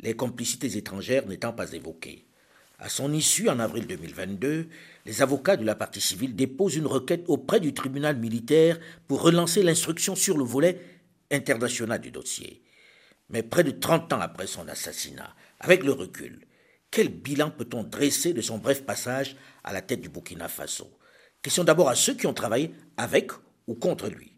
les 0.01 0.15
complicités 0.15 0.77
étrangères 0.77 1.27
n'étant 1.27 1.53
pas 1.53 1.73
évoquées. 1.73 2.27
À 2.79 2.89
son 2.89 3.13
issue, 3.13 3.49
en 3.49 3.59
avril 3.59 3.87
2022, 3.87 4.69
les 5.05 5.23
avocats 5.23 5.57
de 5.57 5.65
la 5.65 5.75
partie 5.75 6.01
civile 6.01 6.37
déposent 6.37 6.77
une 6.77 6.87
requête 6.87 7.25
auprès 7.27 7.61
du 7.61 7.75
tribunal 7.75 8.17
militaire 8.17 8.79
pour 9.07 9.23
relancer 9.23 9.63
l'instruction 9.63 10.15
sur 10.15 10.39
le 10.39 10.45
volet 10.45 10.81
international 11.31 12.01
du 12.01 12.11
dossier. 12.11 12.63
Mais 13.29 13.43
près 13.43 13.65
de 13.65 13.73
30 13.73 14.13
ans 14.13 14.21
après 14.21 14.47
son 14.47 14.69
assassinat, 14.69 15.35
avec 15.61 15.83
le 15.83 15.93
recul, 15.93 16.47
quel 16.91 17.09
bilan 17.09 17.51
peut-on 17.51 17.83
dresser 17.83 18.33
de 18.33 18.41
son 18.41 18.59
bref 18.59 18.87
passage 18.87 19.37
à 19.65 19.73
la 19.73 19.83
tête 19.83 20.01
du 20.01 20.09
Burkina 20.09 20.49
Faso? 20.49 20.89
Question 21.43 21.65
d'abord 21.65 21.91
à 21.91 21.95
ceux 21.95 22.15
qui 22.15 22.27
ont 22.27 22.35
travaillé 22.35 22.73
avec 22.97 23.33
ou 23.67 23.75
contre 23.75 24.09
lui. 24.09 24.38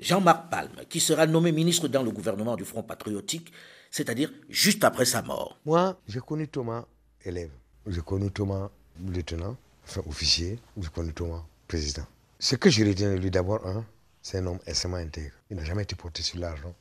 Jean-Marc 0.00 0.50
Palme, 0.50 0.84
qui 0.88 0.98
sera 0.98 1.26
nommé 1.26 1.52
ministre 1.52 1.88
dans 1.88 2.02
le 2.02 2.10
gouvernement 2.10 2.56
du 2.56 2.64
Front 2.64 2.82
patriotique, 2.82 3.52
c'est-à-dire 3.90 4.32
juste 4.48 4.82
après 4.84 5.04
sa 5.04 5.22
mort. 5.22 5.58
Moi, 5.66 6.00
j'ai 6.08 6.20
connu 6.20 6.48
Thomas 6.48 6.86
élève. 7.24 7.50
Je 7.86 8.00
connais 8.00 8.30
Thomas 8.30 8.70
lieutenant, 8.98 9.56
enfin 9.86 10.02
officier, 10.06 10.58
je 10.80 10.88
connais 10.88 11.12
Thomas 11.12 11.44
président. 11.68 12.06
Ce 12.38 12.56
que 12.56 12.70
je 12.70 12.84
retiens 12.84 13.12
de 13.12 13.18
lui 13.18 13.30
d'abord, 13.30 13.66
hein, 13.66 13.84
c'est 14.22 14.38
un 14.38 14.46
homme 14.46 14.58
extrêmement 14.66 14.96
intègre. 14.98 15.34
Il 15.50 15.56
n'a 15.56 15.64
jamais 15.64 15.82
été 15.82 15.96
porté 15.96 16.22
sur 16.22 16.38
l'argent 16.38 16.74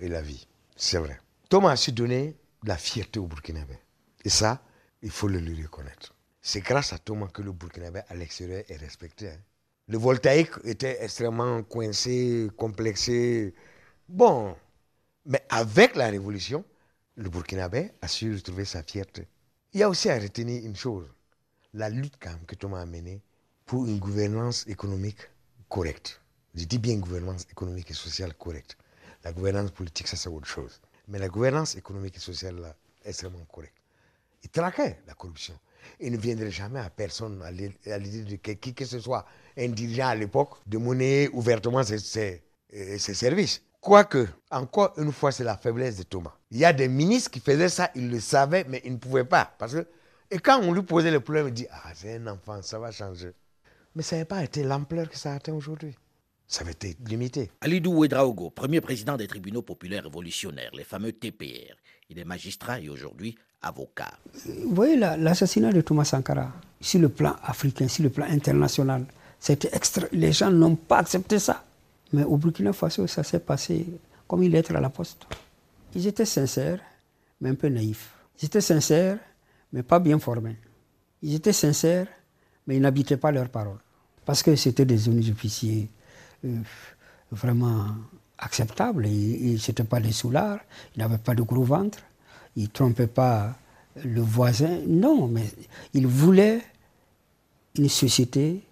et 0.00 0.08
la 0.08 0.22
vie. 0.22 0.46
C'est 0.76 0.98
vrai. 0.98 1.18
Thomas 1.48 1.72
a 1.72 1.76
su 1.76 1.92
donner 1.92 2.36
la 2.64 2.76
fierté 2.76 3.18
au 3.18 3.26
Burkinabé. 3.26 3.78
Et 4.24 4.28
ça, 4.28 4.62
il 5.02 5.10
faut 5.10 5.28
le 5.28 5.38
lui 5.38 5.62
reconnaître. 5.62 6.14
C'est 6.42 6.60
grâce 6.60 6.92
à 6.92 6.98
Thomas 6.98 7.28
que 7.28 7.42
le 7.42 7.52
Burkinabé 7.52 8.00
à 8.08 8.14
l'extérieur 8.14 8.62
est 8.68 8.76
respecté. 8.76 9.30
Hein. 9.30 9.38
Le 9.90 9.98
voltaïque 9.98 10.52
était 10.62 11.02
extrêmement 11.02 11.64
coincé, 11.64 12.48
complexé. 12.56 13.52
Bon, 14.08 14.54
mais 15.26 15.42
avec 15.48 15.96
la 15.96 16.06
révolution, 16.06 16.64
le 17.16 17.28
Burkinabé 17.28 17.90
a 18.00 18.06
su 18.06 18.32
retrouver 18.32 18.64
sa 18.64 18.84
fierté. 18.84 19.26
Il 19.72 19.80
y 19.80 19.82
a 19.82 19.88
aussi 19.88 20.08
à 20.08 20.16
retenir 20.16 20.64
une 20.64 20.76
chose, 20.76 21.08
la 21.74 21.88
lutte 21.90 22.18
que 22.46 22.54
Thomas 22.54 22.82
a 22.82 22.86
menée 22.86 23.20
pour 23.66 23.84
une 23.84 23.98
gouvernance 23.98 24.64
économique 24.68 25.28
correcte. 25.68 26.20
Je 26.54 26.66
dis 26.66 26.78
bien 26.78 26.96
gouvernance 26.98 27.48
économique 27.50 27.90
et 27.90 27.94
sociale 27.94 28.34
correcte. 28.34 28.76
La 29.24 29.32
gouvernance 29.32 29.72
politique, 29.72 30.06
ça 30.06 30.16
c'est 30.16 30.28
autre 30.28 30.46
chose. 30.46 30.80
Mais 31.08 31.18
la 31.18 31.28
gouvernance 31.28 31.74
économique 31.74 32.16
et 32.16 32.20
sociale, 32.20 32.76
est 33.04 33.08
extrêmement 33.08 33.44
correcte. 33.46 33.74
Il 34.44 34.50
traquait 34.50 35.00
la 35.08 35.14
corruption. 35.14 35.58
Il 36.00 36.12
ne 36.12 36.16
viendrait 36.18 36.50
jamais 36.50 36.80
à 36.80 36.90
personne 36.90 37.42
à 37.42 37.50
l'idée 37.50 38.24
de 38.24 38.36
qui 38.36 38.74
que 38.74 38.84
ce 38.84 38.98
soit 39.00 39.24
un 39.56 39.68
dirigeant 39.68 40.08
à 40.08 40.14
l'époque 40.14 40.58
de 40.66 40.78
monnayer 40.78 41.28
ouvertement 41.32 41.80
euh, 41.80 41.98
ses 42.98 43.14
services. 43.14 43.62
Quoique, 43.80 44.26
encore 44.50 44.92
une 44.98 45.12
fois, 45.12 45.32
c'est 45.32 45.44
la 45.44 45.56
faiblesse 45.56 45.96
de 45.96 46.02
Thomas. 46.02 46.34
Il 46.50 46.58
y 46.58 46.64
a 46.64 46.72
des 46.72 46.88
ministres 46.88 47.30
qui 47.30 47.40
faisaient 47.40 47.68
ça, 47.70 47.90
ils 47.94 48.10
le 48.10 48.20
savaient, 48.20 48.64
mais 48.68 48.82
ils 48.84 48.92
ne 48.92 48.98
pouvaient 48.98 49.24
pas. 49.24 49.54
Parce 49.58 49.72
que, 49.72 49.86
et 50.30 50.38
quand 50.38 50.60
on 50.62 50.72
lui 50.72 50.82
posait 50.82 51.10
le 51.10 51.20
problème, 51.20 51.48
il 51.48 51.54
dit 51.54 51.66
Ah, 51.70 51.90
c'est 51.94 52.16
un 52.16 52.26
enfant, 52.26 52.60
ça 52.62 52.78
va 52.78 52.92
changer. 52.92 53.32
Mais 53.94 54.02
ça 54.02 54.18
n'a 54.18 54.24
pas 54.26 54.44
été 54.44 54.62
l'ampleur 54.62 55.08
que 55.08 55.16
ça 55.16 55.32
a 55.32 55.36
atteint 55.36 55.54
aujourd'hui. 55.54 55.96
Ça 56.46 56.62
avait 56.62 56.72
été 56.72 56.96
limité. 57.06 57.50
Alidou 57.60 57.92
Ouedraogo, 57.92 58.50
premier 58.50 58.80
président 58.80 59.16
des 59.16 59.26
tribunaux 59.26 59.62
populaires 59.62 60.04
révolutionnaires, 60.04 60.70
les 60.74 60.84
fameux 60.84 61.12
TPR. 61.12 61.74
Il 62.10 62.18
est 62.18 62.24
magistrat 62.24 62.80
et 62.80 62.88
aujourd'hui 62.88 63.36
avocat. 63.62 64.12
Vous 64.64 64.74
voyez 64.74 64.96
l'assassinat 64.96 65.72
de 65.72 65.80
Thomas 65.80 66.04
Sankara, 66.04 66.52
sur 66.80 67.00
le 67.00 67.08
plan 67.08 67.36
africain, 67.42 67.88
sur 67.88 68.02
le 68.02 68.10
plan 68.10 68.26
international, 68.28 69.06
c'était 69.38 69.70
extra... 69.72 70.06
les 70.12 70.32
gens 70.32 70.50
n'ont 70.50 70.76
pas 70.76 70.98
accepté 70.98 71.38
ça. 71.38 71.64
Mais 72.12 72.24
au 72.24 72.36
Burkina 72.36 72.72
Faso, 72.72 73.06
ça 73.06 73.22
s'est 73.22 73.40
passé 73.40 73.86
comme 74.26 74.42
une 74.42 74.50
lettre 74.52 74.74
à 74.74 74.80
la 74.80 74.90
poste. 74.90 75.26
Ils 75.94 76.06
étaient 76.06 76.24
sincères, 76.24 76.80
mais 77.40 77.50
un 77.50 77.54
peu 77.54 77.68
naïfs. 77.68 78.10
Ils 78.40 78.46
étaient 78.46 78.60
sincères, 78.60 79.18
mais 79.72 79.82
pas 79.82 80.00
bien 80.00 80.18
formés. 80.18 80.56
Ils 81.22 81.34
étaient 81.34 81.52
sincères, 81.52 82.08
mais 82.66 82.76
ils 82.76 82.82
n'habitaient 82.82 83.16
pas 83.16 83.30
leurs 83.30 83.48
paroles. 83.48 83.78
Parce 84.24 84.42
que 84.42 84.56
c'était 84.56 84.84
des 84.84 85.08
officiers 85.08 85.88
euh, 86.44 86.58
vraiment 87.30 87.86
acceptables. 88.40 89.06
Ils 89.06 89.54
n'étaient 89.54 89.84
pas 89.84 90.00
des 90.00 90.12
soulards, 90.12 90.60
ils 90.96 91.00
n'avaient 91.00 91.18
pas 91.18 91.34
de 91.34 91.42
gros 91.42 91.62
ventre, 91.62 91.98
ils 92.56 92.64
ne 92.64 92.68
trompaient 92.68 93.06
pas 93.06 93.56
le 94.04 94.20
voisin. 94.20 94.80
Non, 94.86 95.28
mais 95.28 95.46
ils 95.94 96.06
voulaient 96.06 96.62
une 97.76 97.88
société 97.88 98.62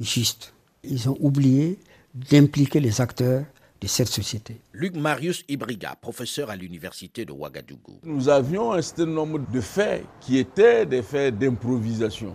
juste. 0.00 0.52
Ils 0.82 1.08
ont 1.08 1.16
oublié 1.20 1.78
d'impliquer 2.14 2.80
les 2.80 3.00
acteurs 3.00 3.44
de 3.80 3.86
cette 3.86 4.08
société. 4.08 4.60
Luc 4.72 4.94
Marius 4.94 5.44
Ibriga, 5.48 5.96
professeur 6.00 6.50
à 6.50 6.56
l'université 6.56 7.24
de 7.24 7.32
Ouagadougou. 7.32 7.98
Nous 8.04 8.28
avions 8.28 8.72
un 8.72 8.82
certain 8.82 9.06
nombre 9.06 9.38
de 9.50 9.60
faits 9.60 10.04
qui 10.20 10.38
étaient 10.38 10.84
des 10.84 11.02
faits 11.02 11.38
d'improvisation. 11.38 12.34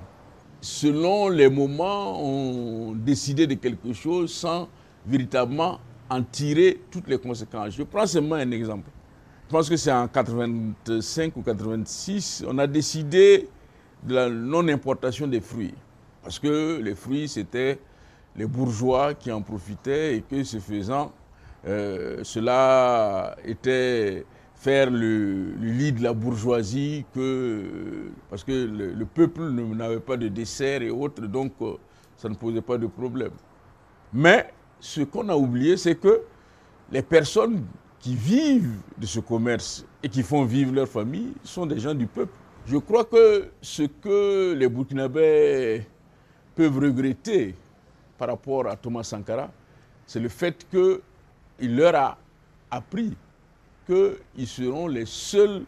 Selon 0.62 1.30
les 1.30 1.50
moments, 1.50 2.24
on 2.24 2.94
décidait 2.94 3.46
de 3.46 3.54
quelque 3.54 3.94
chose 3.94 4.34
sans 4.34 4.68
véritablement 5.06 5.80
en 6.10 6.24
tirer 6.24 6.82
toutes 6.92 7.08
les 7.08 7.18
conséquences. 7.18 7.76
Je 7.76 7.84
prends 7.84 8.06
seulement 8.06 8.36
un 8.36 8.52
exemple. 8.52 8.90
Je 9.48 9.52
pense 9.52 9.70
que 9.70 9.78
c'est 9.78 9.92
en 9.92 10.08
85 10.08 11.36
ou 11.38 11.42
86, 11.42 12.44
on 12.48 12.58
a 12.58 12.66
décidé 12.68 13.48
de 14.04 14.16
la 14.16 14.30
non-importation 14.30 15.28
des 15.28 15.42
fruits. 15.42 15.74
Parce 16.24 16.40
que 16.40 16.80
les 16.82 16.96
fruits, 16.96 17.28
c'était 17.28 17.80
les 18.36 18.48
bourgeois 18.48 19.14
qui 19.14 19.32
en 19.32 19.42
profitaient 19.42 20.18
et 20.18 20.22
que 20.22 20.44
ce 20.44 20.58
faisant, 20.58 21.12
euh, 21.68 22.20
cela 22.24 23.36
était 23.46 24.26
faire 24.56 24.90
le, 24.90 25.54
lit 25.60 25.92
de 25.92 26.02
la 26.02 26.14
bourgeoisie 26.14 27.06
parce 28.30 28.44
que 28.44 28.52
le, 28.52 28.94
le 28.94 29.06
peuple 29.06 29.44
n'avait 29.52 30.00
pas 30.00 30.18
de 30.18 30.28
dessert 30.28 30.82
et 30.82 30.90
autres, 30.90 31.22
donc 31.28 31.54
euh, 31.62 31.76
ça 32.18 32.30
ne 32.30 32.36
posait 32.36 32.62
pas 32.62 32.78
de 32.78 32.88
problème. 32.88 33.34
Mais 34.14 34.52
ce 34.80 35.02
qu'on 35.02 35.28
a 35.30 35.36
oublié, 35.36 35.78
c'est 35.78 35.96
que 35.96 36.22
les 36.92 37.02
personnes 37.02 37.66
qui 38.00 38.16
vivent 38.16 38.78
de 38.98 39.06
ce 39.06 39.20
commerce 39.20 39.86
et 40.04 40.10
qui 40.10 40.22
font 40.22 40.46
vivre 40.46 40.74
leur 40.74 40.88
famille 40.88 41.34
sont 41.44 41.66
des 41.66 41.80
gens 41.80 41.96
du 41.96 42.06
peuple. 42.06 42.34
Je 42.68 42.78
crois 42.78 43.04
que 43.06 43.50
ce 43.62 43.84
que 43.84 44.54
les 44.54 44.70
Burkinabés 44.70 45.84
peuvent 46.56 46.78
regretter 46.78 47.56
par 48.18 48.30
rapport 48.30 48.68
à 48.68 48.76
Thomas 48.76 49.04
Sankara, 49.04 49.52
c'est 50.06 50.20
le 50.20 50.30
fait 50.30 50.66
qu'il 50.70 51.76
leur 51.76 51.96
a 51.96 52.18
appris 52.72 53.16
qu'ils 53.86 54.48
seront 54.48 54.88
les 54.88 55.06
seuls 55.06 55.64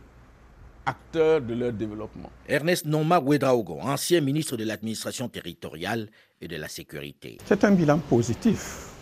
acteurs 0.86 1.42
de 1.42 1.54
leur 1.54 1.74
développement. 1.74 2.30
Ernest 2.48 2.86
Noma 2.86 3.20
Ouedraogo, 3.20 3.80
ancien 3.82 4.22
ministre 4.22 4.58
de 4.58 4.64
l'administration 4.64 5.28
territoriale 5.28 6.08
et 6.40 6.48
de 6.48 6.56
la 6.56 6.68
sécurité. 6.68 7.38
C'est 7.46 7.64
un 7.64 7.72
bilan 7.72 8.00
positif 8.00 8.97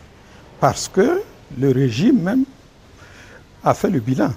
parce 0.60 0.88
que 0.88 1.22
le 1.58 1.72
régime 1.72 2.22
même 2.22 2.46
a 3.64 3.74
fait 3.74 3.90
le 3.90 4.00
bilan 4.00 4.32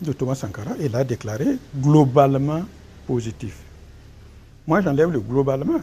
de 0.00 0.12
Thomas 0.12 0.34
Sankara 0.34 0.72
et 0.78 0.88
l'a 0.88 1.04
déclaré 1.04 1.58
globalement 1.76 2.62
positif. 3.06 3.58
Moi, 4.66 4.80
j'enlève 4.80 5.10
le 5.10 5.20
globalement 5.20 5.80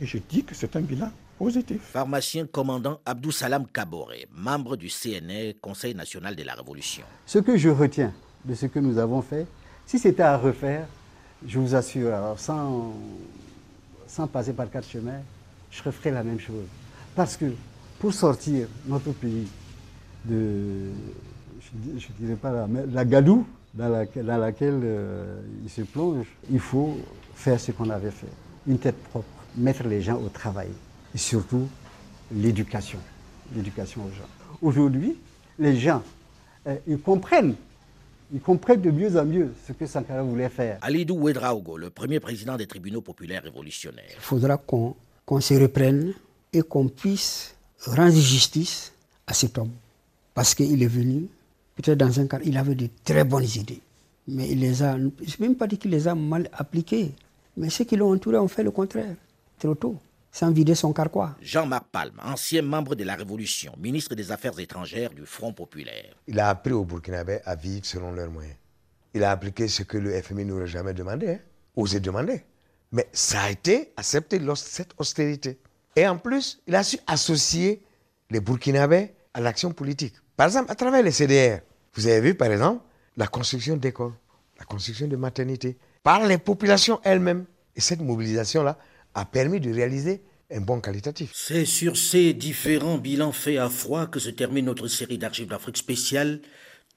et 0.00 0.06
je 0.06 0.18
dis 0.18 0.44
que 0.44 0.54
c'est 0.54 0.74
un 0.76 0.80
bilan 0.80 1.10
positif. 1.38 1.80
Pharmacien 1.82 2.46
commandant 2.46 3.00
Abdou 3.04 3.30
Salam 3.30 3.66
Kabore, 3.66 4.12
membre 4.34 4.76
du 4.76 4.88
CNR, 4.88 5.54
Conseil 5.60 5.94
national 5.94 6.34
de 6.34 6.42
la 6.42 6.54
Révolution. 6.54 7.04
Ce 7.26 7.38
que 7.38 7.56
je 7.56 7.68
retiens 7.68 8.12
de 8.44 8.54
ce 8.54 8.66
que 8.66 8.78
nous 8.78 8.98
avons 8.98 9.22
fait, 9.22 9.46
si 9.86 9.98
c'était 9.98 10.22
à 10.22 10.36
refaire, 10.36 10.86
je 11.46 11.58
vous 11.58 11.74
assure, 11.74 12.14
alors 12.14 12.38
sans, 12.38 12.94
sans 14.06 14.26
passer 14.26 14.52
par 14.52 14.70
quatre 14.70 14.88
chemins, 14.88 15.20
je 15.70 15.82
referais 15.82 16.10
la 16.10 16.22
même 16.22 16.40
chose. 16.40 16.66
Parce 17.14 17.36
que 17.36 17.46
pour 18.02 18.12
sortir 18.12 18.66
notre 18.88 19.12
pays 19.12 19.46
de, 20.24 20.90
je 21.96 22.08
ne 22.08 22.18
dirais 22.18 22.34
pas 22.34 22.50
la, 22.50 22.66
la 22.92 23.04
gadoue 23.04 23.46
dans, 23.72 23.88
la, 23.88 24.06
dans 24.06 24.38
laquelle 24.38 24.80
euh, 24.82 25.40
il 25.62 25.70
se 25.70 25.82
plonge, 25.82 26.26
il 26.50 26.58
faut 26.58 26.96
faire 27.36 27.60
ce 27.60 27.70
qu'on 27.70 27.90
avait 27.90 28.10
fait. 28.10 28.26
Une 28.66 28.78
tête 28.78 28.96
propre, 29.04 29.28
mettre 29.56 29.86
les 29.86 30.02
gens 30.02 30.20
au 30.20 30.28
travail 30.30 30.70
et 31.14 31.18
surtout 31.18 31.68
l'éducation, 32.34 32.98
l'éducation 33.54 34.00
aux 34.02 34.10
gens. 34.10 34.28
Aujourd'hui, 34.60 35.16
les 35.60 35.76
gens, 35.76 36.02
euh, 36.66 36.74
ils 36.88 36.98
comprennent, 36.98 37.54
ils 38.34 38.40
comprennent 38.40 38.82
de 38.82 38.90
mieux 38.90 39.16
en 39.16 39.24
mieux 39.24 39.54
ce 39.64 39.74
que 39.74 39.86
Sankara 39.86 40.24
voulait 40.24 40.48
faire. 40.48 40.78
Alidou 40.82 41.14
Ouedraogo, 41.20 41.76
le 41.76 41.90
premier 41.90 42.18
président 42.18 42.56
des 42.56 42.66
tribunaux 42.66 43.00
populaires 43.00 43.44
révolutionnaires. 43.44 44.16
Il 44.16 44.22
faudra 44.22 44.56
qu'on 44.56 44.96
qu 45.24 45.40
se 45.40 45.54
reprenne 45.54 46.14
et 46.52 46.62
qu'on 46.62 46.88
puisse 46.88 47.54
rendre 47.86 48.14
justice 48.14 48.92
à 49.26 49.34
cet 49.34 49.58
homme. 49.58 49.72
Parce 50.34 50.54
qu'il 50.54 50.82
est 50.82 50.86
venu, 50.86 51.28
peut-être 51.76 51.98
dans 51.98 52.20
un 52.20 52.26
cas, 52.26 52.38
il 52.44 52.56
avait 52.56 52.74
de 52.74 52.88
très 53.04 53.24
bonnes 53.24 53.48
idées. 53.54 53.80
Mais 54.28 54.48
il 54.50 54.60
les 54.60 54.82
a, 54.82 54.96
je 54.96 55.04
ne 55.04 55.10
même 55.40 55.56
pas 55.56 55.66
dit 55.66 55.78
qu'il 55.78 55.90
les 55.90 56.08
a 56.08 56.14
mal 56.14 56.48
appliquées. 56.52 57.12
Mais 57.56 57.70
ceux 57.70 57.84
qui 57.84 57.96
l'ont 57.96 58.12
entouré 58.12 58.38
ont 58.38 58.48
fait 58.48 58.62
le 58.62 58.70
contraire, 58.70 59.16
trop 59.58 59.74
tôt 59.74 59.96
sans 60.32 60.50
vider 60.50 60.74
son 60.74 60.92
carquois. 60.92 61.36
Jean-Marc 61.42 61.84
Palme, 61.92 62.18
ancien 62.24 62.62
membre 62.62 62.94
de 62.94 63.04
la 63.04 63.14
Révolution, 63.14 63.74
ministre 63.78 64.14
des 64.14 64.32
Affaires 64.32 64.58
étrangères 64.58 65.10
du 65.10 65.26
Front 65.26 65.52
populaire. 65.52 66.14
Il 66.26 66.40
a 66.40 66.48
appris 66.48 66.72
aux 66.72 66.84
Burkinabés 66.84 67.40
à 67.44 67.54
vivre 67.54 67.84
selon 67.84 68.12
leurs 68.12 68.30
moyens. 68.30 68.56
Il 69.14 69.22
a 69.24 69.30
appliqué 69.30 69.68
ce 69.68 69.82
que 69.82 69.98
le 69.98 70.20
FMI 70.22 70.46
n'aurait 70.46 70.66
jamais 70.66 70.94
demandé, 70.94 71.28
hein, 71.28 71.38
osé 71.76 72.00
demander. 72.00 72.42
Mais 72.92 73.08
ça 73.12 73.42
a 73.42 73.50
été 73.50 73.92
accepté 73.96 74.38
lors 74.38 74.56
de 74.56 74.60
cette 74.60 74.92
austérité. 74.96 75.58
Et 75.96 76.06
en 76.06 76.18
plus, 76.18 76.60
il 76.66 76.74
a 76.74 76.82
su 76.82 76.98
associer 77.06 77.82
les 78.30 78.40
Burkinabés 78.40 79.12
à 79.34 79.40
l'action 79.40 79.72
politique. 79.72 80.14
Par 80.36 80.46
exemple, 80.46 80.70
à 80.70 80.74
travers 80.74 81.02
les 81.02 81.12
CDR. 81.12 81.60
Vous 81.94 82.06
avez 82.06 82.20
vu, 82.20 82.34
par 82.34 82.50
exemple, 82.50 82.82
la 83.16 83.26
construction 83.26 83.76
d'écoles, 83.76 84.14
la 84.58 84.64
construction 84.64 85.06
de 85.06 85.16
maternités, 85.16 85.76
par 86.02 86.26
les 86.26 86.38
populations 86.38 87.00
elles-mêmes. 87.04 87.44
Et 87.76 87.80
cette 87.80 88.00
mobilisation-là, 88.00 88.78
a 89.14 89.24
permis 89.24 89.60
de 89.60 89.72
réaliser 89.72 90.22
un 90.50 90.60
bon 90.60 90.80
qualitatif. 90.80 91.30
C'est 91.34 91.64
sur 91.64 91.96
ces 91.96 92.34
différents 92.34 92.98
bilans 92.98 93.32
faits 93.32 93.58
à 93.58 93.68
froid 93.68 94.06
que 94.06 94.18
se 94.18 94.30
termine 94.30 94.66
notre 94.66 94.88
série 94.88 95.18
d'archives 95.18 95.48
d'Afrique 95.48 95.78
spéciale 95.78 96.40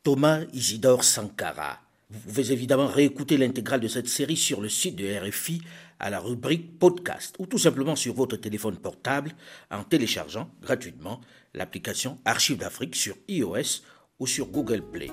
Thomas 0.03 0.41
Isidore 0.53 1.03
Sankara. 1.03 1.79
Vous 2.09 2.19
pouvez 2.19 2.51
évidemment 2.51 2.87
réécouter 2.87 3.37
l'intégrale 3.37 3.79
de 3.79 3.87
cette 3.87 4.07
série 4.07 4.37
sur 4.37 4.61
le 4.61 4.69
site 4.69 4.95
de 4.95 5.07
RFI 5.07 5.61
à 5.99 6.09
la 6.09 6.19
rubrique 6.19 6.77
podcast 6.79 7.35
ou 7.39 7.45
tout 7.45 7.57
simplement 7.57 7.95
sur 7.95 8.13
votre 8.13 8.37
téléphone 8.37 8.77
portable 8.77 9.31
en 9.71 9.83
téléchargeant 9.83 10.49
gratuitement 10.61 11.21
l'application 11.53 12.17
Archives 12.25 12.57
d'Afrique 12.57 12.95
sur 12.95 13.15
iOS 13.27 13.81
ou 14.19 14.27
sur 14.27 14.47
Google 14.47 14.81
Play. 14.81 15.11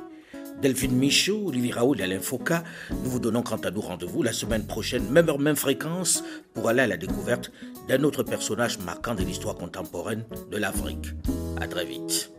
Delphine 0.60 0.96
Michaud, 0.96 1.48
Olivier 1.48 1.72
Raoul 1.72 2.00
et 2.00 2.04
Alain 2.04 2.20
Foucault, 2.20 2.54
nous 2.90 3.10
vous 3.10 3.18
donnons 3.18 3.42
quant 3.42 3.56
à 3.56 3.70
nous 3.70 3.80
rendez-vous 3.80 4.22
la 4.22 4.32
semaine 4.32 4.66
prochaine, 4.66 5.08
même 5.10 5.28
heure, 5.28 5.38
même 5.38 5.56
fréquence, 5.56 6.22
pour 6.54 6.68
aller 6.68 6.82
à 6.82 6.86
la 6.86 6.96
découverte 6.96 7.50
d'un 7.88 8.02
autre 8.04 8.22
personnage 8.22 8.78
marquant 8.78 9.14
de 9.14 9.22
l'histoire 9.22 9.56
contemporaine 9.56 10.24
de 10.50 10.56
l'Afrique. 10.56 11.14
À 11.60 11.66
très 11.66 11.84
vite. 11.84 12.30